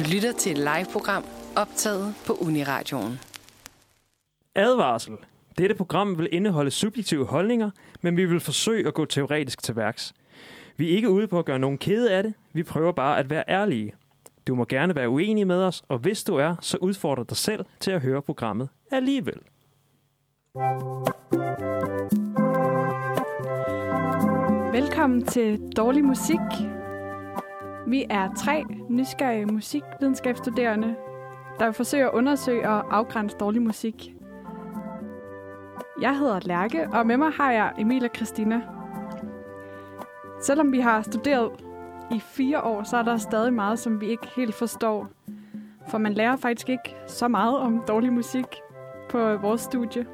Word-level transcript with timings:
Du 0.00 0.04
lytter 0.14 0.32
til 0.32 0.52
et 0.52 0.58
live-program 0.58 1.24
optaget 1.56 2.14
på 2.26 2.32
Uniradioen. 2.32 3.18
Advarsel. 4.54 5.16
Dette 5.58 5.74
program 5.74 6.18
vil 6.18 6.28
indeholde 6.32 6.70
subjektive 6.70 7.26
holdninger, 7.26 7.70
men 8.00 8.16
vi 8.16 8.24
vil 8.24 8.40
forsøge 8.40 8.88
at 8.88 8.94
gå 8.94 9.04
teoretisk 9.04 9.62
til 9.62 9.76
værks. 9.76 10.14
Vi 10.76 10.92
er 10.92 10.96
ikke 10.96 11.10
ude 11.10 11.28
på 11.28 11.38
at 11.38 11.44
gøre 11.44 11.58
nogen 11.58 11.78
kede 11.78 12.12
af 12.12 12.22
det. 12.22 12.34
Vi 12.52 12.62
prøver 12.62 12.92
bare 12.92 13.18
at 13.18 13.30
være 13.30 13.44
ærlige. 13.48 13.94
Du 14.46 14.54
må 14.54 14.64
gerne 14.64 14.94
være 14.94 15.08
uenig 15.08 15.46
med 15.46 15.62
os, 15.62 15.82
og 15.88 15.98
hvis 15.98 16.24
du 16.24 16.36
er, 16.36 16.56
så 16.60 16.76
udfordrer 16.80 17.24
dig 17.24 17.36
selv 17.36 17.64
til 17.80 17.90
at 17.90 18.00
høre 18.00 18.22
programmet 18.22 18.68
alligevel. 18.90 19.38
Velkommen 24.72 25.26
til 25.26 25.60
Dårlig 25.76 26.04
Musik. 26.04 26.79
Vi 27.90 28.06
er 28.10 28.28
tre 28.36 28.64
nysgerrige 28.88 29.46
musikvidenskabsstuderende, 29.46 30.96
der 31.58 31.72
forsøger 31.72 32.08
at 32.08 32.14
undersøge 32.14 32.68
og 32.68 32.96
afgrænse 32.96 33.36
dårlig 33.36 33.62
musik. 33.62 34.14
Jeg 36.00 36.18
hedder 36.18 36.40
Lærke, 36.42 36.88
og 36.92 37.06
med 37.06 37.16
mig 37.16 37.32
har 37.32 37.52
jeg 37.52 37.72
Emil 37.78 38.04
og 38.04 38.10
Christina. 38.16 38.62
Selvom 40.42 40.72
vi 40.72 40.80
har 40.80 41.02
studeret 41.02 41.50
i 42.10 42.20
fire 42.20 42.62
år, 42.62 42.82
så 42.82 42.96
er 42.96 43.02
der 43.02 43.16
stadig 43.16 43.52
meget, 43.52 43.78
som 43.78 44.00
vi 44.00 44.06
ikke 44.06 44.26
helt 44.36 44.54
forstår. 44.54 45.08
For 45.88 45.98
man 45.98 46.14
lærer 46.14 46.36
faktisk 46.36 46.68
ikke 46.68 46.96
så 47.06 47.28
meget 47.28 47.58
om 47.58 47.82
dårlig 47.88 48.12
musik 48.12 48.46
på 49.08 49.36
vores 49.36 49.60
studie. 49.60 50.06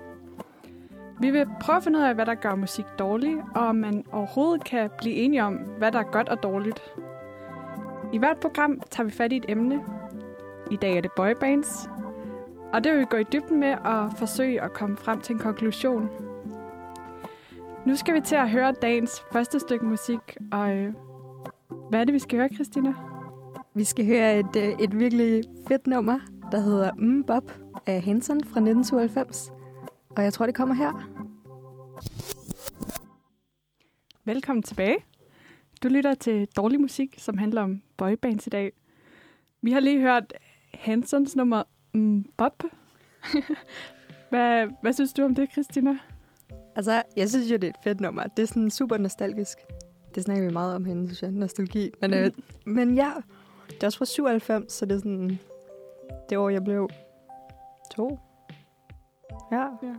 Vi 1.20 1.30
vil 1.30 1.46
prøve 1.60 1.76
at 1.76 1.84
finde 1.84 1.98
ud 1.98 2.04
af, 2.04 2.14
hvad 2.14 2.26
der 2.26 2.34
gør 2.34 2.54
musik 2.54 2.86
dårlig, 2.98 3.36
og 3.54 3.66
om 3.66 3.76
man 3.76 4.04
overhovedet 4.12 4.64
kan 4.64 4.90
blive 4.98 5.14
enige 5.14 5.44
om, 5.44 5.54
hvad 5.54 5.92
der 5.92 5.98
er 5.98 6.10
godt 6.12 6.28
og 6.28 6.42
dårligt. 6.42 6.80
I 8.12 8.18
hvert 8.18 8.36
program 8.40 8.80
tager 8.90 9.04
vi 9.04 9.10
fat 9.10 9.32
i 9.32 9.36
et 9.36 9.44
emne. 9.48 9.84
I 10.70 10.76
dag 10.76 10.96
er 10.96 11.00
det 11.00 11.10
boybands. 11.16 11.88
Og 12.72 12.84
det 12.84 12.92
vil 12.92 13.00
vi 13.00 13.06
gå 13.10 13.16
i 13.16 13.24
dybden 13.32 13.60
med 13.60 13.74
og 13.74 14.12
forsøge 14.18 14.62
at 14.62 14.72
komme 14.72 14.96
frem 14.96 15.20
til 15.20 15.32
en 15.32 15.38
konklusion. 15.38 16.08
Nu 17.86 17.96
skal 17.96 18.14
vi 18.14 18.20
til 18.20 18.36
at 18.36 18.50
høre 18.50 18.72
dagens 18.82 19.22
første 19.32 19.60
stykke 19.60 19.84
musik, 19.84 20.36
og 20.52 20.76
øh, 20.76 20.92
hvad 21.90 22.00
er 22.00 22.04
det, 22.04 22.14
vi 22.14 22.18
skal 22.18 22.38
høre, 22.38 22.48
Christina? 22.54 22.94
Vi 23.74 23.84
skal 23.84 24.06
høre 24.06 24.38
et, 24.38 24.56
øh, 24.56 24.68
et 24.80 24.98
virkelig 24.98 25.42
fedt 25.68 25.86
nummer, 25.86 26.18
der 26.52 26.60
hedder 26.60 26.90
Mm 26.98 27.24
Bob 27.24 27.52
af 27.86 28.02
Hanson 28.02 28.44
fra 28.44 28.60
1992. 28.60 29.52
Og 30.16 30.22
jeg 30.22 30.32
tror, 30.32 30.46
det 30.46 30.54
kommer 30.54 30.74
her. 30.74 31.10
Velkommen 34.24 34.62
tilbage. 34.62 35.15
Du 35.86 35.90
lytter 35.90 36.14
til 36.14 36.48
dårlig 36.56 36.80
musik, 36.80 37.14
som 37.18 37.38
handler 37.38 37.62
om 37.62 37.82
boybands 37.96 38.46
i 38.46 38.50
dag. 38.50 38.72
Vi 39.62 39.72
har 39.72 39.80
lige 39.80 40.00
hørt 40.00 40.32
Hansons 40.74 41.36
nummer 41.36 41.62
mm, 41.94 42.24
Bob. 42.36 42.62
hvad, 44.30 44.68
hvad 44.82 44.92
synes 44.92 45.12
du 45.12 45.24
om 45.24 45.34
det, 45.34 45.52
Christina? 45.52 45.98
Altså, 46.76 47.02
jeg 47.16 47.30
synes 47.30 47.50
jo, 47.50 47.56
det 47.56 47.64
er 47.64 47.70
et 47.70 47.76
fedt 47.84 48.00
nummer. 48.00 48.22
Det 48.22 48.42
er 48.42 48.46
sådan 48.46 48.70
super 48.70 48.96
nostalgisk. 48.96 49.58
Det 50.14 50.22
snakker 50.22 50.46
vi 50.46 50.52
meget 50.52 50.74
om 50.74 50.84
herinde, 50.84 51.06
synes 51.06 51.22
jeg. 51.22 51.30
Nostalgi. 51.30 51.90
Men, 52.00 52.14
øh, 52.14 52.30
men 52.64 52.94
ja, 52.94 53.12
det 53.70 53.82
er 53.82 53.86
også 53.86 53.98
fra 53.98 54.04
97, 54.04 54.72
så 54.72 54.86
det 54.86 54.94
er 54.94 54.98
sådan 54.98 55.38
det 56.28 56.38
år, 56.38 56.48
jeg 56.48 56.64
blev 56.64 56.88
to. 57.96 58.18
Ja. 59.52 59.62
Ja. 59.82 59.94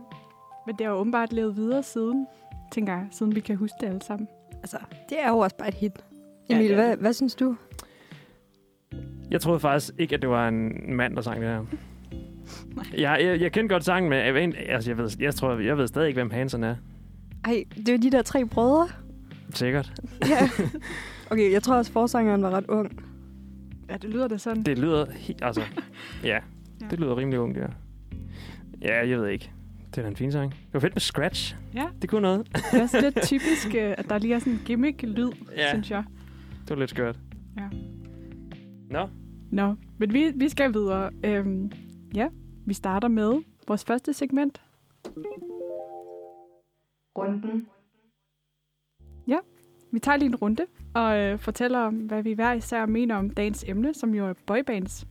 Men 0.66 0.76
det 0.78 0.86
har 0.86 0.92
jo 0.92 0.98
åbenbart 0.98 1.32
levet 1.32 1.56
videre 1.56 1.82
siden, 1.82 2.26
tænker 2.72 2.92
jeg, 2.92 3.08
siden 3.10 3.34
vi 3.34 3.40
kan 3.40 3.56
huske 3.56 3.76
det 3.80 3.86
alle 3.86 4.02
sammen. 4.02 4.28
Altså, 4.62 4.76
det 5.08 5.20
er 5.22 5.28
jo 5.28 5.38
også 5.38 5.56
bare 5.56 5.68
et 5.68 5.74
hit. 5.74 5.92
Ja, 6.50 6.56
Emil, 6.56 6.70
er 6.70 6.74
hvad, 6.74 6.96
hvad 6.96 7.12
synes 7.12 7.34
du? 7.34 7.56
Jeg 9.30 9.40
troede 9.40 9.60
faktisk 9.60 9.90
ikke, 9.98 10.14
at 10.14 10.22
det 10.22 10.30
var 10.30 10.48
en 10.48 10.94
mand, 10.96 11.16
der 11.16 11.22
sang 11.22 11.40
det 11.40 11.48
her. 11.48 11.64
Jeg, 12.98 13.18
jeg, 13.22 13.40
jeg 13.40 13.52
kendte 13.52 13.74
godt 13.74 13.84
sangen, 13.84 14.10
men 14.10 14.18
jeg, 14.18 14.34
ved, 14.34 14.52
altså, 14.68 14.90
jeg, 14.90 14.98
ved, 14.98 15.10
jeg, 15.20 15.34
tror, 15.34 15.58
jeg 15.58 15.78
ved 15.78 15.86
stadig 15.86 16.08
ikke, 16.08 16.16
hvem 16.18 16.30
Hansen 16.30 16.64
er. 16.64 16.76
Ej, 17.44 17.64
det 17.76 17.88
er 17.88 17.98
de 17.98 18.10
der 18.10 18.22
tre 18.22 18.44
brødre. 18.44 18.88
Sikkert. 19.54 19.92
Ja. 20.28 20.48
Okay, 21.30 21.52
jeg 21.52 21.62
tror 21.62 21.76
også, 21.76 21.92
forsangeren 21.92 22.42
var 22.42 22.50
ret 22.50 22.66
ung. 22.68 23.02
Ja, 23.90 23.96
det 23.96 24.10
lyder 24.10 24.28
det 24.28 24.40
sådan. 24.40 24.62
Det 24.62 24.78
lyder... 24.78 25.04
He- 25.06 25.38
altså, 25.42 25.62
ja, 26.24 26.38
det 26.90 27.00
lyder 27.00 27.16
rimelig 27.16 27.40
ungt, 27.40 27.58
ja. 27.58 27.66
Ja, 28.82 29.08
jeg 29.08 29.18
ved 29.20 29.28
ikke. 29.28 29.50
Det 29.90 29.98
er 29.98 30.02
da 30.02 30.08
en 30.08 30.16
fin 30.16 30.32
sang. 30.32 30.50
Det 30.52 30.74
var 30.74 30.80
fedt 30.80 30.94
med 30.94 31.00
scratch. 31.00 31.56
Ja. 31.74 31.86
Det 32.02 32.10
kunne 32.10 32.22
noget. 32.22 32.46
Det 32.72 32.78
er 32.78 32.82
også 32.82 33.00
lidt 33.00 33.22
typisk, 33.22 33.74
øh, 33.74 33.94
at 33.98 34.08
der 34.08 34.18
lige 34.18 34.34
er 34.34 34.38
sådan 34.38 34.52
en 34.52 34.60
gimmick-lyd, 34.64 35.30
Ja. 35.56 35.68
synes 35.68 35.90
jeg. 35.90 36.04
Det 36.60 36.70
var 36.70 36.76
lidt 36.76 36.90
skørt. 36.90 37.18
Ja. 37.56 37.68
Nå, 38.90 39.08
Nå, 39.50 39.74
men 39.98 40.12
vi, 40.12 40.32
vi 40.34 40.48
skal 40.48 40.72
videre. 40.74 41.10
Øhm, 41.24 41.72
ja, 42.14 42.28
vi 42.66 42.74
starter 42.74 43.08
med 43.08 43.42
vores 43.68 43.84
første 43.84 44.12
segment. 44.12 44.60
Runden. 47.18 47.66
Vi 49.92 49.98
tager 49.98 50.16
lige 50.16 50.28
en 50.28 50.36
runde 50.36 50.66
og 50.94 51.18
øh, 51.18 51.38
fortæller 51.38 51.78
om, 51.78 51.94
hvad 51.94 52.22
vi 52.22 52.32
hver 52.32 52.52
især 52.52 52.86
mener 52.86 53.16
om 53.16 53.30
dagens 53.30 53.64
emne, 53.68 53.94
som 53.94 54.14
jo 54.14 54.26
er 54.28 54.32
boybands. 54.46 55.06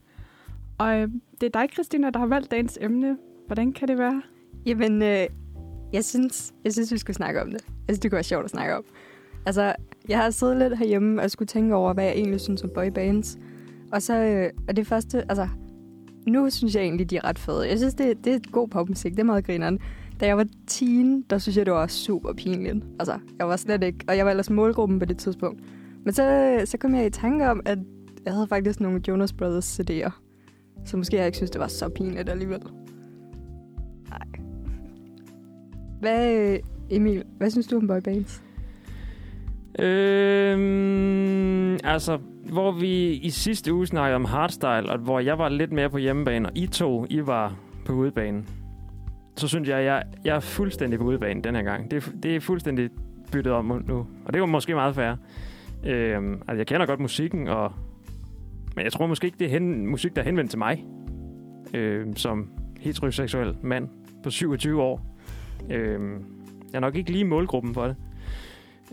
Og 0.77 0.99
øh, 1.01 1.09
det 1.41 1.55
er 1.55 1.59
dig, 1.61 1.69
Christina, 1.73 2.09
der 2.09 2.19
har 2.19 2.25
valgt 2.25 2.51
dagens 2.51 2.77
emne. 2.81 3.17
Hvordan 3.47 3.73
kan 3.73 3.87
det 3.87 3.97
være? 3.97 4.21
Jamen, 4.67 5.01
øh, 5.01 5.28
jeg, 5.94 6.05
synes, 6.05 6.53
jeg 6.63 6.73
synes, 6.73 6.91
vi 6.91 6.97
skulle 6.97 7.16
snakke 7.16 7.41
om 7.41 7.51
det. 7.51 7.61
Jeg 7.66 7.89
synes, 7.89 8.00
det 8.00 8.11
kunne 8.11 8.16
være 8.16 8.23
sjovt 8.23 8.45
at 8.45 8.51
snakke 8.51 8.75
om. 8.75 8.83
Altså, 9.45 9.75
jeg 10.09 10.17
har 10.17 10.29
siddet 10.29 10.57
lidt 10.57 10.78
herhjemme 10.78 11.22
og 11.22 11.31
skulle 11.31 11.47
tænke 11.47 11.75
over, 11.75 11.94
hvad 11.94 12.03
jeg 12.03 12.13
egentlig 12.13 12.41
synes 12.41 12.63
om 12.63 12.69
boybands. 12.75 13.38
Og 13.91 14.01
så 14.01 14.13
øh, 14.13 14.50
er 14.67 14.73
det 14.73 14.88
første, 14.88 15.25
altså, 15.29 15.47
nu 16.28 16.50
synes 16.50 16.75
jeg 16.75 16.83
egentlig, 16.83 17.09
de 17.09 17.17
er 17.17 17.23
ret 17.23 17.39
fede. 17.39 17.69
Jeg 17.69 17.78
synes, 17.78 17.94
det, 17.94 18.25
det 18.25 18.35
er 18.35 18.39
god 18.51 18.67
popmusik. 18.67 19.11
Det 19.11 19.19
er 19.19 19.23
meget 19.23 19.45
grineren. 19.45 19.79
Da 20.19 20.25
jeg 20.25 20.38
var 20.38 20.45
teen, 20.67 21.22
der 21.29 21.38
synes 21.38 21.57
jeg, 21.57 21.66
det 21.66 21.73
var 21.73 21.88
super 21.88 22.34
pinligt. 22.34 22.85
Altså, 22.99 23.19
jeg 23.39 23.47
var 23.47 23.55
slet 23.55 23.84
ikke... 23.84 23.99
Og 24.07 24.17
jeg 24.17 24.25
var 24.25 24.31
ellers 24.31 24.49
målgruppen 24.49 24.99
på 24.99 25.05
det 25.05 25.17
tidspunkt. 25.17 25.61
Men 26.05 26.13
så, 26.13 26.61
så 26.66 26.78
kom 26.78 26.95
jeg 26.95 27.05
i 27.05 27.09
tanke 27.09 27.49
om, 27.49 27.61
at 27.66 27.79
jeg 28.25 28.34
havde 28.34 28.47
faktisk 28.47 28.79
nogle 28.79 29.01
Jonas 29.07 29.34
Brothers 29.34 29.79
CD'er. 29.79 30.11
Så 30.85 30.97
måske 30.97 31.17
jeg 31.17 31.25
ikke 31.25 31.38
synes, 31.38 31.51
det 31.51 31.61
var 31.61 31.67
så 31.67 31.89
pinligt 31.89 32.29
alligevel. 32.29 32.61
Hvad, 36.00 36.52
øh, 36.53 36.59
Emil, 36.90 37.24
hvad 37.38 37.50
synes 37.50 37.68
du 37.68 37.78
om 37.78 37.88
boybands? 37.88 38.44
Øhm, 39.80 41.74
altså, 41.84 42.18
hvor 42.50 42.72
vi 42.72 43.12
i 43.12 43.30
sidste 43.30 43.74
uge 43.74 43.88
snakkede 43.88 44.16
om 44.16 44.25
hardstyle, 44.25 44.90
og 44.90 44.97
hvor 44.97 45.19
jeg 45.19 45.38
var 45.38 45.50
lidt 45.50 45.72
mere 45.72 45.90
på 45.90 45.97
hjemmebane, 45.97 46.50
og 46.50 46.58
I 46.58 46.68
to, 46.68 47.06
I 47.09 47.28
var 47.28 47.56
på 47.85 47.94
udebane, 47.94 48.44
så 49.35 49.47
synes 49.47 49.69
jeg, 49.69 49.84
jeg, 49.84 50.03
jeg 50.25 50.35
er 50.35 50.40
fuldstændig 50.40 51.00
på 51.00 51.06
udebane 51.06 51.41
den 51.41 51.56
her 51.56 51.63
gang. 51.63 51.91
Det, 51.91 52.14
det 52.24 52.35
er 52.35 52.40
fuldstændig 52.40 52.90
byttet 53.31 53.53
om 53.53 53.84
nu, 53.88 54.08
og 54.25 54.34
det 54.34 54.41
var 54.41 54.47
måske 54.47 54.74
meget 54.74 54.96
færre. 54.96 55.18
Øhm, 55.85 56.34
altså, 56.34 56.56
jeg 56.56 56.68
kender 56.68 56.85
godt 56.85 57.00
musikken, 57.00 57.47
og, 57.47 57.74
men 58.75 58.84
jeg 58.84 58.91
tror 58.91 59.08
måske 59.08 59.25
ikke, 59.25 59.38
det 59.40 59.46
er 59.46 59.52
hen, 59.52 59.88
musik, 59.88 60.16
der 60.16 60.22
er 60.22 60.25
henvendt 60.25 60.50
til 60.50 60.59
mig, 60.59 60.85
øhm, 61.74 62.16
som 62.16 62.50
heteroseksuel 62.79 63.56
mand 63.62 63.90
på 64.24 64.29
27 64.29 64.81
år. 64.81 65.16
Øhm, 65.72 66.13
jeg 66.72 66.78
er 66.78 66.79
nok 66.79 66.95
ikke 66.95 67.12
lige 67.12 67.25
målgruppen 67.25 67.73
for 67.73 67.85
det. 67.85 67.95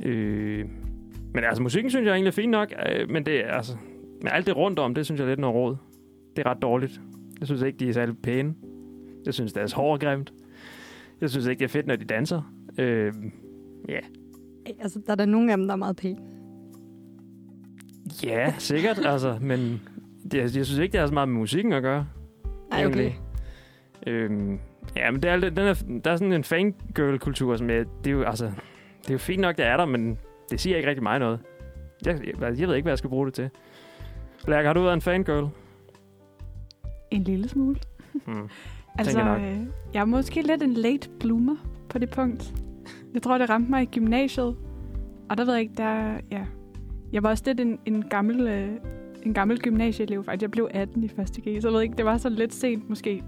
Øh, 0.04 0.64
men 1.34 1.44
altså, 1.44 1.62
musikken 1.62 1.90
synes 1.90 2.06
jeg 2.06 2.12
egentlig 2.12 2.28
er 2.28 2.32
fint 2.34 2.50
nok, 2.50 2.74
øh, 2.92 3.10
men 3.10 3.26
det 3.26 3.46
er 3.46 3.52
altså... 3.52 3.76
Men 4.22 4.32
alt 4.32 4.46
det 4.46 4.56
rundt 4.56 4.78
om, 4.78 4.94
det 4.94 5.04
synes 5.04 5.18
jeg 5.18 5.24
er 5.24 5.28
lidt 5.28 5.40
noget 5.40 5.56
råd. 5.56 5.76
Det 6.36 6.46
er 6.46 6.50
ret 6.50 6.62
dårligt. 6.62 7.00
Jeg 7.40 7.46
synes 7.46 7.62
ikke, 7.62 7.78
de 7.78 7.88
er 7.88 7.92
særlig 7.92 8.18
pæne. 8.22 8.54
Jeg 9.26 9.34
synes, 9.34 9.52
deres 9.52 9.72
hår 9.72 9.94
er 9.94 9.98
grimt. 9.98 10.32
Jeg 11.20 11.30
synes 11.30 11.46
ikke, 11.46 11.58
det 11.58 11.64
er 11.64 11.68
fedt, 11.68 11.86
når 11.86 11.96
de 11.96 12.04
danser. 12.04 12.52
Øh, 12.78 13.12
ja, 13.88 13.98
Altså, 14.80 15.00
der 15.06 15.12
er 15.12 15.16
der 15.16 15.26
nogle 15.26 15.52
af 15.52 15.56
dem, 15.56 15.66
der 15.66 15.72
er 15.72 15.76
meget 15.76 15.96
pæne. 15.96 16.18
ja, 18.22 18.54
sikkert, 18.58 18.98
altså, 19.12 19.38
men 19.40 19.80
det, 20.30 20.56
jeg 20.56 20.66
synes 20.66 20.78
ikke, 20.78 20.92
det 20.92 21.00
har 21.00 21.06
så 21.06 21.14
meget 21.14 21.28
med 21.28 21.38
musikken 21.38 21.72
at 21.72 21.82
gøre. 21.82 22.06
Ej, 22.72 22.86
okay. 22.86 23.12
Øhm, 24.06 24.58
ja, 24.96 25.10
men 25.10 25.22
det 25.22 25.30
er, 25.30 25.36
den 25.36 25.58
er, 25.58 26.00
der 26.04 26.10
er 26.10 26.16
sådan 26.16 26.32
en 26.32 26.44
fangirl-kultur, 26.44 27.56
som 27.56 27.70
jeg, 27.70 27.84
det 28.04 28.10
er 28.10 28.14
jo, 28.14 28.22
altså, 28.22 28.44
det 29.02 29.08
er 29.08 29.14
jo 29.14 29.18
fint 29.18 29.40
nok, 29.40 29.56
det 29.56 29.66
er 29.66 29.76
der, 29.76 29.84
men 29.84 30.18
det 30.50 30.60
siger 30.60 30.76
ikke 30.76 30.88
rigtig 30.88 31.02
mig 31.02 31.18
noget. 31.18 31.40
Jeg, 32.06 32.20
jeg, 32.26 32.60
jeg 32.60 32.68
ved 32.68 32.74
ikke, 32.74 32.84
hvad 32.84 32.92
jeg 32.92 32.98
skal 32.98 33.10
bruge 33.10 33.26
det 33.26 33.34
til. 33.34 33.50
Lærke, 34.48 34.66
har 34.66 34.74
du 34.74 34.82
været 34.82 34.94
en 34.94 35.00
fangirl? 35.00 35.48
En 37.10 37.22
lille 37.22 37.48
smule. 37.48 37.76
Hmm. 38.12 38.48
Altså, 38.98 39.18
jeg 39.18 39.40
øh, 39.40 39.66
jeg 39.94 40.00
er 40.00 40.04
måske 40.04 40.42
lidt 40.42 40.62
en 40.62 40.74
late 40.74 41.08
bloomer 41.20 41.56
på 41.88 41.98
det 41.98 42.10
punkt. 42.10 42.54
Jeg 43.14 43.22
tror, 43.22 43.38
det 43.38 43.50
ramte 43.50 43.70
mig 43.70 43.82
i 43.82 43.86
gymnasiet. 43.86 44.56
Og 45.30 45.38
der 45.38 45.44
ved 45.44 45.52
jeg 45.52 45.62
ikke, 45.62 45.74
der... 45.76 46.20
Ja. 46.30 46.44
Jeg 47.12 47.22
var 47.22 47.30
også 47.30 47.44
lidt 47.46 47.60
en, 47.60 47.78
en 47.86 48.02
gammel... 48.08 48.48
Øh, 48.48 48.68
en 49.22 49.34
gammel 49.34 49.60
gymnasieelev, 49.60 50.24
faktisk. 50.24 50.42
Jeg 50.42 50.50
blev 50.50 50.68
18 50.70 51.04
i 51.04 51.08
første 51.08 51.40
G, 51.40 51.44
så 51.44 51.68
jeg 51.68 51.74
ved 51.74 51.82
ikke, 51.82 51.96
det 51.96 52.04
var 52.04 52.16
så 52.16 52.28
lidt 52.28 52.54
sent 52.54 52.88
måske. 52.88 53.22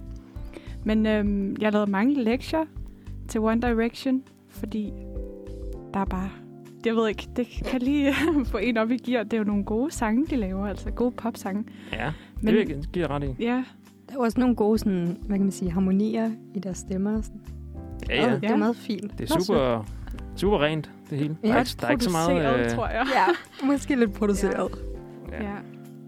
Men 0.86 1.06
øhm, 1.06 1.56
jeg 1.60 1.72
lavede 1.72 1.90
mange 1.90 2.22
lektier 2.24 2.64
til 3.28 3.40
One 3.40 3.60
Direction, 3.60 4.22
fordi 4.48 4.92
der 5.94 6.00
er 6.00 6.04
bare 6.04 6.30
jeg 6.86 6.96
ved 6.96 7.08
ikke, 7.08 7.28
det 7.36 7.46
kan 7.64 7.80
lige 7.82 8.14
få 8.52 8.56
en 8.58 8.76
op 8.76 8.90
i 8.90 8.96
gear. 8.96 9.22
Det 9.22 9.32
er 9.32 9.38
jo 9.38 9.44
nogle 9.44 9.64
gode 9.64 9.90
sange, 9.90 10.26
de 10.26 10.36
laver, 10.36 10.66
altså 10.66 10.90
gode 10.90 11.10
popsange. 11.12 11.64
Ja, 11.92 12.12
Men- 12.40 12.54
det 12.54 12.68
vil 12.68 12.76
jeg 12.76 12.84
give 12.92 13.06
ret 13.06 13.24
i. 13.24 13.42
Ja, 13.44 13.64
Der 14.08 14.14
er 14.14 14.18
også 14.18 14.40
nogle 14.40 14.56
gode 14.56 14.78
sådan, 14.78 15.16
hvad 15.26 15.36
kan 15.36 15.44
man 15.44 15.52
sige, 15.52 15.70
harmonier 15.70 16.30
i 16.54 16.58
deres 16.58 16.78
stemmer. 16.78 17.22
Sådan. 17.22 17.40
Ja, 18.08 18.26
ja. 18.26 18.34
Og 18.34 18.40
Det 18.40 18.50
er 18.50 18.56
meget 18.56 18.76
fint. 18.76 19.18
Det 19.18 19.30
er 19.30 19.40
super, 19.40 19.86
super 20.36 20.62
rent, 20.62 20.90
det 21.10 21.18
hele. 21.18 21.36
Ja, 21.42 21.48
der, 21.48 21.54
er 21.54 21.58
ikke, 21.60 21.70
der 21.80 21.86
er 21.86 21.90
ikke 21.90 22.04
så 22.04 22.10
meget... 22.10 22.26
produceret, 22.28 22.64
Øh, 22.64 22.70
tror 22.70 22.86
jeg. 22.88 23.06
Ja, 23.14 23.66
måske 23.66 23.96
lidt 23.96 24.12
produceret. 24.12 24.70
ja. 25.32 25.42
Ja. 25.44 25.54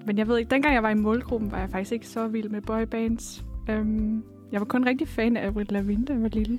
Men 0.07 0.19
jeg 0.19 0.29
ved 0.29 0.39
ikke, 0.39 0.51
dengang 0.51 0.75
jeg 0.75 0.83
var 0.83 0.91
i 0.91 0.95
målgruppen, 0.95 1.53
var 1.53 1.59
jeg 1.59 1.71
faktisk 1.71 1.93
ikke 1.93 2.09
så 2.09 2.29
vild 2.29 2.49
med 2.49 2.61
boybands. 2.61 3.45
Um, 3.81 4.25
jeg 4.53 4.61
var 4.61 4.65
kun 4.65 4.87
rigtig 4.87 5.09
fan 5.09 5.37
af 5.37 5.47
Avril 5.47 5.67
Lavigne, 5.71 6.05
da 6.05 6.13
jeg 6.13 6.23
var 6.23 6.29
lille. 6.29 6.59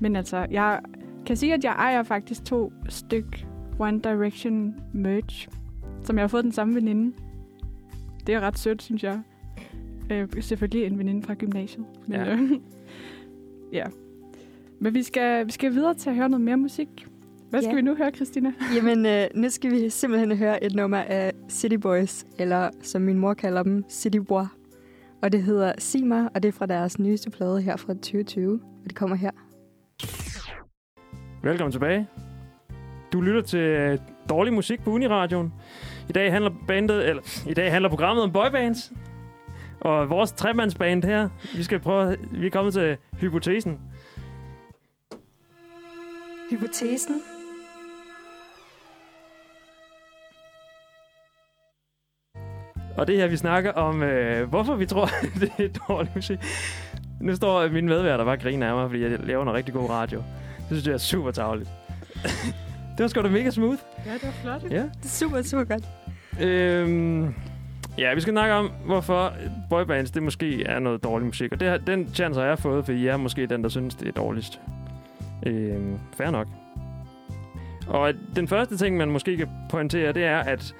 Men 0.00 0.16
altså, 0.16 0.46
jeg 0.50 0.80
kan 1.26 1.36
sige, 1.36 1.54
at 1.54 1.64
jeg 1.64 1.72
ejer 1.72 2.02
faktisk 2.02 2.44
to 2.44 2.72
styk 2.88 3.46
One 3.78 4.00
Direction 4.00 4.74
merch, 4.92 5.48
som 6.04 6.16
jeg 6.16 6.22
har 6.22 6.28
fået 6.28 6.44
den 6.44 6.52
samme 6.52 6.74
veninde. 6.74 7.16
Det 8.26 8.34
er 8.34 8.40
ret 8.40 8.58
sødt, 8.58 8.82
synes 8.82 9.02
jeg. 9.04 9.20
Øh, 10.10 10.28
selvfølgelig 10.40 10.86
en 10.86 10.98
veninde 10.98 11.22
fra 11.22 11.34
gymnasiet. 11.34 11.86
Men, 12.06 12.20
Ja. 12.20 12.32
Øh, 12.34 12.50
ja. 13.78 13.84
Men 14.78 14.94
vi 14.94 15.02
skal, 15.02 15.46
vi 15.46 15.52
skal 15.52 15.72
videre 15.72 15.94
til 15.94 16.10
at 16.10 16.16
høre 16.16 16.28
noget 16.28 16.44
mere 16.44 16.56
musik. 16.56 17.06
Hvad 17.50 17.62
skal 17.62 17.70
Ja. 17.70 17.74
vi 17.76 17.82
nu 17.82 17.94
høre, 17.94 18.10
Christina? 18.10 18.52
Jamen, 18.76 19.06
øh, 19.06 19.24
nu 19.34 19.50
skal 19.50 19.70
vi 19.70 19.88
simpelthen 19.90 20.36
høre 20.36 20.64
et 20.64 20.74
nummer 20.74 20.98
af 20.98 21.32
City 21.48 21.74
Boys, 21.76 22.24
eller 22.38 22.70
som 22.82 23.02
min 23.02 23.18
mor 23.18 23.34
kalder 23.34 23.62
dem, 23.62 23.84
City 23.88 24.18
Bois. 24.18 24.46
Og 25.22 25.32
det 25.32 25.42
hedder 25.42 25.72
Sig 25.78 26.06
mig, 26.06 26.28
og 26.34 26.42
det 26.42 26.48
er 26.48 26.52
fra 26.52 26.66
deres 26.66 26.98
nyeste 26.98 27.30
plade 27.30 27.62
her 27.62 27.76
fra 27.76 27.94
2020. 27.94 28.60
Og 28.82 28.84
det 28.84 28.94
kommer 28.94 29.16
her. 29.16 29.30
Velkommen 31.42 31.72
tilbage. 31.72 32.08
Du 33.12 33.20
lytter 33.20 33.42
til 33.42 33.58
øh, 33.60 33.98
dårlig 34.28 34.52
musik 34.52 34.84
på 34.84 34.90
Uniradioen. 34.90 35.52
I 36.08 36.12
dag 36.12 36.32
handler 36.32 36.50
bandet, 36.68 37.08
eller 37.08 37.22
i 37.48 37.54
dag 37.54 37.70
handler 37.70 37.88
programmet 37.88 38.24
om 38.24 38.32
boybands. 38.32 38.92
Og 39.80 40.10
vores 40.10 40.32
tremandsband 40.32 41.04
her, 41.04 41.28
vi 41.56 41.62
skal 41.62 41.80
prøve, 41.80 42.16
vi 42.32 42.46
er 42.46 42.50
kommet 42.50 42.74
til 42.74 42.96
hypotesen. 43.20 43.80
Hypotesen. 46.50 47.14
Og 52.96 53.06
det 53.06 53.16
her, 53.16 53.26
vi 53.26 53.36
snakker 53.36 53.72
om, 53.72 54.02
øh, 54.02 54.48
hvorfor 54.48 54.74
vi 54.74 54.86
tror, 54.86 55.08
det 55.40 55.52
er 55.58 55.84
dårlig 55.88 56.12
musik. 56.14 56.38
Nu 57.20 57.36
står 57.36 57.68
min 57.68 57.86
medværter 57.86 58.24
bare 58.24 58.34
og 58.34 58.40
griner 58.40 58.68
af 58.68 58.74
mig, 58.74 58.90
fordi 58.90 59.02
jeg 59.02 59.18
laver 59.24 59.44
noget 59.44 59.56
rigtig 59.56 59.74
god 59.74 59.90
radio. 59.90 60.18
Det 60.58 60.66
synes 60.66 60.86
jeg 60.86 60.94
er 60.94 60.98
super 60.98 61.30
tageligt. 61.30 61.70
det 62.96 63.02
var 63.02 63.08
sgu 63.08 63.22
da 63.22 63.28
mega 63.28 63.50
smooth. 63.50 63.78
Ja, 64.06 64.12
det 64.12 64.22
var 64.22 64.58
flot. 64.58 64.72
Ja. 64.72 64.76
Det 64.76 65.04
er 65.04 65.08
super, 65.08 65.42
super 65.42 65.64
godt. 65.64 65.84
Øhm, 66.40 67.34
ja, 67.98 68.14
vi 68.14 68.20
skal 68.20 68.32
snakke 68.32 68.54
om, 68.54 68.70
hvorfor 68.84 69.32
boybands, 69.70 70.10
det 70.10 70.22
måske 70.22 70.62
er 70.64 70.78
noget 70.78 71.04
dårlig 71.04 71.26
musik. 71.26 71.52
Og 71.52 71.60
det, 71.60 71.82
den 71.86 72.10
chance 72.14 72.40
har 72.40 72.46
jeg 72.46 72.58
fået, 72.58 72.84
fordi 72.84 73.04
jeg 73.06 73.12
er 73.12 73.16
måske 73.16 73.46
den, 73.46 73.62
der 73.62 73.68
synes, 73.68 73.94
det 73.94 74.08
er 74.08 74.12
dårligst. 74.12 74.60
Øhm, 75.46 75.98
fair 76.16 76.30
nok. 76.30 76.46
Og 77.86 78.12
den 78.36 78.48
første 78.48 78.76
ting, 78.76 78.96
man 78.96 79.10
måske 79.10 79.36
kan 79.36 79.48
pointere, 79.70 80.12
det 80.12 80.24
er, 80.24 80.38
at 80.38 80.74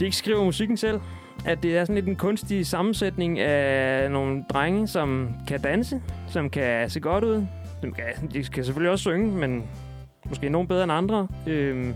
de 0.00 0.04
ikke 0.04 0.16
skriver 0.16 0.44
musikken 0.44 0.76
selv. 0.76 1.00
At 1.44 1.62
det 1.62 1.76
er 1.76 1.84
sådan 1.84 1.94
lidt 1.94 2.06
en 2.06 2.16
kunstig 2.16 2.66
sammensætning 2.66 3.38
af 3.38 4.10
nogle 4.10 4.44
drenge, 4.50 4.88
som 4.88 5.28
kan 5.48 5.60
danse, 5.60 6.02
som 6.28 6.50
kan 6.50 6.90
se 6.90 7.00
godt 7.00 7.24
ud. 7.24 7.46
De 7.82 7.92
kan, 7.92 8.30
de 8.32 8.44
kan 8.44 8.64
selvfølgelig 8.64 8.90
også 8.90 9.02
synge, 9.02 9.32
men 9.32 9.64
måske 10.28 10.48
nogen 10.48 10.68
bedre 10.68 10.82
end 10.82 10.92
andre. 10.92 11.28
Øhm, 11.46 11.94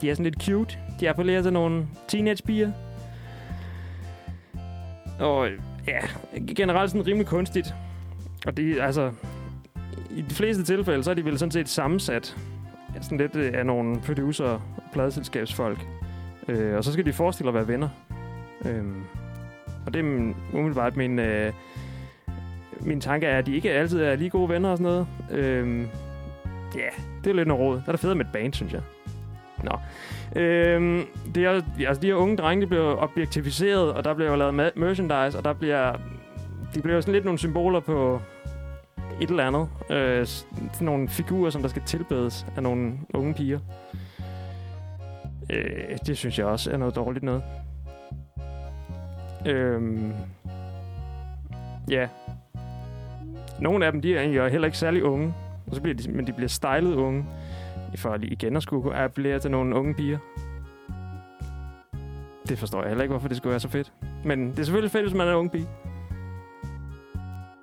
de 0.00 0.10
er 0.10 0.14
sådan 0.14 0.24
lidt 0.24 0.42
cute. 0.42 0.78
De 1.00 1.10
appellerer 1.10 1.42
til 1.42 1.52
nogle 1.52 1.86
teenagepiger. 2.08 2.72
Og 5.20 5.48
ja, 5.86 6.00
generelt 6.56 6.90
sådan 6.90 7.06
rimelig 7.06 7.26
kunstigt. 7.26 7.74
Og 8.46 8.56
det 8.56 8.80
altså... 8.80 9.12
I 10.10 10.22
de 10.22 10.34
fleste 10.34 10.64
tilfælde, 10.64 11.04
så 11.04 11.10
er 11.10 11.14
de 11.14 11.24
vel 11.24 11.38
sådan 11.38 11.50
set 11.50 11.68
sammensat 11.68 12.36
sådan 13.00 13.18
lidt 13.18 13.36
øh, 13.36 13.50
af 13.54 13.66
nogle 13.66 14.00
producer 14.00 14.44
og 14.44 14.62
pladeselskabsfolk. 14.92 15.86
Øh, 16.48 16.76
og 16.76 16.84
så 16.84 16.92
skal 16.92 17.06
de 17.06 17.12
forestille 17.12 17.48
at 17.48 17.54
være 17.54 17.68
venner. 17.68 17.88
Øh, 18.66 18.84
og 19.86 19.94
det 19.94 20.00
er 20.00 20.32
umiddelbart 20.52 20.96
min, 20.96 21.18
øh, 21.18 21.52
min 22.80 23.00
tanke 23.00 23.26
er, 23.26 23.38
at 23.38 23.46
de 23.46 23.56
ikke 23.56 23.72
altid 23.72 24.00
er 24.00 24.16
lige 24.16 24.30
gode 24.30 24.48
venner 24.48 24.70
og 24.70 24.78
sådan 24.78 24.92
noget. 24.92 25.06
Øh, 25.30 25.80
ja, 26.74 26.88
det 27.24 27.30
er 27.30 27.34
lidt 27.34 27.48
noget 27.48 27.62
råd. 27.62 27.76
Der 27.76 27.82
er 27.86 27.92
det 27.92 28.00
federe 28.00 28.16
med 28.16 28.24
et 28.24 28.32
band, 28.32 28.52
synes 28.52 28.72
jeg. 28.72 28.82
Nå. 29.64 29.78
Øhm, 30.40 31.06
det 31.34 31.44
er, 31.44 31.50
altså 31.86 32.02
de 32.02 32.06
her 32.06 32.14
unge 32.14 32.36
drenge, 32.36 32.62
de 32.62 32.66
bliver 32.66 32.96
objektificeret, 32.96 33.92
og 33.92 34.04
der 34.04 34.14
bliver 34.14 34.30
jo 34.30 34.36
lavet 34.36 34.54
merchandise, 34.76 35.38
og 35.38 35.44
der 35.44 35.52
bliver, 35.52 35.92
de 36.74 36.80
bliver 36.82 36.94
jo 36.94 37.00
sådan 37.00 37.14
lidt 37.14 37.24
nogle 37.24 37.38
symboler 37.38 37.80
på 37.80 38.20
et 39.20 39.30
eller 39.30 39.46
andet. 39.46 39.68
Øh, 39.90 40.26
sådan 40.26 40.58
nogle 40.80 41.08
figurer, 41.08 41.50
som 41.50 41.62
der 41.62 41.68
skal 41.68 41.82
tilbedes 41.86 42.46
af 42.56 42.62
nogle 42.62 42.92
unge 43.14 43.34
piger. 43.34 43.58
Øh, 45.52 45.98
det 46.06 46.18
synes 46.18 46.38
jeg 46.38 46.46
også 46.46 46.72
er 46.72 46.76
noget 46.76 46.96
dårligt 46.96 47.24
noget. 47.24 47.42
Øhm, 49.46 50.12
ja. 51.90 52.08
Nogle 53.60 53.86
af 53.86 53.92
dem, 53.92 54.02
de 54.02 54.16
er 54.16 54.20
egentlig 54.20 54.50
heller 54.50 54.66
ikke 54.66 54.78
særlig 54.78 55.04
unge. 55.04 55.34
Og 55.66 55.74
så 55.74 55.82
bliver 55.82 55.96
de, 55.96 56.10
men 56.10 56.26
de 56.26 56.32
bliver 56.32 56.48
stylet 56.48 56.94
unge. 56.94 57.26
For 57.96 58.16
lige 58.16 58.32
igen 58.32 58.56
at 58.56 58.62
skulle 58.62 58.96
appellere 58.96 59.38
til 59.38 59.50
nogle 59.50 59.76
unge 59.76 59.94
piger. 59.94 60.18
Det 62.48 62.58
forstår 62.58 62.80
jeg 62.80 62.88
heller 62.88 63.02
ikke, 63.02 63.12
hvorfor 63.12 63.28
det 63.28 63.36
skulle 63.36 63.50
være 63.50 63.60
så 63.60 63.68
fedt. 63.68 63.92
Men 64.24 64.50
det 64.50 64.58
er 64.58 64.64
selvfølgelig 64.64 64.90
fedt, 64.90 65.04
hvis 65.04 65.14
man 65.14 65.26
er 65.26 65.30
en 65.30 65.36
ung 65.38 65.52
pige. 65.52 65.68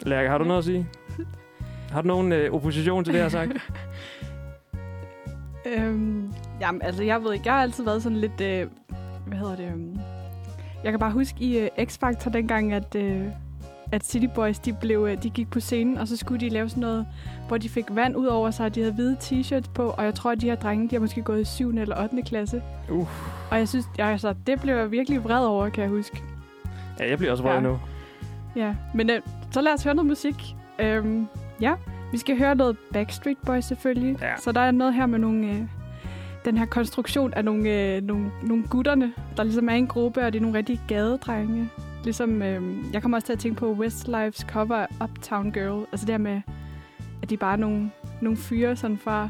Lærke, 0.06 0.30
har 0.30 0.38
du 0.38 0.44
noget 0.44 0.58
at 0.58 0.66
sige? 0.66 0.88
Har 1.92 2.02
du 2.02 2.08
nogen 2.08 2.32
øh, 2.32 2.54
opposition 2.54 3.04
til 3.04 3.14
det, 3.14 3.20
jeg 3.20 3.26
har 3.26 3.30
sagt? 3.30 3.52
Øhm, 5.78 6.34
jamen, 6.62 6.82
altså, 6.82 7.04
jeg 7.04 7.24
ved 7.24 7.34
ikke. 7.34 7.46
Jeg 7.46 7.54
har 7.54 7.62
altid 7.62 7.84
været 7.84 8.04
sådan 8.04 8.18
lidt... 8.18 8.42
Øh, 8.42 8.68
hvad 9.28 9.38
hedder 9.38 9.56
det? 9.56 9.66
øhm, 9.68 10.00
Jeg 10.84 10.92
kan 10.92 11.00
bare 11.00 11.12
huske 11.12 11.36
i 11.44 11.58
øh, 11.60 11.68
X-Factor 11.80 12.30
dengang, 12.30 12.74
at, 12.74 12.96
øh, 12.96 13.26
at 13.92 14.06
City 14.06 14.26
Boys, 14.36 14.60
de, 14.60 14.74
blev, 14.82 15.08
øh, 15.12 15.24
de 15.24 15.30
gik 15.30 15.50
på 15.52 15.60
scenen, 15.60 15.98
og 15.98 16.08
så 16.08 16.18
skulle 16.18 16.40
de 16.40 16.50
lave 16.50 16.70
sådan 16.70 16.82
noget, 16.82 17.08
hvor 17.48 17.58
de 17.58 17.70
fik 17.70 17.86
vand 17.92 18.16
ud 18.16 18.26
over 18.26 18.52
sig, 18.52 18.66
og 18.66 18.76
de 18.76 18.80
havde 18.80 18.94
hvide 18.94 19.18
t-shirts 19.22 19.70
på, 19.74 19.84
og 19.84 20.04
jeg 20.06 20.16
tror, 20.16 20.32
at 20.32 20.42
de 20.42 20.46
her 20.50 20.56
drenge, 20.56 20.90
de 20.90 20.96
har 20.96 21.00
måske 21.00 21.22
gået 21.22 21.42
i 21.42 21.46
7. 21.46 21.70
eller 21.70 22.04
8. 22.04 22.22
klasse. 22.22 22.62
Uh. 22.90 23.08
Og 23.52 23.58
jeg 23.58 23.68
synes, 23.68 23.86
jeg, 23.98 24.08
altså, 24.08 24.34
det 24.48 24.62
blev 24.62 24.76
jeg 24.76 24.92
virkelig 24.92 25.24
vred 25.24 25.46
over, 25.46 25.70
kan 25.70 25.82
jeg 25.82 25.90
huske. 25.90 26.24
Ja, 27.00 27.10
jeg 27.10 27.18
bliver 27.18 27.32
også 27.32 27.44
vred 27.44 27.54
Ja. 27.54 27.60
nu. 27.60 27.80
Ja, 28.56 28.76
men 28.94 29.10
øh, 29.10 29.22
så 29.52 29.62
lad 29.62 29.74
os 29.74 29.84
høre 29.84 29.96
noget 29.96 30.08
musik. 30.08 30.56
Øhm, 30.80 31.28
ja, 31.62 31.74
vi 32.12 32.18
skal 32.18 32.38
høre 32.38 32.56
noget 32.56 32.78
Backstreet 32.94 33.38
Boys 33.46 33.66
selvfølgelig. 33.66 34.18
Ja. 34.22 34.38
Så 34.38 34.52
der 34.52 34.62
er 34.62 34.72
noget 34.72 34.94
her 34.94 35.06
med 35.06 35.20
nogle, 35.20 35.48
øh, 35.48 35.62
den 36.46 36.58
her 36.58 36.66
konstruktion 36.66 37.34
af 37.34 37.46
nogle, 37.46 37.70
øh, 37.70 38.02
nogle, 38.02 38.32
nogle 38.44 38.64
gutterne, 38.70 39.14
der 39.38 39.44
ligesom 39.44 39.70
er 39.70 39.74
en 39.74 39.88
gruppe, 39.88 40.22
og 40.22 40.34
det 40.34 40.40
er 40.40 40.42
nogle 40.42 40.58
rigtig 40.58 40.82
gadedrenge. 40.88 41.70
Ligesom, 42.04 42.42
øh, 42.42 42.94
jeg 42.94 43.02
kommer 43.02 43.18
også 43.18 43.26
til 43.26 43.34
at 43.34 43.40
tænke 43.40 43.60
på 43.60 43.72
Westlifes 43.72 44.46
cover 44.50 44.86
Uptown 45.04 45.52
Girl. 45.52 45.86
Altså 45.92 46.06
det 46.06 46.14
her 46.14 46.18
med, 46.18 46.42
at 47.22 47.30
de 47.30 47.38
bare 47.38 47.54
er 47.54 47.58
nogle, 47.58 47.92
nogle 48.22 48.38
fyre 48.38 48.76
sådan 48.76 48.98
fra 48.98 49.30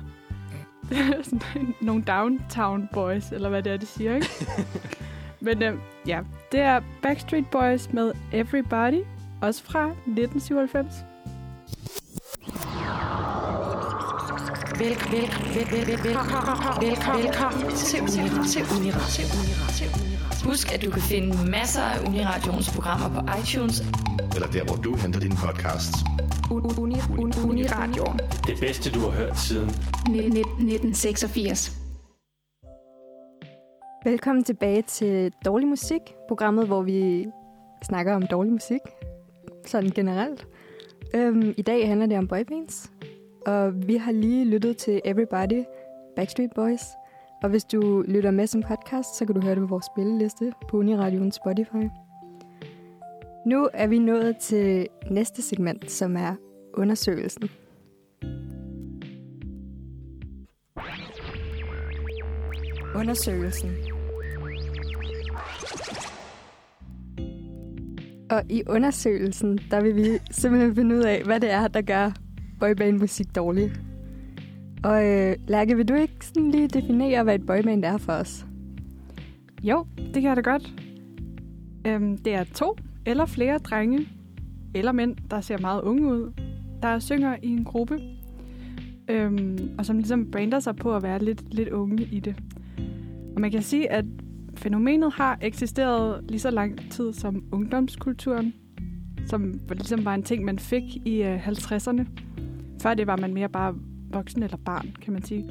sådan 1.23 1.75
nogle 1.81 2.03
downtown 2.03 2.89
boys, 2.93 3.31
eller 3.31 3.49
hvad 3.49 3.63
det 3.63 3.71
er, 3.71 3.77
det 3.77 3.87
siger, 3.87 4.15
ikke? 4.15 4.27
Men 5.45 5.63
øh, 5.63 5.73
ja, 6.07 6.19
det 6.51 6.59
er 6.59 6.81
Backstreet 7.01 7.45
Boys 7.51 7.93
med 7.93 8.11
Everybody, 8.33 9.03
også 9.41 9.63
fra 9.63 9.85
1997. 9.87 11.10
velkommen, 14.81 15.21
velkommen 16.81 17.75
til 17.75 18.01
Uniradio. 18.01 18.53
Til 18.53 18.63
Uniradio. 18.75 19.00
Til 19.15 19.25
Uniradio. 19.38 19.88
Husk, 20.45 20.73
at 20.73 20.81
du 20.85 20.91
kan 20.91 21.01
finde 21.01 21.50
masser 21.50 21.81
af 21.81 22.07
Uniradions 22.07 22.69
programmer 22.75 23.09
på 23.15 23.21
iTunes. 23.41 23.81
eller 24.35 24.47
der, 24.47 24.63
hvor 24.63 24.75
du 24.75 24.95
henter 24.95 25.19
dine 25.19 25.35
podcasts. 25.45 25.97
Uni, 26.51 26.95
uni, 27.17 27.33
Uniradio. 27.50 28.03
Det 28.47 28.59
bedste, 28.59 28.91
du 28.91 29.00
har 29.00 29.09
hørt 29.09 29.38
siden 29.39 29.69
1986. 29.69 31.77
Velkommen 34.03 34.43
tilbage 34.43 34.81
til 34.81 35.31
Dårlig 35.45 35.67
Musik, 35.67 36.01
programmet, 36.27 36.67
hvor 36.67 36.81
vi 36.81 37.25
snakker 37.83 38.13
om 38.15 38.27
dårlig 38.27 38.53
musik, 38.53 38.79
sådan 39.67 39.89
generelt. 39.89 40.47
Øhm, 41.13 41.53
I 41.57 41.61
dag 41.61 41.88
handler 41.88 42.05
det 42.05 42.17
om 42.17 42.27
boybands, 42.27 42.91
og 43.45 43.88
vi 43.88 43.95
har 43.95 44.12
lige 44.12 44.45
lyttet 44.45 44.77
til 44.77 45.01
Everybody, 45.05 45.63
Backstreet 46.15 46.51
Boys. 46.55 46.83
Og 47.43 47.50
hvis 47.50 47.63
du 47.63 48.03
lytter 48.07 48.31
med 48.31 48.48
som 48.48 48.63
podcast, 48.63 49.17
så 49.17 49.25
kan 49.25 49.36
du 49.36 49.41
høre 49.41 49.55
det 49.55 49.62
på 49.62 49.67
vores 49.67 49.86
spilleliste 49.95 50.53
på 50.69 50.77
Uniradioen 50.77 51.31
Spotify. 51.31 51.89
Nu 53.45 53.69
er 53.74 53.88
vi 53.88 54.00
nået 54.00 54.38
til 54.38 54.88
næste 55.12 55.41
segment, 55.41 55.91
som 55.91 56.15
er 56.15 56.36
undersøgelsen. 56.74 57.50
undersøgelsen. 62.95 63.71
Og 68.29 68.43
i 68.50 68.63
undersøgelsen, 68.67 69.60
der 69.71 69.81
vil 69.81 69.95
vi 69.95 70.19
simpelthen 70.31 70.75
finde 70.75 70.95
ud 70.95 71.01
af, 71.01 71.24
hvad 71.24 71.39
det 71.39 71.51
er, 71.51 71.67
der 71.67 71.81
gør 71.81 72.12
boyband-musik 72.61 73.35
dårlig. 73.35 73.71
Og 74.83 75.05
øh, 75.05 75.35
Lærke, 75.47 75.75
vil 75.75 75.87
du 75.87 75.93
ikke 75.93 76.25
sådan 76.25 76.51
lige 76.51 76.67
definere, 76.67 77.23
hvad 77.23 77.35
et 77.35 77.45
boyband 77.45 77.85
er 77.85 77.97
for 77.97 78.13
os? 78.13 78.45
Jo, 79.63 79.85
det 79.97 80.13
kan 80.13 80.23
jeg 80.23 80.35
da 80.35 80.41
godt. 80.41 80.73
Øhm, 81.87 82.17
det 82.17 82.33
er 82.33 82.43
to 82.43 82.75
eller 83.05 83.25
flere 83.25 83.57
drenge 83.57 84.07
eller 84.75 84.91
mænd, 84.91 85.15
der 85.31 85.41
ser 85.41 85.57
meget 85.57 85.81
unge 85.81 86.07
ud, 86.07 86.33
der 86.81 86.99
synger 86.99 87.35
i 87.43 87.47
en 87.47 87.63
gruppe, 87.63 87.99
øhm, 89.09 89.71
og 89.77 89.85
som 89.85 89.97
ligesom 89.97 90.31
brander 90.31 90.59
sig 90.59 90.75
på 90.75 90.95
at 90.95 91.03
være 91.03 91.23
lidt, 91.23 91.53
lidt 91.53 91.69
unge 91.69 92.03
i 92.11 92.19
det. 92.19 92.35
Og 93.35 93.41
man 93.41 93.51
kan 93.51 93.61
sige, 93.61 93.91
at 93.91 94.05
fænomenet 94.55 95.13
har 95.13 95.37
eksisteret 95.41 96.23
lige 96.29 96.39
så 96.39 96.51
lang 96.51 96.91
tid 96.91 97.13
som 97.13 97.43
ungdomskulturen, 97.51 98.53
som 99.25 99.53
ligesom 99.69 100.05
var 100.05 100.13
en 100.13 100.23
ting, 100.23 100.45
man 100.45 100.59
fik 100.59 100.83
i 101.05 101.23
øh, 101.23 101.47
50'erne. 101.47 102.05
Før 102.81 102.93
det 102.93 103.07
var 103.07 103.17
man 103.17 103.33
mere 103.33 103.50
bare 103.50 103.75
voksen 104.13 104.43
eller 104.43 104.57
barn, 104.57 104.95
kan 105.01 105.13
man 105.13 105.23
sige. 105.23 105.50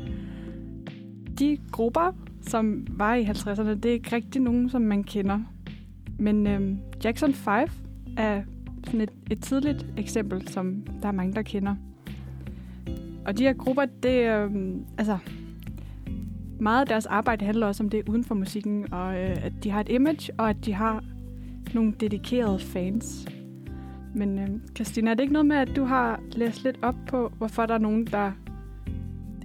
De 1.38 1.58
grupper, 1.70 2.12
som 2.42 2.86
var 2.90 3.14
i 3.14 3.22
50'erne, 3.22 3.68
det 3.68 3.84
er 3.84 3.92
ikke 3.92 4.16
rigtig 4.16 4.42
nogen, 4.42 4.68
som 4.68 4.82
man 4.82 5.04
kender. 5.04 5.40
Men 6.18 6.46
øh, 6.46 6.76
Jackson 7.04 7.34
5 7.34 7.68
er 8.16 8.42
sådan 8.84 9.00
et, 9.00 9.10
et 9.30 9.42
tidligt 9.42 9.86
eksempel, 9.96 10.48
som 10.48 10.86
der 11.02 11.08
er 11.08 11.12
mange, 11.12 11.34
der 11.34 11.42
kender. 11.42 11.74
Og 13.24 13.38
de 13.38 13.42
her 13.42 13.52
grupper, 13.52 13.86
det 14.02 14.22
er 14.22 14.48
altså 14.98 15.18
meget 16.60 16.80
af 16.80 16.86
deres 16.86 17.06
arbejde 17.06 17.44
handler 17.44 17.66
også 17.66 17.82
om 17.82 17.88
det 17.88 18.08
uden 18.08 18.24
for 18.24 18.34
musikken, 18.34 18.92
og 18.92 19.14
øh, 19.14 19.36
at 19.44 19.52
de 19.64 19.70
har 19.70 19.80
et 19.80 19.88
image, 19.88 20.32
og 20.38 20.50
at 20.50 20.56
de 20.64 20.72
har 20.72 21.04
nogle 21.74 21.92
dedikerede 22.00 22.58
fans. 22.58 23.28
Men 24.14 24.38
øh, 24.38 24.48
Christina, 24.76 25.10
er 25.10 25.14
det 25.14 25.22
ikke 25.22 25.32
noget 25.32 25.46
med, 25.46 25.56
at 25.56 25.68
du 25.76 25.84
har 25.84 26.20
læst 26.32 26.64
lidt 26.64 26.78
op 26.82 26.94
på, 27.08 27.32
hvorfor 27.38 27.66
der 27.66 27.74
er 27.74 27.78
nogen, 27.78 28.06
der 28.06 28.32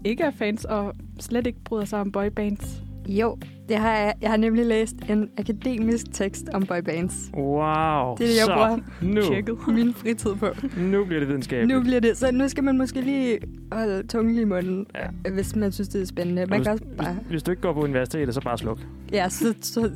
ikke 0.06 0.24
er 0.24 0.32
fans 0.32 0.66
og 0.66 0.94
slet 1.20 1.48
ikke 1.48 1.60
bryder 1.66 1.86
sig 1.86 2.00
om 2.00 2.12
boybands? 2.12 2.82
Jo, 3.08 3.38
det 3.70 3.78
har 3.78 3.92
jeg. 3.92 4.14
Jeg 4.22 4.30
har 4.30 4.38
nemlig 4.38 4.66
læst 4.66 4.96
en 5.10 5.30
akademisk 5.38 6.14
tekst 6.14 6.50
om 6.54 6.66
boybands. 6.66 7.32
Wow. 7.34 8.16
Det 8.16 8.24
er 8.24 8.28
det, 8.28 8.36
jeg 8.38 8.46
så, 8.46 8.54
bruger 8.54 8.80
nu, 9.02 9.22
Tjekket. 9.22 9.58
min 9.68 9.94
fritid 9.94 10.36
på. 10.36 10.48
nu 10.78 11.06
bliver 11.06 11.20
det 11.20 11.28
videnskabeligt. 11.30 11.78
Nu 11.78 11.82
bliver 11.84 12.00
det, 12.00 12.18
så 12.18 12.32
nu 12.32 12.48
skal 12.48 12.64
man 12.64 12.78
måske 12.78 13.02
lige 13.02 13.38
holde 13.72 14.08
tungen 14.08 14.38
i 14.40 14.44
munden, 14.44 14.86
Ja. 14.96 15.00
ja. 15.26 15.32
hvis 15.32 15.56
man 15.56 15.72
synes, 15.72 15.88
det 15.90 16.02
er 16.02 16.06
spændende. 16.06 16.46
Man 16.46 16.60
hvis, 16.60 16.66
kan 16.66 16.72
også 16.72 16.84
bare... 16.98 17.14
hvis, 17.14 17.28
hvis 17.30 17.44
du 17.44 17.52
ikke 17.52 17.62
går 17.62 17.74
på 17.74 17.80
universitetet, 17.82 18.34
så 18.34 18.42
bare 18.42 18.58
sluk. 18.58 18.80
Ja, 19.12 19.30
så... 19.30 19.54
så 19.62 19.92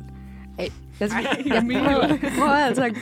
ej, 0.60 0.68
jeg, 1.00 1.08
Ej, 1.08 1.42
jeg 1.46 1.58
Emilie. 1.62 1.80
prøver, 2.38 2.50
altså 2.50 2.84
at 2.84 2.92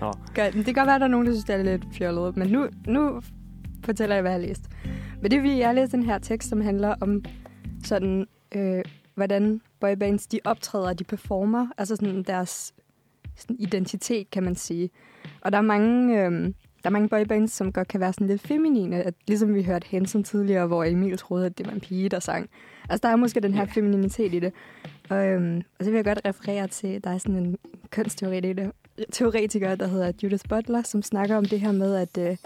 Nå. 0.00 0.12
gøre 0.34 0.50
den. 0.50 0.56
Det 0.58 0.64
kan 0.64 0.74
godt 0.74 0.86
være, 0.86 0.94
at 0.94 1.00
der 1.00 1.06
er 1.06 1.10
nogen, 1.10 1.26
der 1.26 1.32
synes, 1.32 1.44
det 1.44 1.54
er 1.54 1.62
lidt 1.62 1.84
fjollet, 1.92 2.36
men 2.36 2.48
nu, 2.48 2.66
nu 2.86 3.20
fortæller 3.84 4.14
jeg, 4.16 4.22
hvad 4.22 4.30
jeg 4.32 4.40
har 4.40 4.46
læst. 4.46 4.62
Men 5.22 5.30
det 5.30 5.36
er, 5.36 5.40
fordi 5.40 5.58
jeg 5.58 5.68
har 5.68 5.72
læst 5.72 5.92
den 5.92 6.02
her 6.02 6.18
tekst, 6.18 6.48
som 6.48 6.60
handler 6.60 6.94
om 7.00 7.24
sådan, 7.84 8.26
øh, 8.54 8.82
hvordan 9.14 9.60
boybands, 9.80 10.26
de 10.26 10.40
optræder, 10.44 10.92
de 10.92 11.04
performer, 11.04 11.66
altså 11.78 11.96
sådan 11.96 12.22
deres 12.22 12.74
sådan 13.36 13.56
identitet, 13.58 14.30
kan 14.30 14.42
man 14.42 14.54
sige. 14.54 14.90
Og 15.40 15.52
der 15.52 15.58
er 15.58 15.62
mange, 15.62 16.22
øh, 16.24 16.32
der 16.82 16.84
er 16.84 16.90
mange 16.90 17.08
boybands, 17.08 17.52
som 17.52 17.72
godt 17.72 17.88
kan 17.88 18.00
være 18.00 18.12
sådan 18.12 18.26
lidt 18.26 18.42
feminine, 18.46 19.02
at, 19.02 19.14
ligesom 19.28 19.54
vi 19.54 19.62
hørte 19.62 19.86
Hanson 19.90 20.24
tidligere, 20.24 20.66
hvor 20.66 20.84
Emil 20.84 21.18
troede, 21.18 21.46
at 21.46 21.58
det 21.58 21.66
var 21.66 21.72
en 21.72 21.80
pige, 21.80 22.08
der 22.08 22.20
sang. 22.20 22.50
Altså, 22.90 23.06
der 23.08 23.12
er 23.12 23.16
måske 23.16 23.40
den 23.40 23.54
her 23.54 23.60
Ja. 23.60 23.66
femininitet 23.74 24.34
i 24.34 24.38
det. 24.38 24.52
Og, 25.10 25.26
øhm, 25.26 25.56
og 25.78 25.84
så 25.84 25.90
vil 25.90 25.96
jeg 25.96 26.04
godt 26.04 26.20
referere 26.24 26.66
til, 26.66 27.04
der 27.04 27.10
er 27.10 27.18
sådan 27.18 27.36
en 27.36 27.56
kunstteoretiker, 27.94 28.70
teoretiker, 29.12 29.74
der 29.74 29.86
hedder 29.86 30.12
Judith 30.22 30.44
Butler, 30.48 30.82
som 30.82 31.02
snakker 31.02 31.36
om 31.36 31.44
det 31.44 31.60
her 31.60 31.72
med, 31.72 31.94
at, 31.96 32.18
øh, 32.18 32.36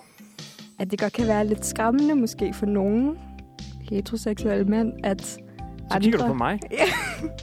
at 0.79 0.91
det 0.91 1.01
godt 1.01 1.13
kan 1.13 1.27
være 1.27 1.47
lidt 1.47 1.67
skræmmende 1.67 2.15
måske 2.15 2.55
for 2.55 2.67
nogle 2.67 3.15
heteroseksuelle 3.91 4.65
mænd, 4.65 4.93
at 5.05 5.23
Så 5.23 5.39
kigger 6.01 6.19
du 6.19 6.27
på 6.27 6.35
mig? 6.35 6.59
Ja. 6.71 6.85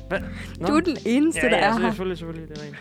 Hvad? 0.10 0.20
Nå. 0.60 0.68
Du 0.68 0.74
er 0.76 0.80
den 0.82 0.98
eneste, 1.06 1.42
ja, 1.44 1.50
der 1.50 1.58
ja, 1.58 1.68
er 1.68 1.74
her. 1.74 1.80
selvfølgelig, 1.90 2.18
selvfølgelig, 2.18 2.50
det 2.50 2.58
er 2.58 2.62
rent. 2.66 2.76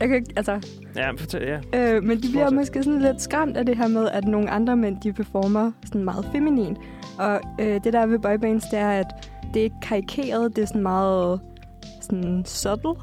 Jeg 0.00 0.08
kan 0.08 0.16
ikke, 0.16 0.32
altså, 0.36 0.60
Ja, 0.96 1.10
fortæl, 1.10 1.42
ja. 1.42 1.58
Øh, 1.94 2.02
men 2.02 2.16
de 2.16 2.28
bliver 2.28 2.44
Fortsæt. 2.44 2.56
måske 2.56 2.82
sådan 2.82 3.02
lidt 3.02 3.22
skræmt 3.22 3.56
af 3.56 3.66
det 3.66 3.76
her 3.76 3.88
med, 3.88 4.08
at 4.08 4.24
nogle 4.24 4.50
andre 4.50 4.76
mænd, 4.76 5.00
de 5.00 5.12
performer 5.12 5.72
sådan 5.84 6.04
meget 6.04 6.28
feminin. 6.32 6.76
Og 7.18 7.40
øh, 7.60 7.80
det 7.84 7.92
der 7.92 8.00
er 8.00 8.06
ved 8.06 8.18
boybands, 8.18 8.64
det 8.70 8.78
er, 8.78 8.90
at 8.90 9.06
det 9.54 9.60
er 9.60 9.64
ikke 9.64 9.76
karikeret, 9.82 10.56
det 10.56 10.62
er 10.62 10.66
sådan 10.66 10.82
meget 10.82 11.40
sådan 12.10 12.42
subtle. 12.44 12.94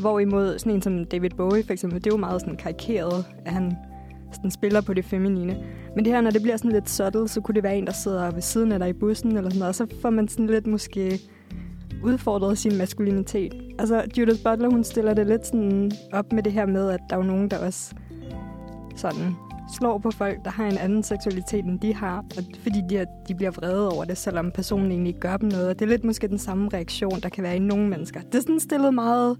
Hvorimod 0.00 0.58
sådan 0.58 0.72
en 0.72 0.82
som 0.82 1.04
David 1.04 1.30
Bowie 1.30 1.64
for 1.64 1.72
eksempel, 1.72 2.04
det 2.04 2.10
er 2.10 2.14
jo 2.14 2.20
meget 2.20 2.40
sådan 2.40 2.56
karikeret, 2.56 3.24
at 3.44 3.52
han 3.52 3.76
sådan 4.32 4.50
spiller 4.50 4.80
på 4.80 4.94
det 4.94 5.04
feminine. 5.04 5.56
Men 5.94 6.04
det 6.04 6.12
her, 6.12 6.20
når 6.20 6.30
det 6.30 6.42
bliver 6.42 6.56
sådan 6.56 6.72
lidt 6.72 6.90
subtle, 6.90 7.28
så 7.28 7.40
kunne 7.40 7.54
det 7.54 7.62
være 7.62 7.76
en, 7.76 7.86
der 7.86 7.92
sidder 7.92 8.30
ved 8.30 8.42
siden 8.42 8.72
af 8.72 8.78
dig 8.78 8.88
i 8.88 8.92
bussen 8.92 9.36
eller 9.36 9.50
sådan 9.50 9.58
noget, 9.58 9.68
og 9.68 9.74
så 9.74 9.86
får 10.02 10.10
man 10.10 10.28
sådan 10.28 10.46
lidt 10.46 10.66
måske 10.66 11.20
udfordret 12.02 12.58
sin 12.58 12.78
maskulinitet. 12.78 13.54
Altså, 13.78 14.04
Judith 14.18 14.42
Butler, 14.44 14.70
hun 14.70 14.84
stiller 14.84 15.14
det 15.14 15.26
lidt 15.26 15.46
sådan 15.46 15.90
op 16.12 16.32
med 16.32 16.42
det 16.42 16.52
her 16.52 16.66
med, 16.66 16.90
at 16.90 17.00
der 17.10 17.16
er 17.16 17.20
jo 17.20 17.26
nogen, 17.26 17.50
der 17.50 17.66
også 17.66 17.94
sådan 18.96 19.36
slår 19.68 19.98
på 19.98 20.10
folk, 20.10 20.44
der 20.44 20.50
har 20.50 20.66
en 20.66 20.78
anden 20.78 21.02
seksualitet, 21.02 21.64
end 21.64 21.80
de 21.80 21.94
har, 21.94 22.18
og 22.18 22.44
fordi 22.62 22.80
de, 22.88 22.96
er, 22.96 23.04
de 23.28 23.34
bliver 23.34 23.50
vrede 23.50 23.90
over 23.90 24.04
det, 24.04 24.18
selvom 24.18 24.50
personen 24.50 24.90
egentlig 24.90 25.08
ikke 25.08 25.20
gør 25.20 25.36
dem 25.36 25.48
noget. 25.48 25.68
Og 25.68 25.78
det 25.78 25.84
er 25.84 25.88
lidt 25.88 26.04
måske 26.04 26.28
den 26.28 26.38
samme 26.38 26.68
reaktion, 26.72 27.20
der 27.20 27.28
kan 27.28 27.44
være 27.44 27.56
i 27.56 27.58
nogle 27.58 27.88
mennesker. 27.88 28.20
Det 28.20 28.34
er 28.34 28.40
sådan 28.40 28.60
stillet 28.60 28.94
meget 28.94 29.38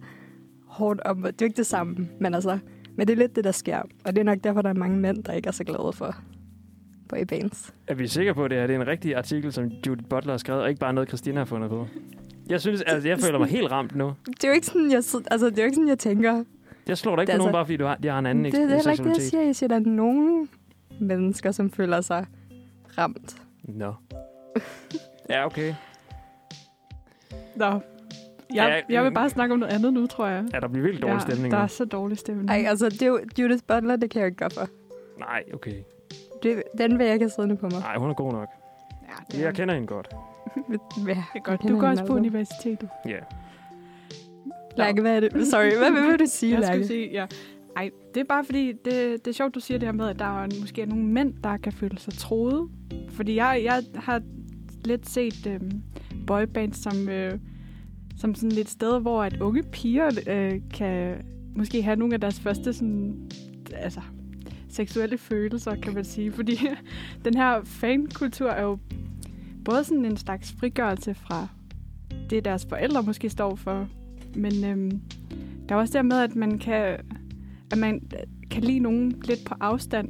hårdt 0.67 1.01
op. 1.01 1.17
Det 1.17 1.27
er 1.27 1.33
jo 1.41 1.45
ikke 1.45 1.57
det 1.57 1.67
samme, 1.67 2.09
men 2.21 2.35
altså, 2.35 2.59
men 2.97 3.09
det 3.09 3.13
er 3.13 3.19
lidt 3.19 3.37
det, 3.37 3.45
der 3.45 3.53
sker. 3.53 3.83
Og 4.05 4.13
det 4.13 4.19
er 4.19 4.25
nok 4.25 4.39
derfor, 4.45 4.63
der 4.63 4.69
er 4.71 4.75
mange 4.75 4.99
mænd, 4.99 5.25
der 5.25 5.33
ikke 5.33 5.47
er 5.47 5.53
så 5.53 5.65
glade 5.65 5.93
for 5.95 6.17
boybands. 7.09 7.75
Er 7.87 7.95
vi 7.95 8.07
sikre 8.07 8.35
på, 8.35 8.49
det 8.49 8.59
her 8.59 8.67
det 8.67 8.77
er 8.77 8.81
en 8.81 8.87
rigtig 8.87 9.17
artikel, 9.17 9.53
som 9.53 9.65
Judith 9.65 10.09
Butler 10.09 10.33
har 10.33 10.39
skrevet, 10.39 10.63
og 10.63 10.69
ikke 10.69 10.81
bare 10.81 10.93
noget, 10.93 11.09
Christina 11.09 11.41
har 11.41 11.45
fundet 11.45 11.71
på? 11.71 11.87
Jeg 12.49 12.61
synes, 12.61 12.83
altså, 12.83 13.09
jeg 13.09 13.21
føler 13.21 13.39
mig 13.39 13.49
helt 13.49 13.71
ramt 13.71 13.97
nu. 13.97 14.13
Det 14.27 14.45
er 14.45 14.49
jo 14.49 14.55
ikke 14.55 14.67
sådan, 14.67 14.91
jeg, 14.91 14.97
altså, 15.31 15.51
det 15.51 15.59
er 15.59 15.63
jo 15.63 15.65
ikke 15.65 15.75
sådan, 15.75 15.89
jeg 15.89 15.99
tænker, 15.99 16.45
Jeg 16.89 16.99
slår 16.99 17.17
dig 17.17 17.23
ikke 17.23 17.31
Det 17.33 17.35
er 17.35 17.39
på 17.39 17.43
nogen, 17.43 17.49
altså- 17.49 17.57
bare 17.59 17.65
fordi 17.67 17.77
du 17.77 17.85
har, 17.85 17.95
de 17.97 18.09
har 18.09 18.19
en 18.19 18.27
anden 18.27 18.45
det, 18.45 18.53
det 18.53 18.63
er 18.63 18.67
heller 18.75 18.91
ikke 18.93 19.05
det, 19.05 19.15
jeg 19.17 19.23
siger. 19.23 19.43
Jeg 19.43 19.57
siger, 19.57 19.69
der 19.69 19.77
er 19.77 19.81
nogle 19.81 20.49
mennesker, 21.01 21.53
som 21.53 21.71
føler 21.71 22.01
sig 22.01 22.27
ramt. 22.99 23.37
Nå. 23.63 23.95
Ja, 25.31 25.47
okay. 25.47 25.75
Nå. 27.57 27.67
Jeg, 27.67 27.81
Ja, 28.55 28.95
jeg 28.95 29.03
vil 29.03 29.11
mm. 29.11 29.15
bare 29.15 29.31
snakke 29.31 29.53
om 29.53 29.59
noget 29.59 29.73
andet 29.73 29.93
nu, 29.93 30.07
tror 30.07 30.27
jeg. 30.27 30.45
Ja, 30.53 30.61
der 30.61 30.69
bliver 30.69 30.83
virkelig 30.83 31.03
dårlig 31.03 31.21
stemning 31.23 31.53
der 31.53 31.59
nu. 31.59 31.63
er 31.63 31.67
så 31.67 31.85
dårlig 31.85 32.19
stemning. 32.19 32.51
Ej, 32.51 32.65
altså, 32.69 32.89
det 32.89 33.03
er 33.03 33.07
jo 33.07 33.21
Judith 33.39 33.63
Butler, 33.67 33.97
det 33.97 34.11
kan 34.11 34.21
jeg 34.21 34.27
ikke 34.27 34.37
gøre 34.37 34.51
for. 34.51 34.69
Nej, 35.19 35.43
okay. 35.55 35.75
Det, 36.43 36.63
den 36.79 36.99
vil 36.99 37.05
jeg 37.05 37.15
ikke 37.15 37.25
have 37.25 37.31
siddende 37.31 37.57
på 37.57 37.69
mig. 37.69 37.81
Nej, 37.81 37.97
hun 37.97 38.11
er 38.11 38.15
god 38.15 38.33
nok. 38.33 38.49
ja, 39.03 39.07
det 39.31 39.41
er, 39.41 39.45
Jeg 39.45 39.55
kender 39.55 39.75
hende 39.75 39.87
godt. 39.87 40.09
Ja, 41.09 41.15
det 41.15 41.17
er 41.35 41.41
godt. 41.41 41.63
Du 41.69 41.81
går 41.81 41.87
også 41.89 42.03
på 42.03 42.07
altså. 42.07 42.13
universitetet. 42.13 42.89
Ja. 43.07 43.19
Lærke, 44.77 45.01
hvad 45.01 45.17
er 45.17 45.21
det? 45.21 45.47
Sorry, 45.51 45.79
hvad, 45.79 45.91
hvad 45.91 46.11
vil 46.11 46.19
du 46.19 46.27
sige, 46.29 46.53
Jeg 46.53 46.61
Lærke? 46.61 46.73
skulle 46.73 46.87
sige, 46.87 47.11
ja. 47.13 47.27
Ej, 47.77 47.91
det 48.15 48.21
er 48.21 48.25
bare 48.25 48.45
fordi, 48.45 48.73
det, 48.73 49.25
det 49.25 49.27
er 49.27 49.33
sjovt, 49.33 49.55
du 49.55 49.61
siger 49.61 49.79
det 49.79 49.89
her 49.89 49.93
med, 49.93 50.09
at 50.09 50.19
der 50.19 50.43
er 50.43 50.49
måske 50.61 50.83
er 50.83 50.87
nogle 50.87 51.05
mænd, 51.05 51.35
der 51.45 51.57
kan 51.57 51.73
føle 51.73 51.99
sig 51.99 52.13
troede. 52.13 52.69
Fordi 53.11 53.35
jeg, 53.37 53.61
jeg 53.65 53.83
har 53.95 54.23
lidt 54.85 55.09
set 55.09 55.47
øhm, 55.47 55.83
boybands 56.27 56.79
som, 56.79 57.09
øh, 57.09 57.39
som 58.17 58.35
sådan 58.35 58.53
lidt 58.53 58.71
sted, 58.71 59.01
hvor 59.01 59.23
at 59.23 59.41
unge 59.41 59.63
piger 59.63 60.11
øh, 60.27 60.61
kan 60.75 61.17
måske 61.57 61.83
have 61.83 61.97
nogle 61.97 62.15
af 62.15 62.21
deres 62.21 62.41
første 62.41 62.73
sådan, 62.73 63.31
altså, 63.73 64.01
seksuelle 64.69 65.19
følelser, 65.19 65.75
kan 65.75 65.95
man 65.95 66.05
sige. 66.05 66.33
Fordi 66.33 66.59
den 67.25 67.35
her 67.35 67.65
fankultur 67.65 68.51
er 68.51 68.63
jo 68.63 68.79
både 69.65 69.85
sådan 69.85 70.05
en 70.05 70.17
slags 70.17 70.55
frigørelse 70.59 71.15
fra 71.15 71.49
det, 72.31 72.45
deres 72.45 72.67
forældre 72.67 73.03
måske 73.03 73.31
står 73.31 73.55
for, 73.55 73.89
men 74.37 74.65
øhm, 74.65 75.01
der 75.69 75.75
er 75.75 75.79
også 75.79 75.99
det 75.99 76.07
med, 76.07 76.17
at 76.17 76.37
man 76.37 76.59
kan, 76.59 76.97
at 77.71 77.79
man 77.79 78.03
kan 78.51 78.65
lide 78.65 78.79
nogen 78.79 79.15
lidt 79.25 79.45
på 79.47 79.55
afstand, 79.61 80.09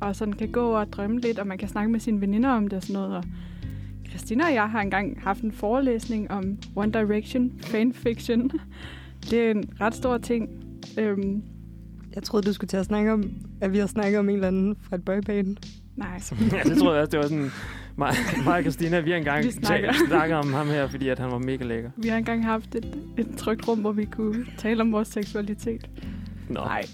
og 0.00 0.16
sådan 0.16 0.34
kan 0.34 0.48
gå 0.48 0.70
og 0.70 0.92
drømme 0.92 1.20
lidt, 1.20 1.38
og 1.38 1.46
man 1.46 1.58
kan 1.58 1.68
snakke 1.68 1.92
med 1.92 2.00
sine 2.00 2.20
veninder 2.20 2.48
om 2.48 2.68
det 2.68 2.76
og 2.76 2.82
sådan 2.82 2.94
noget. 2.94 3.16
Og 3.16 3.24
Christina 4.08 4.44
og 4.44 4.54
jeg 4.54 4.70
har 4.70 4.80
engang 4.80 5.20
haft 5.22 5.42
en 5.42 5.52
forelæsning 5.52 6.30
om 6.30 6.58
One 6.76 6.92
Direction 6.92 7.52
fanfiction. 7.58 8.50
Det 9.30 9.46
er 9.46 9.50
en 9.50 9.64
ret 9.80 9.94
stor 9.94 10.18
ting. 10.18 10.48
Øhm, 10.98 11.42
Jeg 12.14 12.22
troede, 12.22 12.46
du 12.46 12.52
skulle 12.52 12.68
til 12.68 12.76
at 12.76 12.86
snakke 12.86 13.12
om, 13.12 13.30
at 13.60 13.72
vi 13.72 13.78
har 13.78 13.86
snakket 13.86 14.18
om 14.18 14.28
en 14.28 14.34
eller 14.34 14.48
anden 14.48 14.76
fra 14.80 14.96
et 14.96 15.04
boyband 15.04 15.56
nej, 15.96 16.20
ja, 16.52 16.62
det 16.70 16.78
tror 16.78 16.92
jeg 16.92 17.00
også, 17.02 17.10
det 17.10 17.18
var 17.18 17.26
sådan... 17.26 17.50
Mig, 17.98 18.12
mig 18.44 18.54
og 18.56 18.62
Christina, 18.62 19.00
vi 19.00 19.10
har 19.10 19.16
engang 19.18 19.44
Vi 19.44 19.50
snakker. 19.50 19.92
snakket 20.08 20.36
om 20.36 20.52
ham 20.52 20.66
her, 20.68 20.88
fordi 20.88 21.08
at 21.08 21.18
han 21.18 21.30
var 21.30 21.38
mega 21.38 21.64
lækker. 21.64 21.90
vi 21.96 22.08
har 22.08 22.16
engang 22.16 22.44
haft 22.44 22.74
et, 22.74 22.98
et 23.18 23.28
trygt 23.36 23.68
rum, 23.68 23.78
hvor 23.78 23.92
vi 23.92 24.04
kunne 24.04 24.46
tale 24.58 24.80
om 24.80 24.92
vores 24.92 25.08
seksualitet. 25.08 25.90
Nå, 26.48 26.60
Nej, 26.60 26.84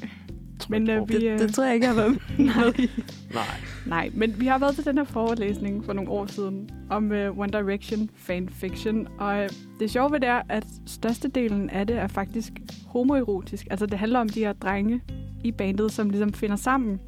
Men 0.68 0.90
øh, 0.90 1.08
vi, 1.08 1.14
Det, 1.14 1.22
øh, 1.32 1.38
det 1.38 1.54
tror 1.54 1.64
jeg 1.64 1.74
ikke, 1.74 1.86
jeg 1.86 1.94
har 1.94 2.02
været 2.02 2.18
nej, 2.38 2.88
Nej. 3.34 3.44
nej, 3.86 4.10
men 4.14 4.40
vi 4.40 4.46
har 4.46 4.58
været 4.58 4.74
til 4.74 4.84
den 4.84 4.98
her 4.98 5.04
forelæsning 5.04 5.84
for 5.84 5.92
nogle 5.92 6.10
år 6.10 6.26
siden 6.26 6.70
om 6.90 7.12
øh, 7.12 7.38
One 7.38 7.52
Direction 7.52 8.10
fanfiction. 8.16 9.08
Og 9.18 9.42
øh, 9.42 9.48
det 9.80 9.90
sjove 9.90 10.12
ved 10.12 10.20
det 10.20 10.28
er, 10.28 10.42
at 10.48 10.64
størstedelen 10.86 11.70
af 11.70 11.86
det 11.86 11.96
er 11.96 12.06
faktisk 12.06 12.52
homoerotisk. 12.86 13.66
Altså 13.70 13.86
det 13.86 13.98
handler 13.98 14.18
om 14.20 14.28
de 14.28 14.40
her 14.40 14.52
drenge 14.52 15.00
i 15.44 15.52
bandet, 15.52 15.92
som 15.92 16.10
ligesom 16.10 16.32
finder 16.32 16.56
sammen. 16.56 17.00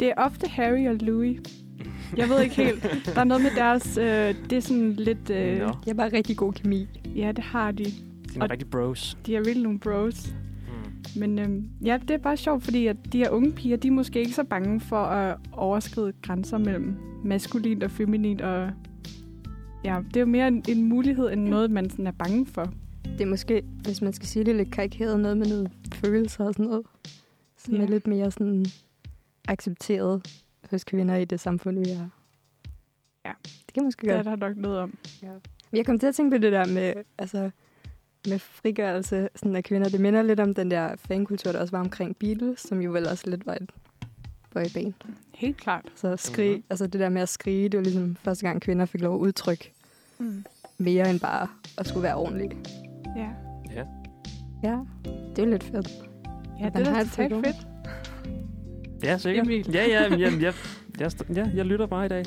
Det 0.00 0.08
er 0.08 0.14
ofte 0.16 0.48
Harry 0.48 0.86
og 0.88 0.94
Louis. 0.94 1.40
Jeg 2.16 2.28
ved 2.28 2.40
ikke 2.42 2.54
helt. 2.54 2.82
Der 3.14 3.20
er 3.20 3.24
noget 3.24 3.42
med 3.42 3.50
deres... 3.56 3.96
Øh, 3.96 4.34
det 4.50 4.52
er 4.52 4.60
sådan 4.60 4.92
lidt... 4.92 5.30
Øh, 5.30 5.58
Nå. 5.58 5.64
Jeg 5.64 5.74
har 5.86 5.94
bare 5.94 6.12
rigtig 6.12 6.36
god 6.36 6.52
kemi. 6.52 6.86
ja, 7.16 7.32
det 7.32 7.44
har 7.44 7.70
de. 7.70 7.84
De 7.84 7.90
er 8.36 8.42
Og- 8.42 8.50
rigtig 8.50 8.70
bros. 8.70 9.18
De 9.26 9.36
er 9.36 9.40
virkelig 9.40 9.62
nogle 9.62 9.78
bros. 9.78 10.34
Mm. 11.14 11.20
Men 11.20 11.38
øhm, 11.38 11.68
ja, 11.84 11.98
det 12.02 12.10
er 12.10 12.18
bare 12.18 12.36
sjovt, 12.36 12.62
fordi 12.64 12.86
at 12.86 12.96
de 13.12 13.18
her 13.18 13.30
unge 13.30 13.52
piger, 13.52 13.76
de 13.76 13.88
er 13.88 13.92
måske 13.92 14.18
ikke 14.20 14.32
så 14.34 14.44
bange 14.44 14.80
for 14.80 14.96
at 15.02 15.36
overskride 15.52 16.12
grænser 16.22 16.58
mellem 16.58 16.96
maskulint 17.24 17.82
og 17.84 17.90
feminint. 17.90 18.40
Og 18.40 18.70
ja, 19.84 19.98
det 20.08 20.16
er 20.16 20.20
jo 20.20 20.26
mere 20.26 20.48
en, 20.48 20.62
en 20.68 20.82
mulighed, 20.88 21.32
end 21.32 21.48
noget, 21.48 21.70
man 21.70 21.90
sådan 21.90 22.06
er 22.06 22.10
bange 22.12 22.46
for. 22.46 22.72
Det 23.04 23.20
er 23.20 23.26
måske, 23.26 23.62
hvis 23.84 24.02
man 24.02 24.12
skal 24.12 24.28
sige 24.28 24.44
det 24.44 24.56
lidt 24.56 24.70
karikeret, 24.70 25.20
noget 25.20 25.36
med 25.36 25.46
noget 25.46 25.70
følelser 25.94 26.44
og 26.44 26.54
sådan 26.54 26.66
noget. 26.66 26.82
Som 27.58 27.74
Ja. 27.74 27.82
er 27.82 27.86
lidt 27.86 28.06
mere 28.06 28.30
sådan 28.30 28.66
accepteret 29.48 30.42
hos 30.70 30.84
kvinder 30.84 31.14
i 31.16 31.24
det 31.24 31.40
samfund, 31.40 31.78
vi 31.78 31.90
er. 31.90 32.08
Ja. 33.24 33.32
Det 33.44 33.74
kan 33.74 33.84
måske 33.84 34.06
Det 34.06 34.10
er 34.10 34.16
godt. 34.22 34.26
der 34.26 34.36
nok 34.48 34.56
noget 34.56 34.78
om. 34.78 34.98
Jeg 35.72 35.86
kom 35.86 35.98
til 35.98 36.06
at 36.06 36.14
tænke 36.14 36.36
på 36.36 36.42
det 36.42 36.52
der 36.52 36.66
med, 36.66 36.94
altså, 37.18 37.50
med 38.28 38.38
frigørelse 38.38 39.28
sådan 39.36 39.56
af 39.56 39.64
kvinder. 39.64 39.88
Det 39.88 40.00
minder 40.00 40.22
lidt 40.22 40.40
om 40.40 40.54
den 40.54 40.70
der 40.70 40.96
fankultur, 40.96 41.52
der 41.52 41.60
også 41.60 41.70
var 41.70 41.80
omkring 41.80 42.16
Beatles, 42.16 42.60
som 42.60 42.80
jo 42.82 42.90
vel 42.92 43.08
også 43.08 43.30
lidt 43.30 43.46
var 43.46 43.54
et 43.54 43.70
boyband. 44.52 44.94
Helt 45.34 45.56
klart. 45.56 45.84
Så 45.96 46.16
skrig, 46.16 46.52
Mhm. 46.56 46.64
altså 46.70 46.86
det 46.86 47.00
der 47.00 47.08
med 47.08 47.22
at 47.22 47.28
skrige, 47.28 47.68
det 47.68 47.78
var 47.78 47.84
ligesom 47.84 48.16
første 48.16 48.46
gang 48.46 48.60
kvinder 48.62 48.86
fik 48.86 49.00
lov 49.00 49.14
at 49.14 49.18
udtrykke 49.18 49.72
Mm. 50.18 50.44
mere 50.78 51.10
end 51.10 51.20
bare 51.20 51.48
at 51.78 51.86
skulle 51.86 52.02
være 52.02 52.14
ordentlig. 52.16 52.50
Ja, 53.16 53.28
Ja. 53.74 53.84
Ja, 54.62 54.78
det 55.36 55.42
er 55.44 55.46
lidt 55.46 55.62
fedt. 55.64 55.88
ja 56.60 56.64
det 56.64 56.86
er 56.88 56.90
har 56.90 57.02
da 57.02 57.08
fedt. 57.08 57.67
Ja, 59.02 59.18
sikkert. 59.18 59.46
Emil. 59.46 59.70
Ja, 59.74 59.86
ja, 59.86 60.08
men 60.08 60.20
jeg, 60.20 60.32
jeg, 60.42 60.54
jeg, 61.00 61.36
ja, 61.36 61.46
jeg 61.54 61.66
lytter 61.66 61.86
bare 61.86 62.06
i 62.06 62.08
dag. 62.08 62.24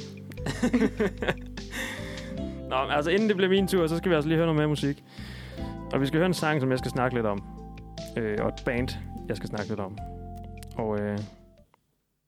Nå, 2.70 2.76
altså 2.76 3.12
inden 3.12 3.28
det 3.28 3.36
bliver 3.36 3.50
min 3.50 3.68
tur, 3.68 3.88
så 3.88 3.98
skal 3.98 4.10
vi 4.10 4.16
altså 4.16 4.28
lige 4.28 4.38
høre 4.38 4.46
noget 4.46 4.58
mere 4.58 4.68
musik. 4.68 5.04
Og 5.94 6.02
vi 6.02 6.06
skal 6.06 6.18
høre 6.18 6.26
en 6.26 6.34
sang, 6.34 6.62
som 6.62 6.72
jeg 6.72 6.80
skal 6.80 6.92
snakke 6.92 7.16
lidt 7.16 7.26
om. 7.26 7.44
Øh, 8.18 8.38
og 8.42 8.48
et 8.48 8.62
band, 8.66 8.90
jeg 9.28 9.38
skal 9.38 9.50
snakke 9.50 9.68
lidt 9.68 9.80
om. 9.80 9.98
Og 10.76 11.00
øh, 11.00 11.18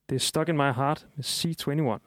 det 0.10 0.16
er 0.16 0.20
Stuck 0.20 0.50
in 0.50 0.58
My 0.58 0.72
Heart 0.74 1.08
med 1.16 1.26
C21. 1.26 2.00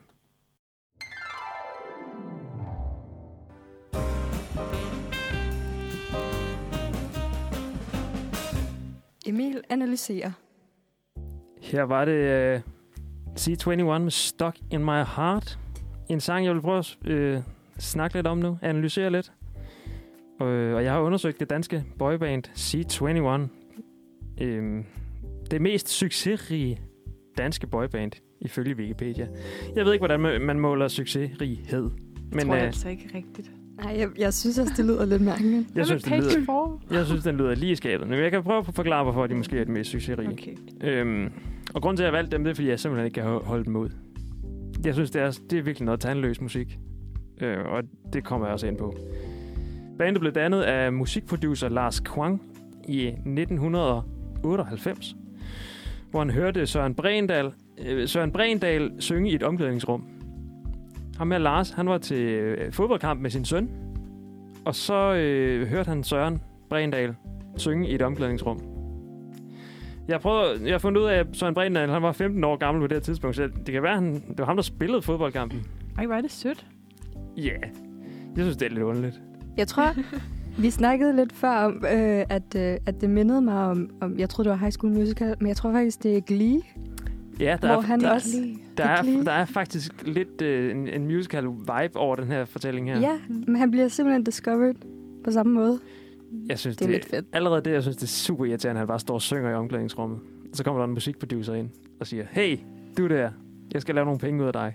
Emil 9.27 9.63
analyserer. 9.71 10.33
Her 11.73 11.83
var 11.83 12.05
det 12.05 12.13
øh, 12.13 12.61
C21 13.39 13.99
med 13.99 14.11
Stuck 14.11 14.57
in 14.71 14.81
My 14.81 15.05
Heart. 15.17 15.59
En 16.09 16.21
sang, 16.21 16.47
jeg 16.47 16.55
vil 16.55 16.61
prøve 16.61 16.79
at 16.79 16.97
øh, 17.05 17.39
snakke 17.79 18.17
lidt 18.17 18.27
om 18.27 18.39
nu, 18.39 18.59
analysere 18.63 19.11
lidt. 19.11 19.33
Øh, 20.43 20.75
og 20.75 20.85
jeg 20.85 20.93
har 20.93 21.01
undersøgt 21.01 21.41
det 21.41 21.51
danske 21.51 21.85
boyband 21.99 22.45
C21. 22.49 24.45
Øh, 24.45 24.85
det 25.51 25.61
mest 25.63 25.89
succesrige 25.89 26.81
danske 27.39 27.67
boyband, 27.67 28.13
ifølge 28.41 28.77
Wikipedia. 28.77 29.29
Jeg 29.77 29.85
ved 29.85 29.93
ikke, 29.93 30.07
hvordan 30.07 30.41
man- 30.47 30.61
måler 30.61 30.89
succesrighed. 30.89 31.83
Men, 31.83 32.31
Men 32.33 32.47
tror 32.47 32.55
jeg 32.55 32.63
øh, 32.63 32.67
altså 32.67 32.89
ikke 32.89 33.11
rigtigt. 33.15 33.51
Nej, 33.83 33.95
jeg, 33.99 34.09
jeg 34.19 34.35
synes 34.35 34.59
også, 34.59 34.73
det 34.77 34.85
lyder 34.85 35.05
lidt 35.05 35.23
mærkeligt. 35.23 35.67
jeg, 35.75 35.87
synes, 35.87 36.03
det 36.03 36.13
lyder, 36.13 36.45
for. 36.47 36.83
jeg 36.91 37.07
synes, 37.07 37.23
den 37.25 37.37
lyder 37.37 37.55
lige 37.55 37.73
i 37.73 37.75
skabet. 37.75 38.09
Men 38.09 38.19
jeg 38.19 38.31
kan 38.31 38.43
prøve 38.43 38.59
at 38.59 38.67
forklare, 38.75 39.03
hvorfor 39.05 39.27
de 39.27 39.35
måske 39.35 39.57
er 39.59 39.65
det 39.65 39.73
mest 39.73 39.91
succesrige. 39.91 40.29
Okay. 40.29 40.57
Øhm, 40.81 41.33
og 41.77 41.83
grunden 41.83 41.97
til, 41.97 42.03
at 42.03 42.07
jeg 42.07 42.13
valgte 42.13 42.37
dem, 42.37 42.45
det 42.45 42.51
er, 42.51 42.55
fordi 42.55 42.69
jeg 42.69 42.81
simpelthen 42.81 43.07
ikke 43.07 43.15
kan 43.15 43.25
holde 43.25 43.65
dem 43.65 43.77
ud. 43.77 43.89
Jeg 44.85 44.95
synes, 44.95 45.11
det 45.11 45.23
er, 45.23 45.39
det 45.51 45.59
er 45.59 45.63
virkelig 45.63 45.87
noget 45.87 46.01
tandløs 46.01 46.41
musik. 46.41 46.79
Øh, 47.41 47.65
og 47.65 47.83
det 48.13 48.25
kommer 48.25 48.47
jeg 48.47 48.53
også 48.53 48.67
ind 48.67 48.79
på. 48.79 48.97
Bandet 49.99 50.21
blev 50.21 50.33
dannet 50.33 50.63
af 50.63 50.93
musikproducer 50.93 51.69
Lars 51.69 52.01
Kwang 52.01 52.43
i 52.89 53.07
1998, 53.07 55.17
hvor 56.11 56.21
han 56.21 56.31
hørte 56.31 56.67
Søren 56.67 56.95
Brendal, 56.95 57.53
øh, 57.87 58.09
Søren 58.09 58.33
Brendal 58.33 58.93
synge 58.99 59.31
i 59.31 59.35
et 59.35 59.43
omklædningsrum. 59.43 60.05
Ham 61.19 61.31
her 61.31 61.39
Lars, 61.39 61.71
han 61.71 61.89
var 61.89 61.99
til 61.99 62.23
øh, 62.23 62.73
fodboldkamp 62.73 63.21
med 63.21 63.31
sin 63.31 63.45
søn, 63.45 63.71
og 64.65 64.75
så 64.75 65.15
øh, 65.15 65.67
hørte 65.67 65.89
han 65.89 66.05
Søren 66.05 66.43
Brendal 66.69 67.15
synge 67.57 67.89
i 67.89 67.95
et 67.95 68.03
omklædningsrum. 68.03 68.76
Jeg, 70.09 70.21
prøvede, 70.21 70.65
jeg 70.65 70.73
har 70.75 70.79
fundet 70.79 71.01
ud 71.01 71.07
af, 71.07 71.19
at 71.19 71.27
Søren 71.33 71.55
Brindal, 71.55 71.91
han 71.91 72.03
var 72.03 72.13
15 72.13 72.45
år 72.45 72.57
gammel 72.57 72.81
på 72.83 72.87
det 72.87 72.97
her 72.97 73.01
tidspunkt, 73.03 73.37
så 73.37 73.49
det 73.67 73.73
kan 73.75 73.83
være, 73.83 73.95
han, 73.95 74.15
det 74.15 74.39
var 74.39 74.45
ham, 74.45 74.57
der 74.57 74.63
spillede 74.63 75.03
fodboldkampen. 75.03 75.61
Ej, 75.99 76.07
hvor 76.07 76.15
er 76.15 76.21
det 76.21 76.31
sødt. 76.33 76.67
Ja, 77.37 77.43
yeah. 77.43 77.61
jeg 78.37 78.45
synes, 78.45 78.57
det 78.57 78.67
er 78.67 78.71
lidt 78.71 78.83
underligt. 78.83 79.21
Jeg 79.57 79.69
tror, 79.69 79.95
vi 80.63 80.71
snakkede 80.71 81.17
lidt 81.17 81.33
før 81.33 81.51
om, 81.57 81.85
øh, 81.93 82.25
at, 82.29 82.55
øh, 82.57 82.77
at 82.87 83.01
det 83.01 83.11
mindede 83.11 83.41
mig 83.43 83.65
om, 83.65 83.91
om, 84.01 84.19
jeg 84.19 84.29
troede, 84.29 84.49
det 84.49 84.51
var 84.51 84.59
High 84.65 84.73
School 84.73 84.93
Musical, 84.93 85.35
men 85.39 85.49
jeg 85.49 85.57
tror 85.57 85.73
faktisk, 85.73 86.03
det 86.03 86.17
er 86.17 86.21
Glee, 86.21 86.61
Ja, 87.41 87.57
der, 87.63 87.67
hvor 87.69 87.77
er, 87.77 87.81
han 87.81 88.01
Det 88.01 88.11
også... 88.11 88.41
lige- 88.41 88.59
der, 88.77 88.85
er, 88.85 89.03
Glee. 89.03 89.25
der 89.25 89.33
er 89.33 89.45
faktisk 89.45 90.07
lidt 90.07 90.43
øh, 90.43 90.71
en, 90.77 90.89
en 90.89 91.05
musical 91.07 91.45
vibe 91.45 91.97
over 91.97 92.17
den 92.17 92.27
her 92.27 92.45
fortælling 92.45 92.89
her. 92.93 93.01
Ja, 93.01 93.19
men 93.47 93.57
han 93.57 93.71
bliver 93.71 93.89
simpelthen 93.89 94.25
discovered 94.25 94.75
på 95.25 95.31
samme 95.31 95.53
måde. 95.53 95.79
Jeg 96.49 96.59
synes, 96.59 96.77
Det 96.77 96.85
er 96.85 96.91
lidt 96.91 97.05
fedt. 97.05 97.27
Allerede 97.33 97.61
det, 97.61 97.71
jeg 97.73 97.83
synes, 97.83 97.97
det 97.97 98.03
er 98.03 98.07
super 98.07 98.45
irriterende, 98.45 98.79
at 98.79 98.81
han 98.81 98.89
bare 98.89 99.01
står 99.01 99.15
og 99.15 99.23
synger 99.23 99.51
i 99.51 99.55
omklædningsrummet. 99.55 100.19
Så 100.53 100.65
kommer 100.65 100.81
der 100.81 100.85
en 100.87 100.95
musikproducer 100.95 101.55
ind 101.55 101.71
og 102.01 102.07
siger, 102.07 102.25
hey, 102.31 102.59
du 102.99 103.09
der, 103.09 103.31
jeg 103.73 103.83
skal 103.83 103.95
lave 103.95 104.05
nogle 104.05 104.21
penge 104.21 104.43
ud 104.43 104.47
af 104.47 104.53
dig. 104.53 104.75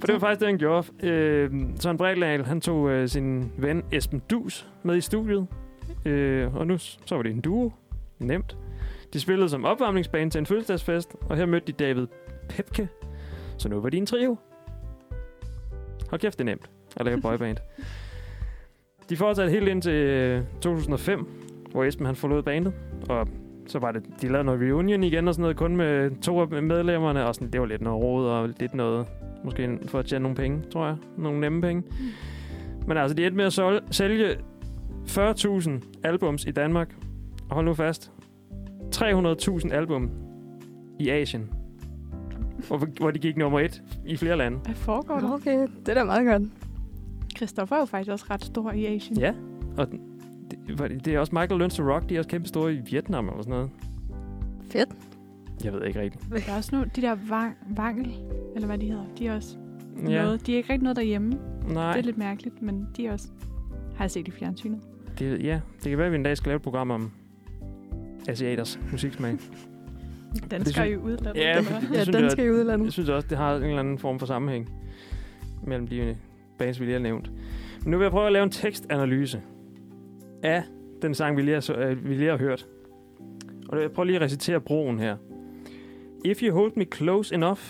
For 0.00 0.06
det 0.06 0.12
var 0.12 0.18
faktisk 0.18 0.40
det, 0.40 0.48
han 0.48 0.58
gjorde. 0.58 0.86
Øh, 1.02 1.50
Søren 1.80 1.96
Bredal, 1.96 2.44
han 2.44 2.60
tog 2.60 2.90
øh, 2.90 3.08
sin 3.08 3.52
ven 3.58 3.82
Esben 3.92 4.22
Dus 4.30 4.68
med 4.82 4.96
i 4.96 5.00
studiet. 5.00 5.46
Øh, 6.04 6.54
og 6.56 6.66
nu 6.66 6.78
så 6.78 7.14
var 7.14 7.22
det 7.22 7.32
en 7.32 7.40
duo. 7.40 7.72
Nemt. 8.18 8.56
De 9.12 9.20
spillede 9.20 9.48
som 9.48 9.64
opvarmningsbane 9.64 10.30
til 10.30 10.38
en 10.38 10.46
fødselsdagsfest, 10.46 11.16
og 11.22 11.36
her 11.36 11.46
mødte 11.46 11.66
de 11.66 11.72
David 11.72 12.06
Pepke. 12.48 12.88
Så 13.58 13.68
nu 13.68 13.80
var 13.80 13.88
de 13.88 13.96
en 13.96 14.06
trio. 14.06 14.36
Hold 16.10 16.20
kæft, 16.20 16.38
det 16.38 16.44
er 16.44 16.50
nemt 16.50 16.70
at 16.96 17.06
lave 17.06 17.20
boyband. 17.20 17.56
De 19.12 19.16
fortsatte 19.16 19.52
helt 19.52 19.68
ind 19.68 19.82
til 19.82 19.92
øh, 19.92 20.42
2005, 20.60 21.26
hvor 21.70 21.84
Esben 21.84 22.06
han 22.06 22.16
forlod 22.16 22.42
bandet, 22.42 22.72
og 23.08 23.28
så 23.66 23.78
var 23.78 23.92
det, 23.92 24.02
de 24.22 24.28
lavede 24.28 24.44
noget 24.44 24.60
reunion 24.60 25.04
igen 25.04 25.28
og 25.28 25.34
sådan 25.34 25.42
noget, 25.42 25.56
kun 25.56 25.76
med 25.76 26.10
to 26.22 26.40
af 26.40 26.62
medlemmerne, 26.62 27.26
og 27.26 27.34
sådan, 27.34 27.50
det 27.50 27.60
var 27.60 27.66
lidt 27.66 27.82
noget 27.82 28.02
råd 28.02 28.28
og 28.28 28.48
lidt 28.60 28.74
noget, 28.74 29.06
måske 29.44 29.78
for 29.86 29.98
at 29.98 30.06
tjene 30.06 30.22
nogle 30.22 30.36
penge, 30.36 30.62
tror 30.72 30.86
jeg. 30.86 30.96
Nogle 31.18 31.40
nemme 31.40 31.60
penge. 31.60 31.82
Men 32.86 32.96
altså, 32.96 33.16
de 33.16 33.26
endte 33.26 33.36
med 33.36 33.44
at 33.44 33.52
sol- 33.52 33.82
sælge 33.90 34.28
40.000 35.06 35.70
albums 36.04 36.44
i 36.44 36.50
Danmark. 36.50 36.94
Og 37.48 37.54
hold 37.54 37.66
nu 37.66 37.74
fast. 37.74 38.10
300.000 38.94 39.72
album 39.74 40.10
i 40.98 41.08
Asien. 41.08 41.50
Hvor, 42.68 42.86
hvor 43.00 43.10
de 43.10 43.18
gik 43.18 43.36
nummer 43.36 43.60
et 43.60 43.82
i 44.06 44.16
flere 44.16 44.36
lande. 44.36 44.58
Hvad 44.58 44.74
foregår 44.74 45.18
der? 45.18 45.32
Okay, 45.32 45.66
det 45.86 45.88
er 45.88 45.94
da 45.94 46.04
meget 46.04 46.26
godt. 46.26 46.42
Christoffer 47.42 47.76
er 47.76 47.80
jo 47.80 47.84
faktisk 47.84 48.10
også 48.12 48.24
ret 48.30 48.44
stor 48.44 48.72
i 48.72 48.86
Asien. 48.86 49.18
Ja, 49.18 49.34
og 49.76 49.86
det, 50.66 50.78
var- 50.78 50.88
det 50.88 51.06
er 51.14 51.18
også 51.18 51.34
Michael 51.34 51.58
Learns 51.58 51.74
to 51.76 51.82
Rock, 51.82 52.08
de 52.08 52.14
er 52.14 52.18
også 52.18 52.28
kæmpe 52.30 52.48
store 52.48 52.74
i 52.74 52.80
Vietnam 52.90 53.28
eller 53.28 53.42
sådan 53.42 53.50
noget. 53.50 53.70
Fedt. 54.70 54.88
Jeg 55.64 55.72
ved 55.72 55.84
ikke 55.84 56.00
rigtigt. 56.00 56.24
Der 56.46 56.52
er 56.52 56.56
også 56.56 56.68
nogle, 56.72 56.90
de 56.96 57.02
der 57.02 57.16
vang, 57.28 57.56
vangel, 57.76 58.14
eller 58.54 58.66
hvad 58.66 58.78
de 58.78 58.86
hedder, 58.86 59.04
de 59.18 59.26
er 59.26 59.34
også 59.34 59.56
Ja, 60.08 60.22
noget. 60.22 60.46
De 60.46 60.52
er 60.52 60.56
ikke 60.56 60.72
rigtig 60.72 60.82
noget 60.82 60.96
derhjemme. 60.96 61.38
nej. 61.68 61.92
Det 61.92 61.98
er 62.00 62.04
lidt 62.04 62.18
mærkeligt, 62.18 62.62
men 62.62 62.88
de 62.96 63.06
er 63.06 63.12
også... 63.12 63.28
Har 63.96 64.04
jeg 64.04 64.10
set 64.10 64.28
i 64.28 64.30
fjernsynet. 64.30 64.80
Det, 65.18 65.42
ja, 65.44 65.60
det 65.82 65.88
kan 65.90 65.98
være, 65.98 66.06
at 66.06 66.12
vi 66.12 66.16
en 66.16 66.22
dag 66.22 66.36
skal 66.36 66.50
lave 66.50 66.56
et 66.56 66.62
program 66.62 66.90
om 66.90 67.10
asiaters 68.28 68.78
musiksmag. 68.92 69.36
Danskere 70.50 70.90
i 70.90 70.96
udlandet. 70.96 71.40
Ja, 71.42 71.58
eller 71.58 71.70
hvad? 71.88 72.06
det 72.06 72.14
Ja, 72.22 72.28
skal 72.28 72.46
i 72.46 72.50
udlandet. 72.50 72.84
Jeg 72.84 72.92
synes 72.92 73.08
også, 73.08 73.28
det 73.28 73.38
har 73.38 73.56
en 73.56 73.62
eller 73.62 73.78
anden 73.78 73.98
form 73.98 74.18
for 74.18 74.26
sammenhæng 74.26 74.68
mellem 75.66 75.86
de 75.86 76.16
bands, 76.64 76.80
vi 76.80 76.84
lige 76.84 76.92
har 76.92 77.00
nævnt. 77.02 77.30
Men 77.82 77.90
nu 77.90 77.96
vil 77.98 78.04
jeg 78.04 78.10
prøve 78.12 78.26
at 78.26 78.32
lave 78.32 78.42
en 78.42 78.50
tekstanalyse 78.50 79.42
af 80.42 80.62
den 81.02 81.14
sang, 81.14 81.36
vi 81.36 81.42
lige 81.42 81.54
har, 81.54 81.60
så- 81.60 81.74
øh, 81.74 82.08
vi 82.08 82.14
lige 82.14 82.30
har 82.30 82.36
hørt. 82.38 82.66
Og 83.68 83.82
jeg 83.82 83.90
prøver 83.92 84.04
lige 84.06 84.16
at 84.16 84.22
recitere 84.22 84.60
broen 84.60 84.98
her. 84.98 85.16
If 86.24 86.42
you 86.42 86.54
hold 86.54 86.72
me 86.76 86.84
close 86.94 87.34
enough, 87.34 87.60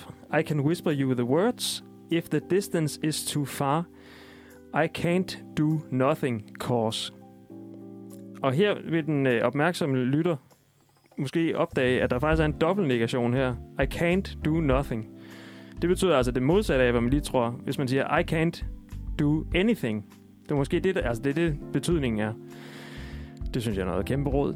I 0.40 0.42
can 0.42 0.60
whisper 0.60 0.92
you 1.00 1.14
the 1.14 1.24
words. 1.24 1.84
If 2.10 2.28
the 2.28 2.40
distance 2.50 3.00
is 3.02 3.24
too 3.26 3.44
far, 3.44 3.84
I 4.74 4.86
can't 4.98 5.38
do 5.58 5.80
nothing, 5.90 6.44
cause. 6.60 7.12
Og 8.42 8.52
her 8.52 8.74
vil 8.90 9.06
den 9.06 9.26
øh, 9.26 9.42
opmærksomme 9.42 9.96
lytter 10.04 10.36
måske 11.18 11.56
opdage, 11.58 12.02
at 12.02 12.10
der 12.10 12.18
faktisk 12.18 12.40
er 12.40 12.44
en 12.46 12.54
dobbeltnegation 12.60 13.34
her. 13.34 13.54
I 13.82 13.84
can't 13.94 14.38
do 14.44 14.50
nothing. 14.60 15.08
Det 15.82 15.88
betyder 15.88 16.16
altså 16.16 16.32
det 16.32 16.42
modsatte 16.42 16.84
af, 16.84 16.90
hvad 16.92 17.00
man 17.00 17.10
lige 17.10 17.20
tror. 17.20 17.50
Hvis 17.50 17.78
man 17.78 17.88
siger, 17.88 18.18
I 18.18 18.22
can't 18.32 18.64
do 19.20 19.44
anything. 19.54 20.04
Det 20.42 20.50
er 20.50 20.54
måske 20.54 20.80
det, 20.80 20.94
der, 20.94 21.00
altså 21.00 21.22
det, 21.22 21.30
er 21.30 21.34
det 21.34 21.56
betydningen 21.72 22.20
er. 22.20 22.32
Det 23.54 23.62
synes 23.62 23.76
jeg 23.78 23.82
er 23.84 23.88
noget 23.90 24.06
kæmpe 24.06 24.30
råd. 24.30 24.54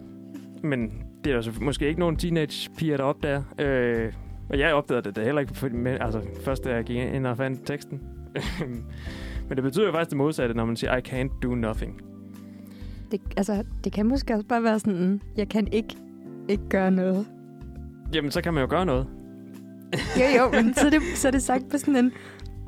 Men 0.63 0.93
det 1.25 1.33
er 1.33 1.37
altså 1.37 1.53
måske 1.61 1.89
ikke 1.89 2.01
nogen 2.01 2.17
teenage-piger, 2.17 2.97
der 2.97 3.05
opdager. 3.05 3.43
Øh, 3.59 4.13
og 4.49 4.59
jeg 4.59 4.75
opdagede 4.75 5.03
det 5.03 5.17
da 5.17 5.25
heller 5.25 5.41
ikke, 5.41 5.55
for- 5.55 5.69
med, 5.69 5.99
altså 6.01 6.21
først 6.45 6.65
da 6.65 6.75
jeg 6.75 6.85
gik 6.85 6.97
ind 6.97 7.27
og 7.27 7.37
fandt 7.37 7.67
teksten. 7.67 8.01
Men 9.49 9.57
det 9.57 9.63
betyder 9.63 9.87
jo 9.87 9.93
faktisk 9.93 10.11
det 10.11 10.17
modsatte, 10.19 10.55
når 10.55 10.65
man 10.65 10.77
siger, 10.77 10.97
I 10.97 11.01
can't 11.09 11.41
do 11.43 11.55
nothing. 11.55 12.01
Det, 13.11 13.21
altså, 13.37 13.65
det 13.85 13.93
kan 13.93 14.07
måske 14.07 14.35
også 14.35 14.47
bare 14.47 14.63
være 14.63 14.79
sådan, 14.79 15.21
jeg 15.37 15.49
kan 15.49 15.69
ikke, 15.73 15.97
ikke 16.49 16.69
gøre 16.69 16.91
noget. 16.91 17.27
Jamen, 18.15 18.31
så 18.31 18.41
kan 18.43 18.55
man 18.55 18.63
jo 18.63 18.71
gøre 18.71 18.87
noget. 18.87 19.07
Jo, 20.17 20.43
jo, 20.45 20.63
men 20.63 20.75
så 20.75 20.87
er 20.87 20.91
det, 20.91 21.01
så 21.15 21.29
er 21.29 21.33
det 21.33 21.43
sagt 21.43 21.69
på 21.71 21.79
sådan 21.79 21.97
en, 21.97 22.13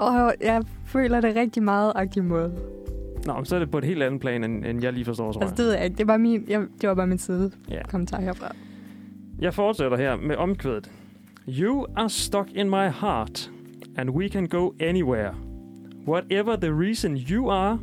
åh, 0.00 0.30
jeg 0.40 0.62
føler 0.84 1.20
det 1.20 1.36
rigtig 1.36 1.62
meget 1.62 1.92
aktiv 1.94 2.22
måde. 2.22 2.52
Nå, 3.26 3.34
men 3.34 3.44
så 3.44 3.54
er 3.54 3.58
det 3.58 3.70
på 3.70 3.78
et 3.78 3.84
helt 3.84 4.02
andet 4.02 4.20
plan, 4.20 4.44
end, 4.44 4.64
end 4.64 4.82
jeg 4.82 4.92
lige 4.92 5.04
forstår, 5.04 5.32
tror 5.32 5.40
Altså, 5.42 5.52
jeg. 5.52 5.56
det 5.58 5.64
ved 5.66 5.72
jeg 5.74 5.84
ikke. 5.84 5.96
Det 5.98 6.06
var, 6.06 6.16
min, 6.16 6.44
jeg, 6.48 6.60
det 6.80 6.88
var 6.88 6.94
bare 6.94 7.06
min 7.06 7.18
side 7.18 7.50
Ja. 7.68 7.82
kommentar 7.88 8.20
herfra. 8.20 8.52
Jeg 9.38 9.54
fortsætter 9.54 9.96
her 9.96 10.16
med 10.16 10.36
omkvædet. 10.36 10.90
You 11.48 11.86
are 11.96 12.08
stuck 12.10 12.48
in 12.54 12.70
my 12.70 12.88
heart, 13.00 13.50
and 13.96 14.10
we 14.10 14.28
can 14.28 14.46
go 14.48 14.70
anywhere. 14.80 15.34
Whatever 16.08 16.56
the 16.56 16.72
reason 16.72 17.16
you 17.16 17.50
are, 17.50 17.78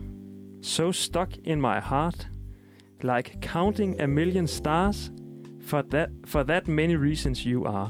so 0.62 0.92
stuck 0.92 1.30
in 1.44 1.62
my 1.62 1.80
heart, 1.84 2.28
like 3.02 3.38
counting 3.42 4.02
a 4.02 4.06
million 4.06 4.48
stars, 4.48 5.12
for 5.66 5.82
that, 5.92 6.10
for 6.26 6.44
that 6.44 6.68
many 6.68 6.96
reasons 6.96 7.40
you 7.40 7.66
are. 7.66 7.90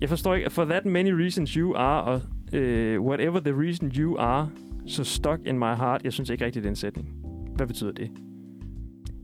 Jeg 0.00 0.08
forstår 0.08 0.34
ikke, 0.34 0.50
for 0.50 0.64
that 0.64 0.86
many 0.86 1.10
reasons 1.10 1.50
you 1.50 1.74
are, 1.76 2.02
og 2.02 2.20
uh, 2.52 3.04
whatever 3.06 3.40
the 3.40 3.52
reason 3.52 3.88
you 3.96 4.16
are, 4.18 4.48
so 4.86 5.02
stuck 5.04 5.40
in 5.46 5.58
my 5.58 5.74
heart. 5.74 6.04
Jeg 6.04 6.12
synes 6.12 6.30
ikke 6.30 6.44
rigtigt, 6.44 6.62
det 6.62 6.68
er 6.68 6.72
en 6.72 6.76
sætning. 6.76 7.08
Hvad 7.56 7.66
betyder 7.66 7.92
det? 7.92 8.10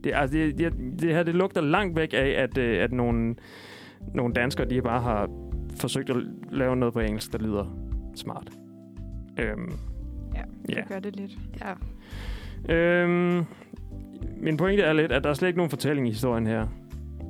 Det, 0.05 0.13
altså, 0.15 0.37
det, 0.37 0.59
det, 0.59 0.73
det 1.01 1.15
her 1.15 1.23
det 1.23 1.35
lugter 1.35 1.61
langt 1.61 1.97
væk 1.97 2.13
af, 2.15 2.35
at, 2.43 2.59
øh, 2.59 2.83
at 2.85 2.93
nogle, 2.93 3.35
nogle 4.15 4.35
danskere 4.35 4.69
de 4.71 4.83
bare 4.83 5.01
har 5.01 5.31
forsøgt 5.77 6.11
at 6.11 6.17
lave 6.53 6.77
noget 6.77 6.95
på 6.95 7.01
engelsk, 7.01 7.33
der 7.33 7.39
lyder 7.39 7.77
smart. 8.15 8.51
Øhm, 9.41 9.73
Ja, 10.35 10.43
det 10.67 10.77
Ja. 10.77 10.83
gør 10.89 10.99
det 10.99 11.17
lidt. 11.17 11.33
Ja. 12.69 13.05
øhm, 13.05 13.45
min 14.37 14.57
pointe 14.57 14.83
er 14.83 14.93
lidt, 14.93 15.13
at 15.13 15.25
der 15.25 15.31
er 15.31 15.35
slet 15.35 15.49
ikke 15.49 15.59
nogen 15.59 15.71
fortælling 15.71 16.07
i 16.09 16.11
historien 16.11 16.47
her. 16.47 16.67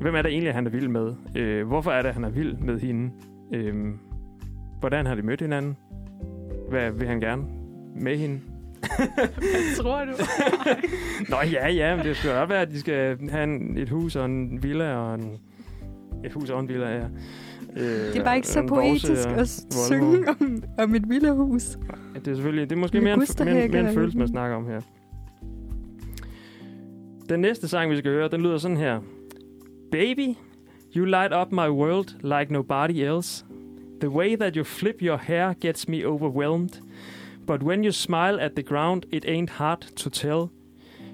Hvem 0.01 0.15
er 0.15 0.23
det 0.23 0.31
egentlig, 0.33 0.55
han 0.55 0.67
er 0.67 0.71
vild 0.71 0.89
med? 0.89 1.15
Øh, 1.37 1.67
hvorfor 1.67 1.91
er 1.91 2.03
det, 2.03 2.15
han 2.15 2.25
er 2.25 2.31
vild 2.31 2.57
med 2.57 2.81
hende? 2.81 3.11
Øhm, 3.55 3.99
hvordan 4.83 5.07
har 5.07 5.15
de 5.15 5.23
mødt 5.23 5.41
hinanden? 5.41 5.77
Hvad 6.69 6.91
vil 6.91 7.09
han 7.09 7.21
gerne 7.21 7.43
med 7.97 8.17
hende? 8.19 8.41
Hvad 8.97 9.77
tror 9.77 10.05
du? 10.05 10.13
Nå 11.31 11.37
ja, 11.53 11.69
ja, 11.69 11.97
men 11.97 12.07
det 12.07 12.17
skal 12.17 12.31
da 12.31 12.45
være, 12.45 12.61
at 12.61 12.71
de 12.71 12.81
skal 12.81 13.31
have 13.31 13.45
en, 13.45 13.79
et 13.79 13.89
hus 13.89 14.17
og 14.17 14.25
en 14.25 14.63
villa 14.63 14.97
og 14.97 15.15
en... 15.15 15.39
Et 16.25 16.33
hus 16.33 16.51
og 16.51 16.61
en 16.61 16.69
villa, 16.69 16.89
ja. 16.89 17.05
Øh, 17.77 17.83
Det 17.83 18.17
er 18.17 18.25
bare 18.25 18.37
ikke 18.37 18.49
så 18.49 18.67
poetisk 18.67 19.29
at 19.29 19.49
synge 19.89 20.29
om, 20.29 20.63
om 20.79 20.95
et 20.95 21.09
villahus. 21.09 21.79
Det 22.15 22.29
er 22.29 22.35
selvfølgelig... 22.35 22.71
Det 22.71 22.77
er 22.77 22.81
måske 22.81 23.01
mere 23.01 23.15
en, 23.15 23.23
mere, 23.45 23.69
mere 23.69 23.89
en 23.89 23.95
følelse, 23.95 24.19
man 24.19 24.29
snakker 24.29 24.57
om 24.57 24.67
her. 24.67 24.81
Den 27.29 27.41
næste 27.41 27.69
sang, 27.69 27.91
vi 27.91 27.97
skal 27.97 28.11
høre, 28.11 28.29
den 28.29 28.41
lyder 28.41 28.59
sådan 28.59 28.77
her. 28.77 29.01
Baby, 29.93 30.29
you 30.97 31.05
light 31.05 31.33
up 31.43 31.53
my 31.53 31.69
world 31.69 32.39
like 32.41 32.53
nobody 32.53 32.93
else. 32.93 33.45
The 34.03 34.11
way 34.11 34.35
that 34.35 34.57
you 34.57 34.65
flip 34.65 35.01
your 35.01 35.17
hair 35.17 35.55
gets 35.61 35.89
me 35.89 36.05
overwhelmed. 36.05 36.81
But 37.47 37.63
when 37.63 37.85
you 37.85 37.93
smile 37.93 38.41
at 38.41 38.57
the 38.57 38.63
ground, 38.63 39.07
it 39.13 39.25
ain't 39.29 39.51
hard 39.51 39.81
to 39.97 40.11
tell. 40.11 40.51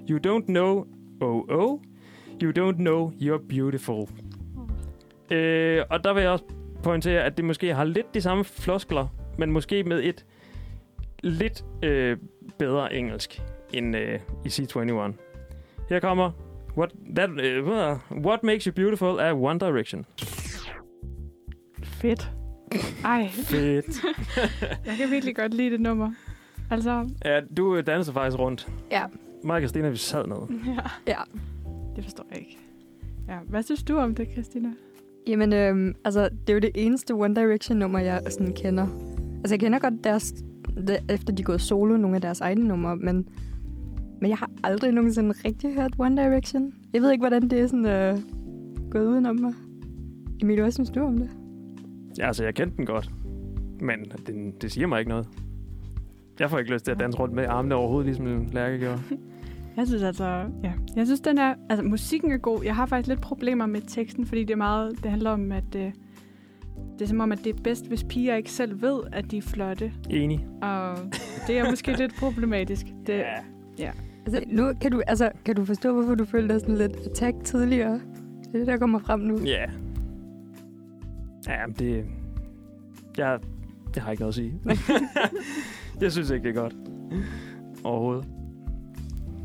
You 0.09 0.17
don't 0.17 0.45
know, 0.47 0.87
oh 1.21 1.45
oh, 1.49 1.81
you 2.41 2.51
don't 2.51 2.77
know 2.77 3.11
you're 3.19 3.37
beautiful. 3.37 4.09
Øh, 5.31 5.83
og 5.89 6.03
der 6.03 6.13
vil 6.13 6.21
jeg 6.21 6.31
også 6.31 6.45
pointere, 6.83 7.23
at 7.23 7.37
det 7.37 7.45
måske 7.45 7.73
har 7.73 7.83
lidt 7.83 8.13
de 8.13 8.21
samme 8.21 8.43
floskler, 8.43 9.07
men 9.37 9.51
måske 9.51 9.83
med 9.83 10.03
et 10.03 10.25
lidt 11.23 11.65
øh, 11.83 12.17
bedre 12.59 12.93
engelsk 12.93 13.41
end 13.73 13.95
øh, 13.95 14.19
i 14.45 14.47
C21. 14.47 15.13
Her 15.89 15.99
kommer 15.99 16.31
What, 16.77 16.91
that, 17.15 17.29
uh, 17.29 18.17
What 18.25 18.43
Makes 18.43 18.63
You 18.63 18.73
Beautiful 18.73 19.19
af 19.19 19.33
One 19.33 19.59
Direction. 19.59 20.05
Fedt. 21.83 22.31
Ej, 23.05 23.29
Fedt. 23.31 24.03
jeg 24.87 24.95
kan 24.97 25.11
virkelig 25.11 25.35
godt 25.35 25.53
lide 25.53 25.69
det 25.71 25.81
nummer. 25.81 26.11
Altså, 26.71 27.09
ja, 27.25 27.39
du 27.57 27.75
øh, 27.75 27.85
danser 27.87 28.13
faktisk 28.13 28.39
rundt. 28.39 28.67
Ja. 28.91 29.03
Mig 29.43 29.55
og 29.55 29.61
Christina, 29.61 29.89
vi 29.89 29.97
sad 29.97 30.27
ned. 30.27 30.57
ja, 30.67 30.81
Ja. 31.07 31.19
det 31.95 32.03
forstår 32.03 32.25
jeg 32.31 32.39
ikke. 32.39 32.57
Ja, 33.27 33.37
hvad 33.47 33.63
synes 33.63 33.83
du 33.83 33.97
om 33.97 34.15
det, 34.15 34.27
Christina? 34.33 34.69
Jamen, 35.27 35.53
øhm, 35.53 35.95
altså, 36.05 36.23
det 36.29 36.49
er 36.49 36.53
jo 36.53 36.59
det 36.59 36.71
eneste 36.75 37.11
One 37.13 37.35
Direction-nummer, 37.35 37.99
jeg 37.99 38.21
sådan 38.29 38.53
kender. 38.53 38.87
Altså, 39.37 39.53
jeg 39.55 39.59
kender 39.59 39.79
godt 39.79 40.03
deres, 40.03 40.33
det, 40.87 40.97
efter 41.09 41.33
de 41.33 41.41
er 41.41 41.45
gået 41.45 41.61
solo, 41.61 41.97
nogle 41.97 42.15
af 42.15 42.21
deres 42.21 42.41
egne 42.41 42.67
numre, 42.67 42.95
men, 42.95 43.29
men 44.21 44.29
jeg 44.29 44.37
har 44.37 44.49
aldrig 44.63 44.91
nogensinde 44.91 45.33
rigtig 45.45 45.73
hørt 45.73 45.93
One 45.99 46.21
Direction. 46.23 46.73
Jeg 46.93 47.01
ved 47.01 47.11
ikke, 47.11 47.21
hvordan 47.21 47.41
det 47.49 47.59
er 47.59 47.67
sådan, 47.67 47.85
øh, 47.85 48.17
gået 48.91 49.05
udenom 49.07 49.35
mig. 49.35 49.53
Emil, 50.41 50.61
hvad 50.61 50.71
synes 50.71 50.89
du 50.89 50.99
om 50.99 51.17
det? 51.17 51.29
Ja, 52.17 52.27
altså, 52.27 52.43
jeg 52.43 52.55
kendte 52.55 52.77
den 52.77 52.85
godt. 52.85 53.09
Men 53.81 54.11
det, 54.27 54.61
det 54.61 54.71
siger 54.71 54.87
mig 54.87 54.99
ikke 54.99 55.09
noget. 55.09 55.27
Jeg 56.39 56.49
får 56.49 56.59
ikke 56.59 56.73
lyst 56.73 56.85
til 56.85 56.91
at 56.91 56.99
danse 56.99 57.19
rundt 57.19 57.35
med 57.35 57.45
armene 57.45 57.75
overhovedet, 57.75 58.05
ligesom 58.05 58.47
Lærke 58.51 58.77
gjorde. 58.77 59.01
Jeg 59.77 59.87
synes 59.87 60.03
altså, 60.03 60.25
ja. 60.63 60.71
Jeg 60.95 61.05
synes, 61.05 61.19
den 61.19 61.37
er, 61.37 61.55
altså 61.69 61.85
musikken 61.85 62.31
er 62.31 62.37
god. 62.37 62.63
Jeg 62.63 62.75
har 62.75 62.85
faktisk 62.85 63.07
lidt 63.07 63.21
problemer 63.21 63.65
med 63.65 63.81
teksten, 63.87 64.25
fordi 64.25 64.43
det 64.43 64.51
er 64.51 64.57
meget, 64.57 65.03
det 65.03 65.11
handler 65.11 65.31
om, 65.31 65.51
at 65.51 65.75
øh, 65.75 65.91
det 66.93 67.01
er 67.01 67.05
som 67.05 67.19
om, 67.19 67.31
at 67.31 67.39
det 67.43 67.55
er 67.55 67.61
bedst, 67.63 67.87
hvis 67.87 68.03
piger 68.03 68.35
ikke 68.35 68.51
selv 68.51 68.81
ved, 68.81 68.99
at 69.11 69.31
de 69.31 69.37
er 69.37 69.41
flotte. 69.41 69.93
Enig. 70.09 70.47
Og 70.61 70.97
det 71.47 71.57
er 71.57 71.69
måske 71.69 71.97
lidt 71.97 72.15
problematisk. 72.15 72.85
Det, 73.07 73.23
Altså, 74.25 74.43
nu 74.47 74.73
kan 74.81 74.91
du, 74.91 75.01
altså, 75.07 75.31
kan 75.45 75.55
du 75.55 75.65
forstå, 75.65 75.93
hvorfor 75.93 76.15
du 76.15 76.25
følte 76.25 76.53
dig 76.53 76.61
sådan 76.61 76.77
lidt 76.77 76.95
attack 77.05 77.43
tidligere? 77.43 77.93
Det 77.93 78.53
er 78.53 78.57
det, 78.57 78.67
der 78.67 78.77
kommer 78.77 78.99
frem 78.99 79.19
nu. 79.19 79.39
Ja. 79.45 79.65
Ja, 81.47 81.67
men 81.67 81.75
det... 81.75 82.05
Jeg, 83.17 83.39
jeg 83.95 84.03
har 84.03 84.11
ikke 84.11 84.21
noget 84.21 84.31
at 84.31 84.35
sige. 84.35 84.61
jeg 86.01 86.11
synes 86.11 86.29
ikke, 86.29 86.43
det 86.49 86.57
er 86.57 86.61
godt. 86.61 86.75
Overhovedet. 87.83 88.25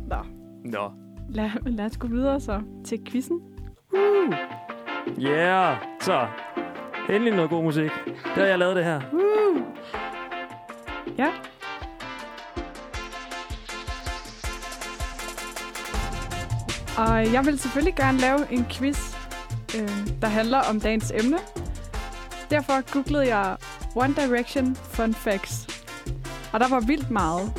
Nå. 0.07 0.17
Nå. 0.65 0.91
Lad, 1.29 1.51
lad 1.67 1.85
os 1.85 1.97
gå 1.97 2.07
videre 2.07 2.41
så 2.41 2.63
til 2.85 3.01
quizzen. 3.05 3.41
Yeah! 5.21 5.77
Så. 6.01 6.27
Endelig 7.11 7.35
noget 7.35 7.51
god 7.51 7.63
musik. 7.63 7.91
Det 8.07 8.37
har 8.37 8.45
jeg 8.45 8.59
lavet 8.59 8.77
det 8.77 8.85
her. 8.85 9.01
Ja. 11.19 11.29
Og 16.99 17.33
jeg 17.33 17.47
vil 17.47 17.59
selvfølgelig 17.59 17.95
gerne 17.95 18.19
lave 18.19 18.53
en 18.53 18.65
quiz, 18.71 19.17
øh, 19.77 19.89
der 20.23 20.27
handler 20.29 20.59
om 20.71 20.81
dagens 20.81 21.13
emne. 21.25 21.39
Derfor 22.55 22.93
googlede 22.93 23.37
jeg 23.37 23.57
One 23.95 24.15
Direction 24.15 24.77
Fun 24.77 25.15
Facts. 25.15 25.85
Og 26.53 26.61
der 26.61 26.69
var 26.69 26.81
vildt 26.81 27.11
meget. 27.11 27.53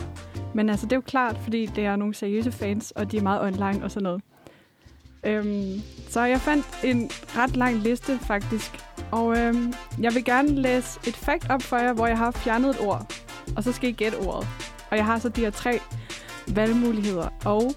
Men 0.54 0.70
altså, 0.70 0.86
det 0.86 0.92
er 0.92 0.98
jo 0.98 1.02
klart, 1.02 1.38
fordi 1.38 1.66
det 1.66 1.86
er 1.86 1.96
nogle 1.96 2.14
seriøse 2.14 2.52
fans, 2.52 2.92
og 2.92 3.12
de 3.12 3.18
er 3.18 3.22
meget 3.22 3.42
online 3.42 3.84
og 3.84 3.92
sådan 3.92 4.04
noget. 4.04 4.22
Øhm, 5.24 5.82
så 6.10 6.22
jeg 6.22 6.42
fandt 6.42 6.66
en 6.84 7.10
ret 7.36 7.56
lang 7.56 7.76
liste, 7.76 8.20
faktisk. 8.20 8.72
Og 9.12 9.38
øhm, 9.38 9.74
jeg 10.02 10.14
vil 10.14 10.26
gerne 10.26 10.50
læse 10.50 11.00
et 11.08 11.16
fact 11.16 11.50
op 11.50 11.62
for 11.62 11.78
jer, 11.78 11.94
hvor 11.94 12.08
jeg 12.08 12.18
har 12.18 12.32
fjernet 12.32 12.70
et 12.70 12.82
ord. 12.82 13.14
Og 13.58 13.64
så 13.64 13.72
skal 13.72 13.90
I 13.90 13.94
gætte 13.94 14.16
ordet. 14.16 14.48
Og 14.92 14.98
jeg 14.98 15.06
har 15.06 15.20
så 15.20 15.30
de 15.30 15.42
her 15.42 15.50
tre 15.50 15.80
valgmuligheder. 16.48 17.30
Og 17.46 17.72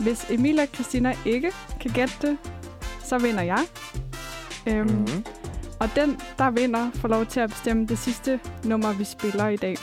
hvis 0.00 0.30
Emil 0.30 0.60
og 0.60 0.66
Christina 0.74 1.14
ikke 1.26 1.52
kan 1.80 1.90
gætte 1.90 2.14
det, 2.22 2.38
så 3.04 3.18
vinder 3.18 3.42
jeg. 3.42 3.60
Øhm, 4.66 4.86
mm. 4.86 4.92
Mm-hmm. 4.92 5.41
Og 5.82 5.88
den, 5.96 6.20
der 6.38 6.50
vinder, 6.50 6.90
får 6.90 7.08
lov 7.08 7.26
til 7.26 7.40
at 7.40 7.50
bestemme 7.50 7.86
det 7.86 7.98
sidste 7.98 8.40
nummer, 8.64 8.92
vi 8.92 9.04
spiller 9.04 9.48
i 9.48 9.56
dag. 9.56 9.76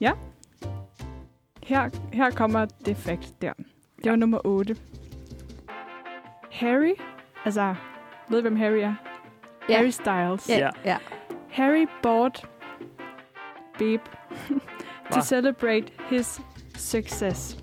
Ja. 0.00 0.12
Her, 1.62 1.90
her 2.12 2.30
kommer 2.30 2.64
det 2.86 2.96
fact 2.96 3.42
der. 3.42 3.52
Det 4.04 4.10
var 4.10 4.16
nummer 4.16 4.46
8. 4.46 4.76
Harry, 6.52 6.94
altså, 7.44 7.74
ved 8.28 8.38
I, 8.38 8.42
hvem 8.42 8.56
Harry 8.56 8.78
er? 8.78 8.94
Ja. 9.68 9.76
Harry 9.76 9.90
Styles. 9.90 10.48
Ja, 10.48 10.70
Ja. 10.84 10.96
Harry 11.50 11.86
bought 12.02 12.46
Babe 13.78 14.02
to 15.12 15.20
celebrate 15.22 15.92
his 16.10 16.40
success. 16.76 17.56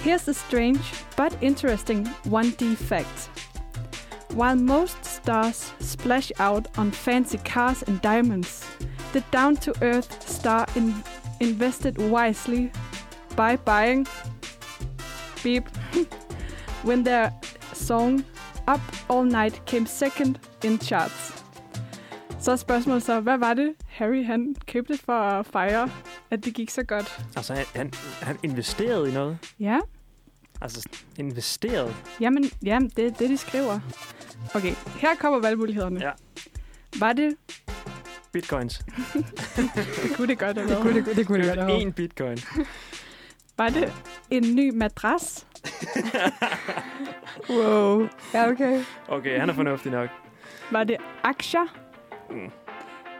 Here's 0.00 0.28
a 0.28 0.32
strange 0.34 0.80
but 1.16 1.38
interesting 1.42 2.06
1D 2.24 2.76
fact. 2.76 3.30
While 4.38 4.56
most 4.56 5.04
stars 5.04 5.72
splash 5.80 6.30
out 6.38 6.78
on 6.78 6.92
fancy 6.92 7.38
cars 7.38 7.82
and 7.82 8.00
diamonds, 8.02 8.64
the 9.12 9.22
down 9.32 9.56
to 9.56 9.72
earth 9.82 10.28
star 10.28 10.66
in- 10.76 11.04
invested 11.40 11.98
wisely 11.98 12.70
by 13.36 13.56
buying 13.56 14.06
beep 15.42 15.64
when 16.84 17.04
their 17.04 17.30
song 17.72 18.24
Up 18.68 18.80
All 19.08 19.24
Night 19.24 19.66
came 19.66 19.86
second 19.86 20.36
in 20.64 20.78
charts. 20.78 21.34
Så 22.40 22.52
er 22.52 22.56
spørgsmålet 22.56 23.02
så, 23.02 23.20
hvad 23.20 23.38
var 23.38 23.54
det, 23.54 23.74
Harry 23.88 24.24
han 24.24 24.54
købte 24.66 24.98
for 25.04 25.12
at 25.20 25.46
fejre, 25.46 25.90
at 26.30 26.44
det 26.44 26.54
gik 26.54 26.70
så 26.70 26.82
godt? 26.82 27.24
Altså, 27.36 27.54
han, 27.54 27.64
han, 27.74 27.92
han 28.22 28.38
investerede 28.42 29.10
i 29.10 29.12
noget. 29.12 29.38
Ja, 29.60 29.78
Altså, 30.60 30.88
investeret. 31.16 31.94
jamen, 32.20 32.44
jamen 32.62 32.90
det 32.96 33.06
er 33.06 33.10
det, 33.10 33.30
de 33.30 33.36
skriver. 33.36 33.80
Okay, 34.54 34.74
her 35.00 35.14
kommer 35.14 35.38
valgmulighederne. 35.40 36.00
Ja. 36.00 36.10
Var 36.98 37.12
det, 37.12 37.36
Bitcoins. 38.32 38.78
det 39.56 40.16
kunne 40.16 40.28
det 40.28 40.38
godt 40.38 40.56
have 40.58 40.68
Det 40.68 40.76
kunne 40.78 40.94
været. 40.94 41.06
det, 41.06 41.16
det, 41.16 41.26
kunne 41.26 41.38
det 41.38 41.46
godt 41.48 41.58
have 41.58 41.68
været. 41.68 41.82
En 41.82 41.92
bitcoin. 41.92 42.38
Var 43.58 43.68
det 43.68 43.92
en 44.30 44.54
ny 44.54 44.70
madras? 44.74 45.46
Wow. 47.50 48.08
Ja, 48.34 48.48
okay. 48.50 48.84
Okay, 49.08 49.40
han 49.40 49.50
er 49.50 49.54
fornuftig 49.54 49.92
nok. 49.92 50.08
Var 50.70 50.84
det 50.84 50.96
aktier? 51.22 51.66
Mm. 52.30 52.50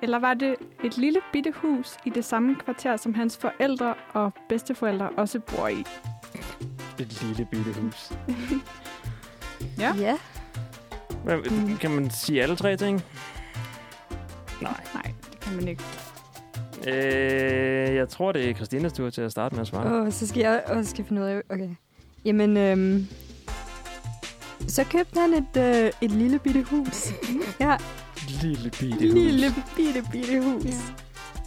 Eller 0.03 0.19
var 0.19 0.35
det 0.35 0.57
et 0.85 0.99
lille 0.99 1.21
bitte 1.33 1.53
hus 1.57 1.97
i 2.05 2.11
det 2.11 2.25
samme 2.25 2.57
kvarter, 2.65 2.97
som 2.97 3.15
hans 3.15 3.37
forældre 3.37 3.95
og 4.13 4.33
bedsteforældre 4.49 5.11
også 5.17 5.41
bor 5.41 5.69
i? 5.69 5.85
Et 7.01 7.23
lille 7.23 7.49
bitte 7.51 7.81
hus. 7.81 8.13
Ja. 9.79 9.95
Ja. 9.99 10.17
Hvad, 11.37 11.79
kan 11.79 11.91
man 11.91 12.11
sige 12.11 12.43
alle 12.43 12.57
tre 12.57 12.77
ting? 12.77 13.03
Nej. 14.63 14.81
Nej, 14.95 15.13
det 15.31 15.41
kan 15.41 15.57
man 15.57 15.69
ikke. 15.69 15.83
Øh, 16.87 17.95
jeg 17.95 18.09
tror, 18.09 18.33
det 18.33 18.51
er 18.51 18.55
Christinas 18.55 18.93
tur 18.93 19.11
til 19.11 19.21
at 19.21 19.31
starte 19.31 19.55
med 19.55 19.61
at 19.63 19.67
svare. 19.69 20.01
Åh, 20.07 20.13
så 20.13 20.27
skal 20.27 20.41
jeg 20.41 20.63
også 20.67 20.91
skal 20.91 21.05
finde 21.05 21.23
ud 21.23 21.27
af... 21.27 21.41
Okay. 21.51 21.69
Jamen, 22.25 22.57
øhm, 22.57 23.07
så 24.69 24.85
købte 24.85 25.21
han 25.21 25.35
et, 25.35 25.57
øh, 25.85 25.91
et 26.01 26.11
lille 26.11 26.39
bitte 26.39 26.63
hus. 26.63 27.13
ja, 27.61 27.77
Lille 28.43 28.71
bitte 28.71 29.07
hus. 29.07 29.15
lille 29.15 29.55
bitte 29.77 30.03
bitte 30.13 30.43
hus. 30.43 30.65
Ja. 30.65 30.71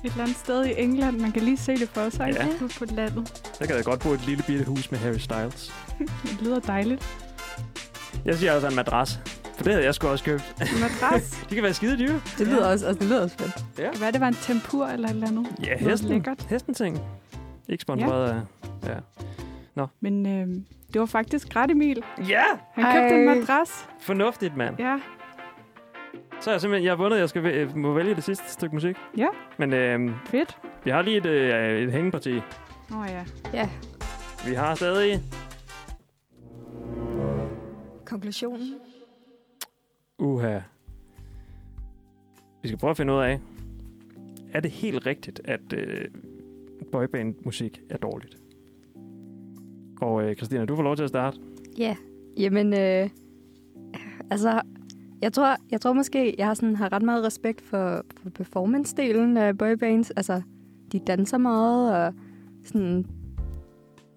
Et 0.03 0.11
eller 0.11 0.23
andet 0.23 0.37
sted 0.37 0.65
i 0.65 0.73
England. 0.77 1.19
Man 1.19 1.31
kan 1.31 1.43
lige 1.43 1.57
se 1.57 1.71
det 1.77 1.89
for 1.89 2.09
sig. 2.09 2.33
Ja. 2.35 2.47
Ude 2.47 2.69
på 2.79 2.85
landet. 2.85 3.41
Der 3.59 3.65
kan 3.65 3.75
jeg 3.75 3.83
godt 3.83 3.99
bo 3.99 4.11
i 4.11 4.13
et 4.13 4.25
lille 4.25 4.43
bitte 4.47 4.65
hus 4.65 4.91
med 4.91 4.99
Harry 4.99 5.17
Styles. 5.17 5.73
Det 6.23 6.41
lyder 6.41 6.59
dejligt. 6.59 7.05
Jeg 8.25 8.35
siger 8.37 8.53
også 8.53 8.67
en 8.67 8.75
madras. 8.75 9.19
For 9.55 9.63
det 9.63 9.73
havde 9.73 9.85
jeg 9.85 9.95
sgu 9.95 10.07
også 10.07 10.23
købt. 10.25 10.55
Madras. 10.81 11.29
De 11.49 11.55
kan 11.55 11.63
være 11.63 11.73
skide 11.73 11.97
dyre. 11.99 12.21
Det 12.37 12.47
lyder 12.47 12.71
også, 12.71 12.87
altså, 12.87 12.99
det 12.99 13.09
lyder 13.09 13.23
også 13.23 13.37
fedt. 13.37 13.97
Hvad 13.97 14.11
det 14.13 14.21
var 14.21 14.27
en 14.27 14.33
tempur 14.33 14.85
eller 14.85 15.07
et 15.07 15.13
eller 15.13 15.27
andet? 15.27 15.47
Ja, 15.65 15.77
hesten. 15.77 16.09
lækkert. 16.09 16.41
Hesten 16.49 16.73
ting. 16.73 16.99
Ikke 17.69 17.81
sponsoreret 17.81 18.29
af... 18.31 18.41
Ja. 19.77 19.85
Men 19.99 20.25
øh, 20.25 20.47
det 20.93 20.99
var 20.99 21.05
faktisk 21.05 21.55
ret 21.55 21.71
Emil. 21.71 22.03
ja! 22.29 22.43
Han 22.73 22.83
købte 22.95 23.21
en 23.21 23.29
Ej. 23.29 23.35
madras. 23.35 23.89
Fornuftigt, 23.99 24.57
mand. 24.57 24.75
Ja. 24.79 24.99
Så 26.41 26.49
er 26.49 26.53
jeg 26.53 26.61
simpelthen... 26.61 26.85
Jeg 26.85 26.91
har 26.91 26.97
vundet. 26.97 27.19
Jeg 27.19 27.29
skal 27.29 27.43
væ- 27.43 27.75
må 27.75 27.93
vælge 27.93 28.15
det 28.15 28.23
sidste 28.23 28.51
stykke 28.51 28.75
musik. 28.75 28.95
Ja. 29.17 29.27
Men 29.57 29.73
øh, 29.73 30.09
Fedt. 30.25 30.57
vi 30.83 30.89
har 30.89 31.01
lige 31.01 31.17
et, 31.17 31.25
øh, 31.25 31.81
et 31.81 31.91
hængeparti. 31.91 32.37
Åh 32.91 32.99
oh, 32.99 33.07
ja. 33.09 33.23
Ja. 33.53 33.69
Vi 34.47 34.53
har 34.53 34.75
stadig... 34.75 35.21
Konklusionen. 38.05 38.73
Uha. 40.21 40.59
Vi 42.61 42.67
skal 42.67 42.77
prøve 42.77 42.91
at 42.91 42.97
finde 42.97 43.13
ud 43.13 43.17
af, 43.17 43.39
er 44.53 44.59
det 44.59 44.71
helt 44.71 45.05
rigtigt, 45.05 45.41
at 45.45 45.73
øh, 45.73 46.05
boyband-musik 46.91 47.81
er 47.89 47.97
dårligt? 47.97 48.37
Og 50.01 50.23
øh, 50.23 50.35
Christina, 50.35 50.65
du 50.65 50.75
får 50.75 50.83
lov 50.83 50.95
til 50.95 51.03
at 51.03 51.09
starte. 51.09 51.37
Ja. 51.77 51.95
Jamen, 52.37 52.73
øh, 52.73 53.09
altså, 54.31 54.61
jeg 55.21 55.33
tror, 55.33 55.55
jeg 55.71 55.81
tror 55.81 55.93
måske, 55.93 56.35
jeg 56.37 56.47
har, 56.47 56.53
sådan, 56.53 56.75
har 56.75 56.93
ret 56.93 57.03
meget 57.03 57.25
respekt 57.25 57.61
for, 57.61 58.05
for 58.17 58.29
performance-delen 58.29 59.37
af 59.37 59.57
boybands. 59.57 60.11
Altså, 60.11 60.41
de 60.91 60.99
danser 60.99 61.37
meget, 61.37 61.95
og 61.95 62.13
sådan, 62.65 63.05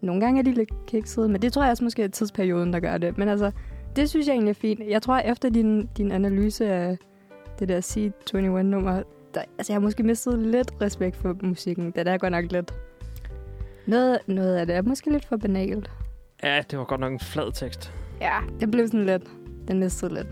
nogle 0.02 0.20
gange 0.20 0.38
er 0.38 0.44
de 0.44 0.52
lidt 0.52 0.86
kiksede, 0.86 1.28
men 1.28 1.42
det 1.42 1.52
tror 1.52 1.62
jeg 1.62 1.70
også 1.70 1.84
måske 1.84 2.02
er 2.02 2.08
tidsperioden, 2.08 2.72
der 2.72 2.80
gør 2.80 2.98
det. 2.98 3.18
Men 3.18 3.28
altså, 3.28 3.50
det 3.96 4.10
synes 4.10 4.26
jeg 4.26 4.32
egentlig 4.32 4.50
er 4.50 4.54
fint. 4.54 4.80
Jeg 4.88 5.02
tror, 5.02 5.18
efter 5.18 5.48
din, 5.50 5.86
din 5.86 6.12
analyse 6.12 6.66
af 6.66 6.98
det 7.58 7.68
der 7.68 7.80
C21-nummer, 7.80 9.02
der, 9.34 9.40
altså, 9.58 9.72
jeg 9.72 9.74
har 9.74 9.80
måske 9.80 10.02
mistet 10.02 10.38
lidt 10.38 10.72
respekt 10.80 11.16
for 11.16 11.36
musikken. 11.42 11.90
Det 11.90 12.08
er 12.08 12.18
godt 12.18 12.32
nok 12.32 12.52
lidt... 12.52 12.74
Noget, 13.86 14.18
noget 14.26 14.56
af 14.56 14.66
det 14.66 14.76
er 14.76 14.82
måske 14.82 15.12
lidt 15.12 15.24
for 15.24 15.36
banalt. 15.36 15.90
Ja, 16.42 16.62
det 16.70 16.78
var 16.78 16.84
godt 16.84 17.00
nok 17.00 17.12
en 17.12 17.20
flad 17.20 17.52
tekst. 17.52 17.92
Ja, 18.20 18.38
det 18.60 18.70
blev 18.70 18.86
sådan 18.86 19.06
lidt... 19.06 19.22
Den 19.68 19.78
mistede 19.78 20.14
lidt. 20.14 20.26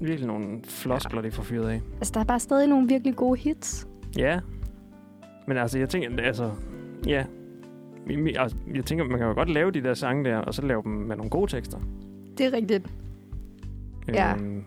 Virkelig 0.00 0.26
nogle 0.26 0.60
floskler, 0.64 1.20
de 1.20 1.30
får 1.30 1.42
fyret 1.42 1.70
af. 1.70 1.80
Altså, 1.96 2.12
der 2.14 2.20
er 2.20 2.24
bare 2.24 2.40
stadig 2.40 2.68
nogle 2.68 2.88
virkelig 2.88 3.16
gode 3.16 3.40
hits. 3.40 3.88
Ja. 4.18 4.40
Men 5.46 5.56
altså, 5.56 5.78
jeg 5.78 5.88
tænker, 5.88 6.22
altså... 6.22 6.50
Ja. 7.06 7.24
Altså, 8.38 8.56
jeg 8.74 8.84
tænker, 8.84 9.04
man 9.04 9.18
kan 9.18 9.26
jo 9.26 9.34
godt 9.34 9.50
lave 9.50 9.70
de 9.70 9.82
der 9.82 9.94
sange 9.94 10.24
der, 10.24 10.38
og 10.38 10.54
så 10.54 10.62
lave 10.62 10.82
dem 10.82 10.92
med 10.92 11.16
nogle 11.16 11.30
gode 11.30 11.50
tekster. 11.50 11.78
Det 12.38 12.46
er 12.46 12.52
rigtigt. 12.52 12.86
Ja. 14.08 14.34
Øhm, 14.34 14.62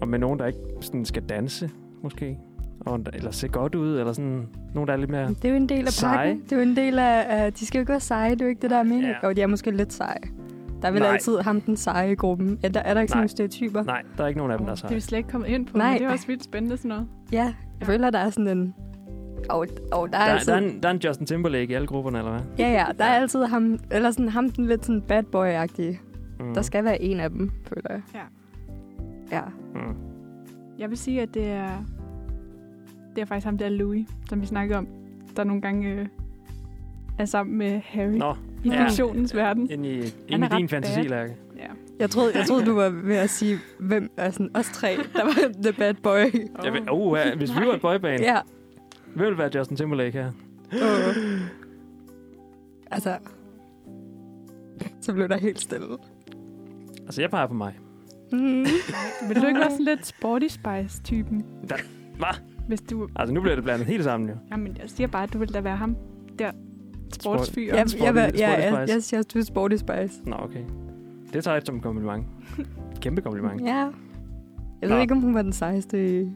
og 0.00 0.08
med 0.08 0.18
nogen, 0.18 0.38
der 0.38 0.46
ikke 0.46 0.58
sådan 0.80 1.04
skal 1.04 1.22
danse, 1.22 1.70
måske. 2.02 2.38
Og, 2.80 3.00
eller 3.14 3.30
se 3.30 3.48
godt 3.48 3.74
ud, 3.74 3.98
eller 3.98 4.12
sådan... 4.12 4.48
Nogen, 4.74 4.88
der 4.88 4.92
er 4.94 4.98
lidt 4.98 5.10
mere... 5.10 5.28
Det 5.28 5.44
er 5.44 5.48
jo 5.48 5.54
en 5.56 5.68
del 5.68 5.86
af 5.86 5.92
Seje. 5.92 6.16
pakken. 6.16 6.42
Det 6.44 6.52
er 6.52 6.56
jo 6.56 6.62
en 6.62 6.76
del 6.76 6.98
af... 6.98 7.46
Uh, 7.46 7.52
de 7.60 7.66
skal 7.66 7.78
jo 7.78 7.82
ikke 7.82 7.90
være 7.90 8.00
seje, 8.00 8.30
det 8.30 8.40
er 8.40 8.44
jo 8.44 8.48
ikke 8.48 8.62
det, 8.62 8.70
der 8.70 8.76
er 8.76 8.82
meningen. 8.82 9.04
Ja. 9.10 9.16
Ja. 9.22 9.28
Og 9.28 9.36
de 9.36 9.42
er 9.42 9.46
måske 9.46 9.70
lidt 9.70 9.92
seje. 9.92 10.14
Der 10.82 10.88
er 10.88 10.92
vel 10.92 11.02
Nej. 11.02 11.10
altid 11.12 11.38
ham 11.38 11.60
den 11.60 11.76
seje 11.76 12.12
i 12.12 12.14
gruppen. 12.14 12.58
Er 12.62 12.68
der, 12.68 12.80
er 12.80 12.94
der 12.94 13.00
ikke 13.00 13.10
sådan 13.10 13.18
Nej. 13.18 13.20
nogle 13.20 13.28
stereotyper? 13.28 13.82
Nej, 13.82 14.02
der 14.16 14.24
er 14.24 14.28
ikke 14.28 14.38
nogen 14.38 14.52
af 14.52 14.58
dem, 14.58 14.66
der 14.66 14.72
er 14.72 14.74
Det 14.74 14.82
er 14.84 14.88
seje. 14.88 14.94
vi 14.94 15.00
slet 15.00 15.18
ikke 15.18 15.30
kommet 15.30 15.48
ind 15.48 15.66
på, 15.66 15.76
Nej. 15.78 15.90
men 15.92 15.98
det 15.98 16.06
er 16.06 16.12
også 16.12 16.26
vildt 16.26 16.44
spændende 16.44 16.76
sådan 16.76 16.88
noget. 16.88 17.06
Ja, 17.32 17.54
jeg 17.80 17.86
føler, 17.86 18.10
der 18.10 18.18
er 18.18 18.30
sådan 18.30 18.58
en... 18.58 18.74
Og, 19.50 19.66
og 19.92 20.12
der 20.12 20.18
er 20.18 20.24
Der, 20.26 20.32
altid... 20.34 20.52
der, 20.52 20.58
er 20.58 20.62
en, 20.62 20.82
der 20.82 20.88
er 20.88 20.92
en 20.92 20.98
Justin 21.04 21.26
Timberlake 21.26 21.72
i 21.72 21.74
alle 21.74 21.86
grupperne, 21.86 22.18
eller 22.18 22.30
hvad? 22.30 22.40
Ja, 22.58 22.70
ja, 22.72 22.84
der 22.98 23.04
er 23.04 23.14
altid 23.14 23.44
ham... 23.44 23.78
Eller 23.90 24.10
sådan 24.10 24.28
ham 24.28 24.50
den 24.50 24.66
lidt 24.66 24.86
sådan 24.86 25.02
bad 25.02 25.22
boy-agtige. 25.36 25.98
Mm. 26.42 26.54
Der 26.54 26.62
skal 26.62 26.84
være 26.84 27.02
en 27.02 27.20
af 27.20 27.30
dem, 27.30 27.50
føler 27.68 27.90
jeg. 27.90 28.00
Ja. 28.14 28.22
Ja. 29.36 29.42
Mm. 29.74 29.94
Jeg 30.78 30.90
vil 30.90 30.98
sige, 30.98 31.22
at 31.22 31.34
det 31.34 31.46
er, 31.46 31.84
det 33.16 33.22
er 33.22 33.24
faktisk 33.26 33.44
ham 33.44 33.58
der 33.58 33.68
Louis, 33.68 34.08
som 34.28 34.40
vi 34.40 34.46
snakkede 34.46 34.78
om, 34.78 34.88
der 35.36 35.44
nogle 35.44 35.62
gange 35.62 35.88
øh, 35.88 36.06
er 37.18 37.24
sammen 37.24 37.58
med 37.58 37.80
Harry 37.84 38.10
Nå, 38.16 38.34
i 38.64 38.68
ja. 38.68 38.84
fiktionens 38.84 39.34
verden. 39.34 39.70
ind 39.70 39.86
i, 39.86 39.98
ind 40.28 40.44
i 40.44 40.48
din 40.56 40.68
fantasi. 40.68 41.00
Lærke. 41.00 41.36
Ja. 41.56 41.66
Jeg 41.98 42.10
troede, 42.10 42.38
jeg 42.38 42.46
troede, 42.46 42.66
du 42.66 42.74
var 42.74 42.88
ved 42.88 43.16
at 43.16 43.30
sige, 43.30 43.58
hvem 43.78 44.10
er 44.16 44.30
sådan 44.30 44.50
os 44.54 44.66
tre, 44.72 44.96
der 45.12 45.24
var 45.24 45.52
the 45.62 45.72
bad 45.72 45.94
boy. 45.94 46.24
Oh. 46.58 46.64
Jeg 46.64 46.72
ved, 46.72 46.80
uh, 46.92 47.18
ja, 47.18 47.34
hvis 47.36 47.50
vi 47.60 47.66
var 47.66 47.72
et 47.74 47.80
boyband, 47.80 48.20
Ja. 48.22 48.38
hvem 49.14 49.24
ville 49.24 49.38
være 49.38 49.50
Justin 49.54 49.76
Timberlake 49.76 50.12
her? 50.12 50.30
Uh. 50.72 51.40
Altså, 52.90 53.16
så 55.00 55.12
blev 55.12 55.28
der 55.28 55.36
helt 55.38 55.60
stille. 55.60 55.86
Altså, 57.06 57.20
jeg 57.20 57.30
peger 57.30 57.46
på 57.46 57.54
mig. 57.54 57.78
Mm. 58.32 58.38
Vil 59.28 59.42
du 59.42 59.46
ikke 59.46 59.60
være 59.60 59.70
sådan 59.70 59.84
lidt 59.84 60.06
Sporty 60.06 60.46
Spice-typen? 60.48 61.44
Der- 61.68 61.76
Hvad? 62.16 62.40
Hvis 62.68 62.80
du... 62.80 63.08
Altså, 63.16 63.34
nu 63.34 63.40
bliver 63.40 63.54
det 63.54 63.64
blandet 63.64 63.86
helt 63.86 64.04
sammen, 64.04 64.28
jo. 64.30 64.34
Jamen, 64.50 64.76
jeg 64.82 64.90
siger 64.90 65.06
bare, 65.06 65.22
at 65.22 65.32
du 65.32 65.38
vil 65.38 65.54
da 65.54 65.60
være 65.60 65.76
ham 65.76 65.96
der 66.38 66.50
sportsfyr. 67.12 67.74
Jeg, 67.74 67.84
Sporty- 67.88 68.04
jeg, 68.04 68.14
jeg, 68.16 68.32
jeg, 68.38 68.72
jeg, 68.78 68.88
jeg 68.88 69.02
siger, 69.02 69.22
du 69.22 69.38
er 69.38 69.42
sporty 69.42 69.76
spice. 69.76 70.20
Nå, 70.24 70.36
okay. 70.38 70.62
Det 71.32 71.44
tager 71.44 71.54
jeg 71.54 71.62
som 71.66 71.74
en 71.74 71.80
kompliment. 71.80 72.26
Kæmpe 73.00 73.20
kompliment. 73.20 73.60
Ja. 73.60 73.74
Jeg 74.80 74.88
ved 74.88 74.96
Nå. 74.96 75.02
ikke, 75.02 75.14
om 75.14 75.20
hun 75.20 75.34
var 75.34 75.42
den 75.42 75.52
sejeste 75.52 76.20
i 76.22 76.28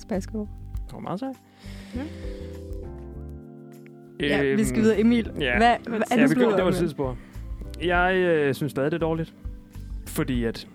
Spice 0.00 0.30
Girl. 0.30 0.46
Det 0.86 0.92
var 0.92 0.98
meget 1.00 1.20
sejt. 1.20 1.36
Ja. 1.94 2.00
Ja, 4.20 4.54
vi 4.54 4.64
skal 4.64 4.82
videre. 4.82 5.00
Emil, 5.00 5.30
ja. 5.40 5.56
hvad, 5.56 5.74
hvad 5.88 6.00
er 6.10 6.16
Ja, 6.16 6.22
du 6.26 6.28
vi 6.28 6.34
det 6.34 6.64
var 6.64 6.68
et 6.68 6.74
tidsspor. 6.74 7.16
Jeg 7.82 8.14
øh, 8.16 8.54
synes 8.54 8.70
stadig, 8.70 8.90
det 8.90 8.96
er 8.96 9.06
dårligt. 9.06 9.34
Fordi 10.18 10.44
at... 10.44 10.68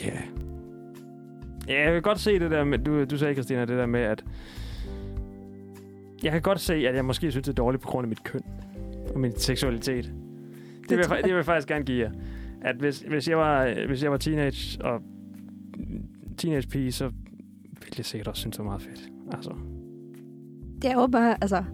Ja. 0.00 0.06
Yeah. 0.06 0.22
Ja, 1.68 1.84
jeg 1.84 1.92
kan 1.92 2.02
godt 2.02 2.20
se 2.20 2.38
det 2.38 2.50
der 2.50 2.64
med... 2.64 2.78
Du, 2.78 3.04
du 3.04 3.18
sagde, 3.18 3.34
Christina, 3.34 3.60
det 3.60 3.68
der 3.68 3.86
med, 3.86 4.00
at... 4.00 4.24
Jeg 6.22 6.32
kan 6.32 6.42
godt 6.42 6.60
se, 6.60 6.74
at 6.74 6.94
jeg 6.94 7.04
måske 7.04 7.30
synes, 7.30 7.44
det 7.44 7.52
er 7.52 7.62
dårligt 7.62 7.82
på 7.82 7.88
grund 7.88 8.04
af 8.04 8.08
mit 8.08 8.24
køn. 8.24 8.40
Og 9.14 9.20
min 9.20 9.32
seksualitet. 9.36 10.04
Det, 10.04 10.90
det, 10.90 10.98
vil, 10.98 11.06
jeg, 11.10 11.16
det 11.16 11.24
vil 11.24 11.34
jeg 11.36 11.44
faktisk 11.44 11.68
gerne 11.68 11.84
give 11.84 11.98
jer. 11.98 12.10
At 12.62 12.76
hvis, 12.76 13.00
hvis, 13.00 13.28
jeg 13.28 13.38
var, 13.38 13.86
hvis 13.86 14.02
jeg 14.02 14.10
var 14.10 14.16
teenage 14.16 14.84
og 14.84 15.02
teenage 16.36 16.68
pige, 16.68 16.92
så 16.92 17.04
ville 17.80 17.94
jeg 17.98 18.04
sikkert 18.04 18.28
også 18.28 18.40
synes, 18.40 18.56
det 18.56 18.64
var 18.64 18.70
meget 18.70 18.82
fedt. 18.82 19.08
Altså, 19.32 19.54
Det 20.82 20.90
er 20.90 20.94
jo 20.94 21.06
bare, 21.06 21.36
altså... 21.40 21.64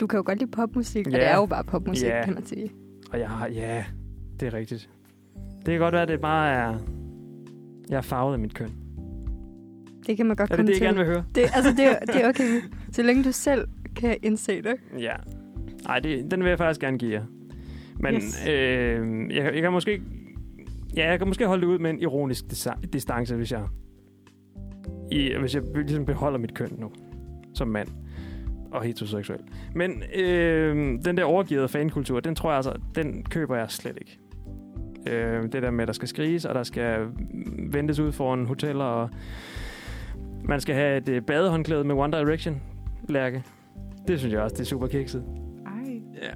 du 0.00 0.06
kan 0.06 0.16
jo 0.16 0.22
godt 0.26 0.38
lide 0.38 0.50
popmusik, 0.50 1.06
og 1.06 1.12
Ja. 1.12 1.18
det 1.18 1.26
er 1.26 1.36
jo 1.36 1.46
bare 1.46 1.64
popmusik, 1.64 2.08
Ja. 2.08 2.24
kan 2.24 2.34
man 2.34 2.44
sige. 2.46 2.70
Og 3.12 3.18
jeg 3.18 3.28
har, 3.28 3.48
ja, 3.48 3.84
det 4.40 4.46
er 4.46 4.54
rigtigt. 4.54 4.90
Det 5.66 5.72
kan 5.72 5.78
godt 5.78 5.92
være, 5.92 6.02
at 6.02 6.08
det 6.08 6.20
bare 6.20 6.50
er... 6.52 6.78
Jeg 7.90 7.96
er 7.96 8.00
farvet 8.00 8.32
af 8.32 8.38
mit 8.38 8.54
køn. 8.54 8.70
Det 10.06 10.16
kan 10.16 10.26
man 10.26 10.36
godt 10.36 10.50
Er 10.50 10.56
det 10.56 10.66
komme 10.66 10.72
det, 10.72 10.80
jeg 10.80 10.86
gerne 10.86 10.98
vil 10.98 11.06
høre? 11.06 11.24
Det, 11.34 11.40
altså, 11.54 11.70
det, 11.70 11.84
er- 11.86 11.98
det 12.12 12.24
er 12.24 12.28
okay. 12.28 12.60
Så 12.92 13.02
længe 13.02 13.24
du 13.24 13.32
selv 13.32 13.68
kan 13.96 14.16
indse 14.22 14.62
det. 14.62 14.74
Ja. 14.98 15.12
Nej, 15.84 15.98
det, 15.98 16.30
den 16.30 16.40
vil 16.42 16.48
jeg 16.48 16.58
faktisk 16.58 16.80
gerne 16.80 16.98
give 16.98 17.12
jer. 17.12 17.24
Men 17.98 18.14
Yes. 18.14 18.46
øh, 18.48 19.34
jeg, 19.36 19.54
jeg 19.54 19.62
kan 19.62 19.72
måske... 19.72 20.02
Ja, 20.96 21.10
jeg 21.10 21.18
kan 21.18 21.28
måske 21.28 21.46
holde 21.46 21.60
det 21.62 21.68
ud 21.68 21.78
med 21.78 21.90
en 21.90 22.00
ironisk 22.00 22.44
distance, 22.92 23.36
hvis 23.36 23.52
jeg... 23.52 23.62
I, 25.12 25.34
hvis 25.40 25.54
jeg 25.54 25.62
ligesom 25.74 26.04
beholder 26.06 26.38
mit 26.38 26.54
køn 26.54 26.68
nu, 26.78 26.90
som 27.54 27.68
mand 27.68 27.88
og 28.72 28.82
heteroseksuel. 28.82 29.38
Men 29.74 30.02
øh, 30.16 30.74
den 31.04 31.16
der 31.16 31.24
overgivet 31.24 31.70
fankultur, 31.70 32.20
den 32.20 32.34
tror 32.34 32.50
jeg 32.50 32.56
altså, 32.56 32.72
den 32.94 33.22
køber 33.24 33.56
jeg 33.56 33.70
slet 33.70 33.98
ikke. 34.00 34.18
Øh, 35.06 35.42
det 35.42 35.62
der 35.62 35.70
med, 35.70 35.82
at 35.82 35.86
der 35.88 35.92
skal 35.92 36.08
skriges, 36.08 36.44
og 36.44 36.54
der 36.54 36.62
skal 36.62 37.06
ventes 37.58 37.98
ud 37.98 38.12
foran 38.12 38.46
hoteller, 38.46 38.84
og 38.84 39.10
man 40.44 40.60
skal 40.60 40.74
have 40.74 40.96
et 40.96 41.08
øh, 41.08 41.22
badehåndklæde 41.22 41.84
med 41.84 41.94
One 41.94 42.18
Direction, 42.18 42.62
Lærke. 43.08 43.44
Det 44.08 44.18
synes 44.18 44.34
jeg 44.34 44.42
også, 44.42 44.54
det 44.54 44.60
er 44.60 44.66
super 44.66 44.86
kikset. 44.86 45.24
Ej. 45.66 46.00
Ja. 46.22 46.30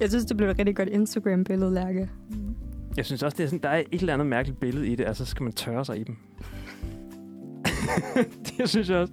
Jeg 0.00 0.08
synes, 0.08 0.24
det 0.24 0.36
blev 0.36 0.48
et 0.48 0.58
rigtig 0.58 0.76
godt 0.76 0.88
Instagram-billede, 0.88 1.74
Lærke. 1.74 2.08
Mm. 2.30 2.54
Jeg 2.96 3.06
synes 3.06 3.22
også, 3.22 3.36
det 3.36 3.44
er 3.44 3.48
sådan, 3.48 3.62
der 3.62 3.68
er 3.68 3.82
et 3.92 4.00
eller 4.00 4.14
andet 4.14 4.26
mærkeligt 4.26 4.60
billede 4.60 4.88
i 4.88 4.94
det, 4.94 5.04
altså 5.04 5.24
så 5.24 5.30
skal 5.30 5.44
man 5.44 5.52
tørre 5.52 5.84
sig 5.84 5.98
i 5.98 6.04
dem. 6.04 6.16
det 8.58 8.68
synes 8.68 8.90
jeg 8.90 8.98
også. 8.98 9.12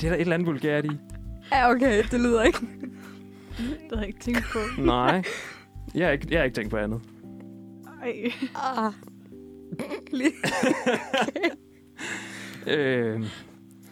Det 0.00 0.04
er 0.04 0.08
der 0.08 0.16
et 0.16 0.20
eller 0.20 0.34
andet 0.34 0.46
vulgært 0.46 0.84
i. 0.84 0.90
Ja, 1.52 1.70
okay, 1.70 2.02
det 2.10 2.20
lyder 2.20 2.42
ikke. 2.42 2.58
Det 3.58 3.68
havde 3.90 4.00
jeg 4.00 4.06
ikke 4.06 4.20
tænkt 4.20 4.44
på. 4.52 4.58
Nej. 4.82 5.22
Jeg 5.94 6.06
har 6.06 6.12
ikke, 6.12 6.26
jeg 6.30 6.38
har 6.38 6.44
ikke 6.44 6.54
tænkt 6.54 6.70
på 6.70 6.76
andet. 6.76 7.00
Ej. 8.02 8.32
Ah. 8.54 8.92
Øh, 12.66 13.20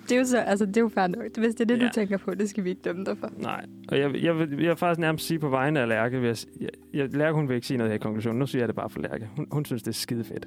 Det 0.09 0.13
er 0.13 0.19
jo 0.19 0.25
så, 0.25 0.39
altså 0.39 0.67
det 0.67 0.77
er 0.77 0.81
jo 0.81 0.89
fair 0.89 1.07
nok. 1.07 1.37
Hvis 1.39 1.55
det 1.55 1.61
er 1.61 1.65
det, 1.75 1.83
Ja. 1.83 1.87
du 1.87 1.93
tænker 1.93 2.17
på, 2.17 2.35
det 2.35 2.51
skal 2.51 2.65
vi 2.65 2.71
ikke 2.71 2.83
dømme 2.83 3.05
dig 3.05 3.19
for. 3.19 3.31
nej. 3.39 3.65
Og 3.89 3.99
jeg, 3.99 4.23
jeg, 4.23 4.39
vil, 4.39 4.49
jeg 4.51 4.59
vil 4.69 4.77
faktisk 4.77 5.01
nærmest 5.01 5.27
sige 5.27 5.39
på 5.39 5.49
vegne 5.49 5.81
af 5.81 5.89
Lærke, 5.89 6.23
jeg, 6.23 6.37
jeg, 6.61 6.69
jeg, 6.95 7.15
Lærke 7.15 7.35
hun 7.37 7.49
vil 7.49 7.55
ikke 7.55 7.67
sige 7.67 7.77
noget 7.79 7.91
her 7.91 7.95
i 7.95 7.99
konklusionen. 7.99 8.39
Nu 8.39 8.47
siger 8.47 8.63
jeg 8.63 8.69
det 8.69 8.77
bare 8.77 8.91
for 8.91 9.01
Lærke. 9.01 9.29
Hun, 9.37 9.47
hun 9.51 9.65
synes, 9.65 9.83
det 9.83 9.89
er 9.89 9.93
skide 9.95 10.25
fedt. 10.25 10.47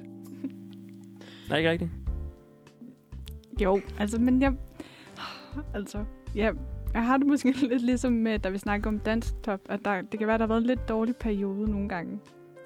Nej, 1.48 1.58
ikke 1.58 1.70
rigtigt? 1.70 1.90
Jo, 3.62 3.80
altså, 3.98 4.20
men 4.20 4.42
jeg... 4.42 4.52
Altså, 5.74 6.04
ja, 6.34 6.50
jeg 6.94 7.04
har 7.06 7.16
det 7.16 7.26
måske 7.26 7.52
lidt 7.70 7.82
ligesom 7.82 8.12
med, 8.12 8.38
da 8.38 8.48
vi 8.48 8.58
snakker 8.58 8.88
om 8.90 8.98
danstop, 8.98 9.60
at 9.68 9.80
der, 9.84 10.00
det 10.02 10.18
kan 10.18 10.28
være, 10.28 10.38
der 10.38 10.42
har 10.44 10.48
været 10.48 10.60
en 10.60 10.66
lidt 10.66 10.88
dårlig 10.88 11.16
periode 11.16 11.70
nogle 11.70 11.88
gange. 11.88 12.18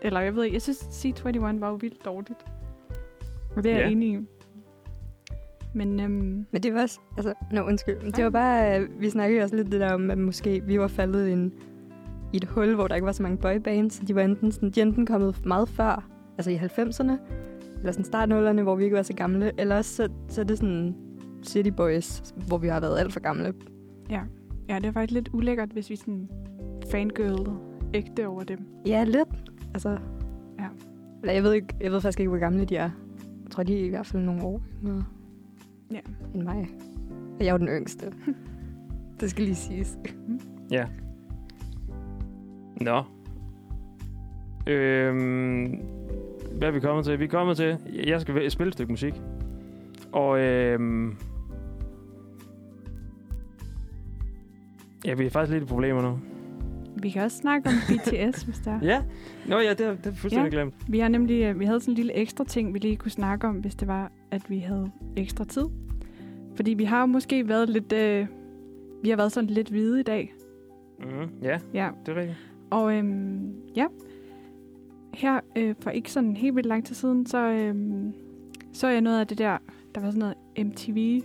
Eller 0.05 0.21
jeg 0.21 0.37
ved 0.37 0.45
ikke, 0.45 0.55
jeg 0.55 0.63
synes, 0.63 0.79
C21 0.79 1.39
var 1.61 1.69
jo 1.69 1.75
vildt 1.75 2.05
dårligt. 2.05 2.45
Og 3.57 3.65
det 3.65 3.73
er 3.73 3.77
jeg 3.77 3.85
Ja. 3.85 3.91
enig 3.91 4.09
i. 4.13 4.19
Men 5.75 6.01
øhm, 6.01 6.47
Men 6.53 6.63
det 6.63 6.75
var 6.75 6.83
også, 6.83 7.01
altså, 7.17 7.35
no, 7.53 7.63
undskyld. 7.67 8.13
Det 8.13 8.25
var 8.25 8.31
bare, 8.31 8.81
øh, 8.81 9.01
vi 9.01 9.11
snakkede 9.11 9.43
også 9.43 9.57
lidt 9.57 9.73
det 9.73 9.81
der 9.81 9.93
om, 9.95 10.11
at 10.11 10.19
måske 10.19 10.63
vi 10.67 10.79
var 10.79 10.89
faldet 10.89 11.29
i, 11.29 11.33
en, 11.33 11.53
i 12.33 12.37
et 12.37 12.45
hul, 12.45 12.75
hvor 12.75 12.89
der 12.89 12.95
ikke 12.95 13.05
var 13.07 13.13
så 13.13 13.23
mange 13.23 13.39
boybands. 13.39 13.95
Så 13.95 14.03
de 14.05 14.15
var 14.15 14.23
enten, 14.23 14.53
sådan, 14.53 14.71
de 14.71 14.83
enten 14.83 15.07
kommet 15.07 15.47
meget 15.47 15.69
før, 15.69 16.09
altså 16.39 16.51
i 16.51 16.57
90'erne, 16.57 17.13
eller 17.79 17.93
sådan 17.93 18.05
startnullerne, 18.05 18.63
hvor 18.63 18.75
vi 18.77 18.85
ikke 18.85 18.97
var 18.97 19.03
så 19.03 19.13
gamle, 19.15 19.53
eller 19.59 19.77
også 19.77 19.95
så, 19.97 20.09
så 20.29 20.41
er 20.41 20.45
det 20.45 20.59
sådan 20.59 20.95
City 21.43 21.71
Boys, 21.77 22.35
hvor 22.49 22.59
vi 22.59 22.69
har 22.69 22.81
været 22.81 22.99
alt 22.99 23.13
for 23.13 23.21
gamle. 23.21 23.55
ja, 24.69 24.75
det 24.79 24.85
er 24.87 24.93
faktisk 24.93 25.15
lidt 25.15 25.29
ulækkert, 25.33 25.69
hvis 25.69 25.91
vi 25.91 25.97
sådan 25.97 26.29
fangirlede 26.91 27.57
ægte 27.95 28.27
over 28.27 28.43
dem. 28.45 28.59
Ja, 28.87 29.05
lidt. 29.05 29.29
Altså, 29.75 29.99
Ja. 30.59 30.67
Eller 31.23 31.33
jeg 31.35 31.43
ved, 31.43 31.53
ikke, 31.53 31.75
jeg 31.81 31.93
ved 31.93 32.01
faktisk 32.01 32.21
ikke, 32.21 32.29
hvor 32.31 32.39
gamle 32.39 32.65
de 32.65 32.77
er. 32.77 32.91
Jeg 33.45 33.51
tror, 33.51 33.63
de 33.63 33.81
er 33.81 33.85
i 33.85 33.89
hvert 33.89 34.07
fald 34.07 34.23
nogle 34.23 34.43
år 34.43 34.63
yngre 34.85 35.05
Ja. 35.93 36.01
end 36.35 36.43
mig. 36.43 36.69
Og 37.11 37.41
jeg 37.41 37.47
er 37.49 37.53
jo 37.53 37.59
den 37.59 37.69
yngste. 37.69 38.13
det 39.21 39.31
skal 39.31 39.45
lige 39.45 39.55
siges. 39.55 39.99
Ja. 40.71 40.87
Nå. 42.81 43.03
Øhm, 44.67 45.81
hvad 46.59 46.69
er 46.69 46.73
vi 46.73 46.81
kommet 46.81 47.05
til? 47.05 47.19
Vi 47.19 47.25
er 47.25 47.29
kommet 47.29 47.57
til, 47.57 47.79
jeg 48.07 48.21
skal 48.21 48.51
spille 48.51 48.69
et 48.69 48.73
stykke 48.75 48.93
musik. 48.93 49.23
Og 50.13 50.39
øhm, 50.41 51.17
ja, 55.05 55.15
vi 55.15 55.27
er 55.27 55.31
faktisk 55.31 55.53
lidt 55.53 55.65
i 55.65 55.67
problemer 55.67 56.03
nu. 56.03 56.19
Vi 56.97 57.11
kan 57.11 57.23
også 57.23 57.37
snakke 57.37 57.69
om 57.69 57.75
BTS, 57.89 58.43
hvis 58.43 58.59
der 58.59 58.71
er. 58.71 58.79
Ja? 58.83 59.03
Nå 59.49 59.59
ja, 59.59 59.71
det 59.71 59.81
er, 59.81 59.95
det 59.97 60.07
er 60.07 60.13
fuldstændig 60.15 60.53
Ja. 60.53 60.57
glemt. 60.59 60.75
Vi 60.89 60.99
har 60.99 61.09
nemlig 61.09 61.43
øh, 61.43 61.61
vi 61.61 61.65
havde 61.65 61.81
sådan 61.81 61.93
en 61.93 61.97
lille 61.97 62.13
ekstra 62.13 62.45
ting, 62.45 62.75
vi 62.75 62.79
lige 62.79 62.97
kunne 62.97 63.11
snakke 63.11 63.47
om, 63.49 63.57
hvis 63.57 63.75
det 63.75 63.89
var, 63.89 64.13
at 64.31 64.51
vi 64.51 64.59
havde 64.59 64.91
ekstra 65.17 65.45
tid. 65.45 65.65
Fordi 66.57 66.75
vi 66.75 66.85
har 66.85 67.01
jo 67.01 67.07
måske 67.07 67.49
været 67.49 67.69
lidt... 67.69 67.93
Øh, 67.93 68.27
vi 69.03 69.09
har 69.11 69.17
været 69.17 69.33
sådan 69.33 69.51
lidt 69.51 69.69
hvide 69.69 70.01
i 70.01 70.03
dag. 70.03 70.35
Mm, 70.99 71.07
ja, 71.43 71.59
Ja. 71.75 71.91
det 72.07 72.17
er 72.17 72.21
rigtigt. 72.21 72.39
Og 72.71 72.95
øhm, 72.97 73.53
ja, 73.77 73.87
her 75.15 75.41
øh, 75.57 75.75
for 75.81 75.91
ikke 75.91 76.13
sådan 76.13 76.37
helt 76.37 76.57
vildt 76.57 76.69
lang 76.69 76.85
tid 76.85 76.95
siden, 76.95 77.27
så 77.27 77.39
øhm, 77.39 78.13
så 78.73 78.89
jeg 78.89 79.01
noget 79.01 79.21
af 79.21 79.27
det 79.27 79.39
der, 79.39 79.59
der 79.95 80.01
var 80.01 80.11
sådan 80.11 80.19
noget 80.19 80.67
MTV, 80.67 80.97
et 80.97 81.23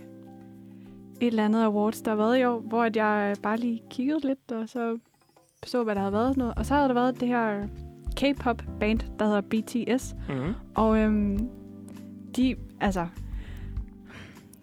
eller 1.26 1.44
andet 1.44 1.62
awards, 1.64 2.02
der 2.02 2.10
har 2.10 2.16
været 2.16 2.38
i 2.38 2.44
år, 2.44 2.60
hvor 2.60 2.82
at 2.82 2.96
jeg 2.96 3.36
bare 3.42 3.56
lige 3.56 3.82
kiggede 3.90 4.26
lidt, 4.26 4.52
og 4.52 4.68
så 4.68 4.98
så, 5.66 5.84
hvad 5.84 5.94
der 5.94 6.00
havde 6.00 6.12
været 6.12 6.36
noget. 6.36 6.54
Og 6.56 6.66
så 6.66 6.74
havde 6.74 6.88
der 6.88 6.94
været 6.94 7.20
det 7.20 7.28
her 7.28 7.66
K-pop 8.16 8.62
band, 8.80 9.00
der 9.18 9.24
hedder 9.24 9.40
BTS. 9.40 10.14
Mm. 10.28 10.52
Og 10.74 10.98
øhm, 10.98 11.48
de, 12.36 12.56
altså, 12.80 13.06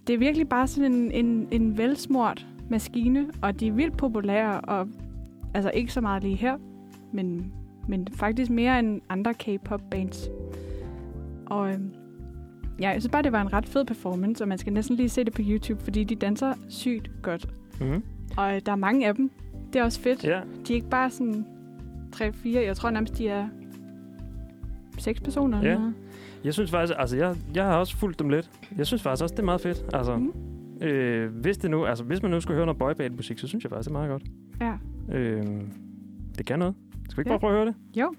det 0.07 0.13
er 0.13 0.17
virkelig 0.17 0.49
bare 0.49 0.67
sådan 0.67 0.91
en, 0.91 1.12
en, 1.12 1.47
en 1.51 1.77
velsmurt 1.77 2.47
maskine, 2.69 3.27
og 3.41 3.60
de 3.60 3.67
er 3.67 3.71
vildt 3.71 3.97
populære, 3.97 4.62
og 4.62 4.88
altså 5.53 5.71
ikke 5.73 5.93
så 5.93 6.01
meget 6.01 6.23
lige 6.23 6.36
her, 6.36 6.57
men, 7.13 7.53
men 7.88 8.07
faktisk 8.15 8.51
mere 8.51 8.79
end 8.79 9.01
andre 9.10 9.33
K-pop 9.33 9.81
bands. 9.91 10.29
Og 11.45 11.69
øhm, 11.69 11.91
ja, 12.79 12.89
jeg 12.89 13.01
synes 13.01 13.12
bare, 13.12 13.21
det 13.21 13.31
var 13.31 13.41
en 13.41 13.53
ret 13.53 13.65
fed 13.65 13.86
performance, 13.86 14.43
og 14.43 14.47
man 14.47 14.57
skal 14.57 14.73
næsten 14.73 14.95
lige 14.95 15.10
se 15.10 15.23
det 15.23 15.33
på 15.33 15.41
YouTube, 15.45 15.83
fordi 15.83 16.03
de 16.03 16.15
danser 16.15 16.53
sygt 16.69 17.12
godt. 17.21 17.49
Mm. 17.81 18.03
Og 18.38 18.55
øh, 18.55 18.62
der 18.65 18.71
er 18.71 18.75
mange 18.75 19.07
af 19.07 19.15
dem. 19.15 19.31
Det 19.73 19.80
er 19.80 19.84
også 19.84 19.99
fedt. 19.99 20.23
Ja, 20.23 20.41
De 20.67 20.73
er 20.73 20.75
ikke 20.75 20.89
bare 20.89 21.10
sådan 21.10 21.45
3-4, 22.15 22.47
jeg 22.60 22.75
tror 22.75 22.89
nærmest, 22.89 23.17
de 23.17 23.27
er 23.27 23.47
seks 24.97 25.19
personer. 25.21 25.58
eller 25.58 25.71
Ja. 25.71 25.77
noget. 25.77 25.93
jeg 26.43 26.53
synes 26.53 26.71
faktisk, 26.71 26.93
altså 26.97 27.17
jeg, 27.17 27.36
jeg 27.56 27.63
har 27.65 27.77
også 27.77 27.97
fulgt 27.97 28.19
dem 28.19 28.30
lidt. 28.30 28.49
Jeg 28.77 28.88
synes 28.88 29.01
faktisk 29.03 29.23
også, 29.23 29.34
det 29.34 29.39
er 29.39 29.45
meget 29.45 29.62
fedt. 29.62 29.86
Altså, 29.93 30.17
Mhm. 30.17 30.34
øh, 30.84 31.32
hvis, 31.36 31.58
det 31.58 31.71
nu, 31.71 31.86
altså, 31.86 32.03
hvis 32.03 32.21
man 32.21 32.32
nu 32.32 32.41
skulle 32.41 32.56
høre 32.56 32.65
noget 32.65 32.80
boyband-musik, 32.80 33.39
så 33.39 33.47
synes 33.47 33.63
jeg 33.63 33.69
faktisk, 33.71 33.89
det 33.89 33.95
er 33.95 33.99
meget 33.99 34.10
godt. 34.10 34.23
Ja. 34.62 34.73
Øh, 35.17 35.45
det 36.38 36.45
kan 36.45 36.60
noget. 36.60 36.75
Skal 37.10 37.17
vi 37.17 37.21
ikke 37.21 37.30
Ja. 37.32 37.34
bare 37.34 37.39
prøve 37.39 37.51
at 37.53 37.58
høre 37.58 37.65
det? 37.65 37.99
Jo. 37.99 38.13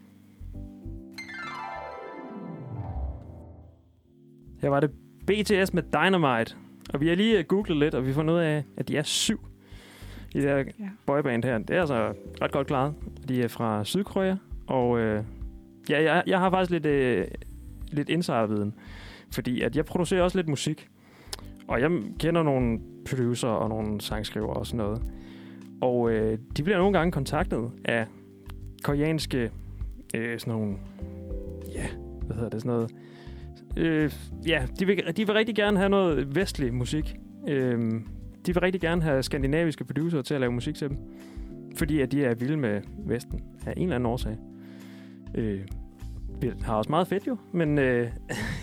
Her 4.61 4.69
var 4.69 4.81
det 4.81 4.91
BTS 5.27 5.75
med 5.75 5.83
Dynamite. 5.83 6.57
Og 6.95 7.01
vi 7.01 7.09
har 7.09 7.15
lige 7.15 7.39
øh, 7.39 7.45
googlet 7.45 7.77
lidt, 7.79 7.95
og 7.95 8.03
vi 8.03 8.09
har 8.09 8.15
fundet 8.15 8.35
ud 8.35 8.39
af, 8.39 8.65
at 8.77 8.89
de 8.89 8.97
er 8.97 9.03
syv 9.03 9.41
i 10.39 10.43
det 10.43 10.51
her 10.51 10.57
Ja. 10.59 10.89
boyband 11.07 11.45
her. 11.45 11.59
Det 11.59 11.77
er 11.77 11.81
altså 11.81 12.13
ret 12.43 12.53
godt 12.53 12.67
klaret. 12.67 12.95
De 13.29 13.43
er 13.43 13.49
fra 13.49 13.85
Sydkorea, 13.85 14.37
og 14.67 14.99
øh, 14.99 15.25
ja, 15.91 16.03
jeg, 16.03 16.23
jeg 16.27 16.39
har 16.39 16.51
faktisk 16.51 16.71
lidt, 16.71 16.87
øh, 16.87 17.27
lidt 17.93 18.09
insiderviden, 18.09 18.75
fordi 19.31 19.61
at 19.63 19.77
jeg 19.77 19.85
producerer 19.85 20.23
også 20.23 20.39
lidt 20.39 20.49
musik. 20.49 20.89
Og 21.69 21.81
jeg 21.81 21.91
kender 22.19 22.43
nogle 22.43 22.79
producer 23.11 23.49
og 23.49 23.69
nogle 23.69 24.01
sangskrivere 24.01 24.57
og 24.57 24.67
sådan 24.67 24.79
noget. 24.79 25.03
Og 25.81 26.11
øh, 26.11 26.39
de 26.57 26.63
bliver 26.63 26.79
nogle 26.79 26.99
gange 26.99 27.13
kontaktet 27.13 27.71
af 27.85 28.07
koreanske 28.85 29.51
øh, 30.15 30.39
sådan 30.39 30.55
nogle, 30.55 30.77
ja, 31.75 31.87
hvad 32.23 32.37
hedder 32.37 32.51
det, 32.51 32.63
sådan 32.63 32.77
noget, 32.77 32.91
øh, 33.77 34.13
ja, 34.47 34.67
de 34.81 34.87
vil, 34.87 35.03
de 35.17 35.27
vil 35.27 35.35
rigtig 35.35 35.55
gerne 35.55 35.79
have 35.79 35.89
noget 35.89 36.37
vestlig 36.37 36.75
musik. 36.75 37.17
Øh, 37.49 38.01
de 38.47 38.55
vil 38.55 38.61
rigtig 38.61 38.81
gerne 38.81 39.03
have 39.03 39.23
skandinaviske 39.23 39.85
producer 39.85 40.23
til 40.23 40.35
at 40.35 40.41
lave 40.41 40.53
musik 40.53 40.75
til 40.75 40.89
dem. 40.89 40.97
Fordi 41.77 42.01
at 42.01 42.13
de 42.13 42.25
er 42.25 42.35
vilde 42.35 42.57
med 42.57 42.81
Vesten 43.07 43.41
af 43.67 43.75
en 43.77 43.83
eller 43.83 43.95
anden 43.95 44.07
årsag. 44.07 44.37
Øh, 45.35 45.61
vi 46.41 46.51
har 46.63 46.75
også 46.75 46.91
meget 46.91 47.09
fedt 47.09 47.27
jo, 47.27 47.37
men, 47.53 47.79
øh, 47.79 48.09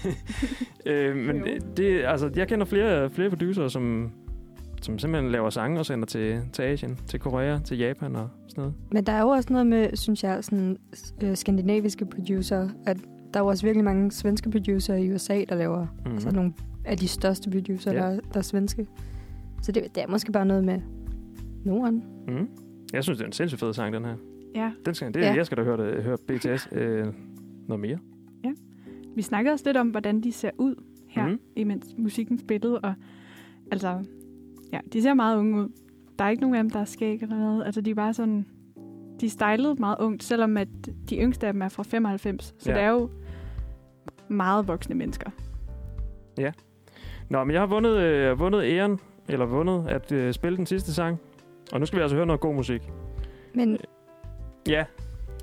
øh, 0.86 1.16
men 1.16 1.36
Jo. 1.38 1.44
det, 1.78 2.04
altså, 2.06 2.32
jeg 2.36 2.48
kender 2.48 2.66
flere, 2.66 3.10
flere 3.10 3.30
producer, 3.30 3.68
som, 3.68 4.12
som 4.82 5.00
simpelthen 5.00 5.32
laver 5.32 5.50
sange 5.50 5.80
og 5.80 5.86
sender 5.86 6.06
til, 6.06 6.42
til 6.54 6.62
Asien, 6.64 7.00
til 7.08 7.20
Korea, 7.20 7.60
til 7.60 7.78
Japan 7.78 8.16
og 8.16 8.30
sådan 8.48 8.62
noget. 8.62 8.74
Men 8.92 9.04
der 9.04 9.14
er 9.14 9.22
jo 9.22 9.28
også 9.28 9.54
noget 9.54 9.68
med, 9.68 9.90
synes 9.94 10.24
jeg, 10.24 10.44
sådan, 10.44 10.78
øh, 11.24 11.36
skandinaviske 11.38 12.06
producer, 12.06 12.70
at 12.86 12.98
der 13.34 13.40
er 13.40 13.44
jo 13.44 13.48
også 13.50 13.66
virkelig 13.66 13.84
mange 13.86 14.12
svenske 14.12 14.50
producer 14.50 14.96
i 14.96 15.14
USA, 15.14 15.44
der 15.50 15.56
laver 15.56 15.80
Mhm. 15.82 15.90
mm-hmm. 15.98 16.14
altså 16.14 16.32
nogle 16.32 16.54
af 16.86 16.98
de 16.98 17.08
største 17.08 17.50
producer, 17.50 17.94
ja. 17.94 18.00
der, 18.00 18.10
der 18.34 18.38
er 18.38 18.42
svenske. 18.42 18.88
Så 19.66 19.72
det, 19.72 19.96
det 19.96 20.04
er 20.04 20.08
måske 20.08 20.32
bare 20.32 20.46
noget 20.46 20.64
med 20.64 20.82
Norden. 21.64 22.04
Mm. 22.28 22.50
Jeg 22.94 23.04
synes, 23.04 23.18
det 23.18 23.24
er 23.24 23.28
en 23.28 23.34
sindssygt 23.34 23.60
fed 23.60 23.74
sang, 23.74 23.94
den 23.94 24.06
her. 24.06 24.16
Ja, 24.56 24.72
Den 24.86 24.94
skal, 24.94 25.14
det, 25.14 25.20
Ja. 25.22 25.34
Jeg 25.34 25.46
skal 25.46 25.58
da 25.58 25.64
høre, 25.64 25.96
det, 25.96 26.04
høre 26.04 26.18
BTS 26.18 26.68
øh, 26.72 27.08
noget 27.68 27.80
mere. 27.80 27.98
vi 29.16 29.22
snakkede 29.22 29.54
også 29.54 29.66
lidt 29.66 29.78
om, 29.78 29.90
hvordan 29.90 30.22
de 30.22 30.32
ser 30.32 30.50
ud 30.58 30.76
her, 31.08 31.28
mm. 31.28 31.40
imens 31.56 31.96
musikken 31.98 32.40
spillede, 32.40 32.80
og 32.80 32.94
altså, 33.72 34.04
ja, 34.74 34.80
de 34.94 35.02
ser 35.02 35.14
meget 35.14 35.38
unge 35.38 35.62
ud. 35.62 35.70
Der 36.20 36.26
er 36.26 36.30
ikke 36.30 36.42
nogen 36.42 36.56
af 36.56 36.64
dem, 36.64 36.70
der 36.70 36.80
er 36.80 36.86
skæg 36.86 37.22
eller 37.22 37.38
noget. 37.38 37.66
Altså, 37.66 37.82
de 37.82 37.92
er 37.92 37.96
bare 37.96 38.14
sådan, 38.14 38.46
de 39.22 39.26
er 39.26 39.30
stylet 39.30 39.80
meget 39.80 39.98
ungt, 40.00 40.24
selvom 40.24 40.58
at 40.58 40.68
de 41.10 41.18
yngste 41.18 41.48
af 41.48 41.54
dem 41.54 41.62
er 41.62 41.70
fra 41.70 41.84
95. 41.84 42.56
Så 42.58 42.70
Ja. 42.70 42.72
ja. 42.72 42.78
det 42.78 42.86
er 42.86 42.92
jo 42.92 43.10
meget 44.28 44.68
voksne 44.68 44.96
mennesker. 44.96 45.30
Nå, 47.30 47.44
men 47.44 47.54
jeg 47.54 47.62
har 47.62 47.68
vundet, 47.68 47.98
øh, 47.98 48.40
vundet 48.40 48.64
æren, 48.64 49.00
eller 49.30 49.46
vundet 49.46 49.88
at 49.88 50.12
øh, 50.12 50.34
spille 50.34 50.58
den 50.58 50.66
sidste 50.66 50.94
sang. 50.94 51.18
Og 51.74 51.80
nu 51.80 51.86
skal 51.86 51.98
vi 51.98 52.02
altså 52.02 52.16
høre 52.16 52.26
noget 52.26 52.40
god 52.42 52.56
musik. 52.56 52.92
Men 53.56 53.78
Ja, 54.68 54.86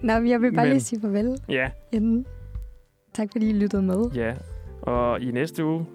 nå, 0.03 0.13
jeg 0.13 0.43
vil 0.43 0.53
bare 0.53 0.65
Men- 0.65 0.73
lige 0.73 0.81
sige 0.81 1.01
farvel 1.01 1.39
ja, 1.49 1.71
inden. 1.93 2.27
Tak 3.15 3.29
fordi 3.33 3.49
I 3.51 3.53
lyttede 3.53 3.83
med. 3.83 4.11
ja. 4.15 4.35
Og 4.83 5.21
i 5.21 5.31
næste 5.31 5.65
uge, 5.65 5.87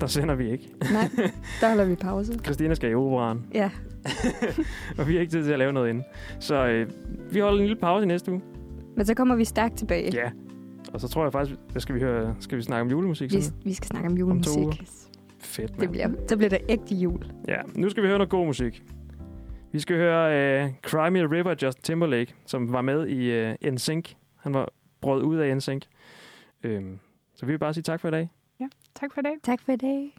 der 0.00 0.06
sender 0.06 0.34
vi 0.34 0.50
ikke. 0.50 0.68
Nej, 0.92 1.08
der 1.60 1.68
holder 1.68 1.84
vi 1.84 1.94
pause. 1.94 2.32
Christina 2.44 2.74
skal 2.74 2.90
i 2.90 2.94
operaren, 2.94 3.46
Ja, 3.54 3.70
og 4.98 5.08
vi 5.08 5.14
har 5.14 5.20
ikke 5.20 5.30
tid 5.32 5.44
til 5.44 5.52
at 5.52 5.58
lave 5.58 5.72
noget 5.72 5.88
inden. 5.88 6.04
Så 6.40 6.66
øh, 6.66 6.90
vi 7.32 7.40
holder 7.40 7.58
en 7.58 7.66
lille 7.66 7.80
pause 7.80 8.04
i 8.04 8.06
næste 8.06 8.32
uge. 8.32 8.40
men 8.96 9.06
så 9.06 9.14
kommer 9.14 9.36
vi 9.36 9.44
stærkt 9.44 9.76
tilbage. 9.76 10.10
Ja. 10.14 10.30
Og 10.94 11.00
så 11.00 11.08
tror 11.08 11.22
jeg 11.22 11.32
faktisk, 11.32 11.56
der 11.74 11.80
skal 11.80 11.94
vi, 11.94 12.00
høre, 12.00 12.36
skal 12.40 12.58
vi 12.58 12.62
snakke 12.62 12.80
om 12.82 12.88
julemusik. 12.90 13.32
Vi, 13.32 13.40
Sådan. 13.40 13.58
vi 13.64 13.72
skal 13.74 13.86
snakke 13.86 14.08
om 14.08 14.16
julemusik. 14.16 14.58
uger. 14.62 14.72
Fedt, 15.38 15.70
Det 15.70 15.78
mand. 15.78 15.90
bliver, 15.90 16.10
så 16.28 16.36
bliver 16.36 16.50
der 16.50 16.58
ægte 16.68 16.94
jul. 16.94 17.32
Ja, 17.48 17.60
nu 17.74 17.90
skal 17.90 18.02
vi 18.02 18.08
høre 18.08 18.18
noget 18.18 18.30
god 18.30 18.46
musik. 18.46 18.82
Vi 19.72 19.80
skal 19.80 19.96
høre 19.96 20.64
uh, 20.64 20.70
Cry 20.82 21.08
Me 21.10 21.20
a 21.20 21.22
River, 21.22 21.54
Justin 21.62 21.82
Timberlake, 21.82 22.34
som 22.46 22.72
var 22.72 22.82
med 22.82 23.06
i 23.08 23.50
uh, 23.66 23.72
NSYNC. 23.72 24.14
Han 24.36 24.54
var 24.54 24.68
brød 25.00 25.22
ud 25.22 25.36
af 25.36 25.56
NSYNC. 25.56 25.84
Øhm, 26.62 26.98
så 27.34 27.46
vi 27.46 27.52
vil 27.52 27.58
bare 27.58 27.74
sige 27.74 27.82
tak 27.82 28.00
for 28.00 28.08
i 28.08 28.10
dag. 28.10 28.28
Tak 28.94 29.12
for 29.14 29.20
i 29.20 29.22
dag. 29.22 29.32
Tak 29.42 29.60
for 29.60 29.72
i 29.72 29.76
dag. 29.76 30.14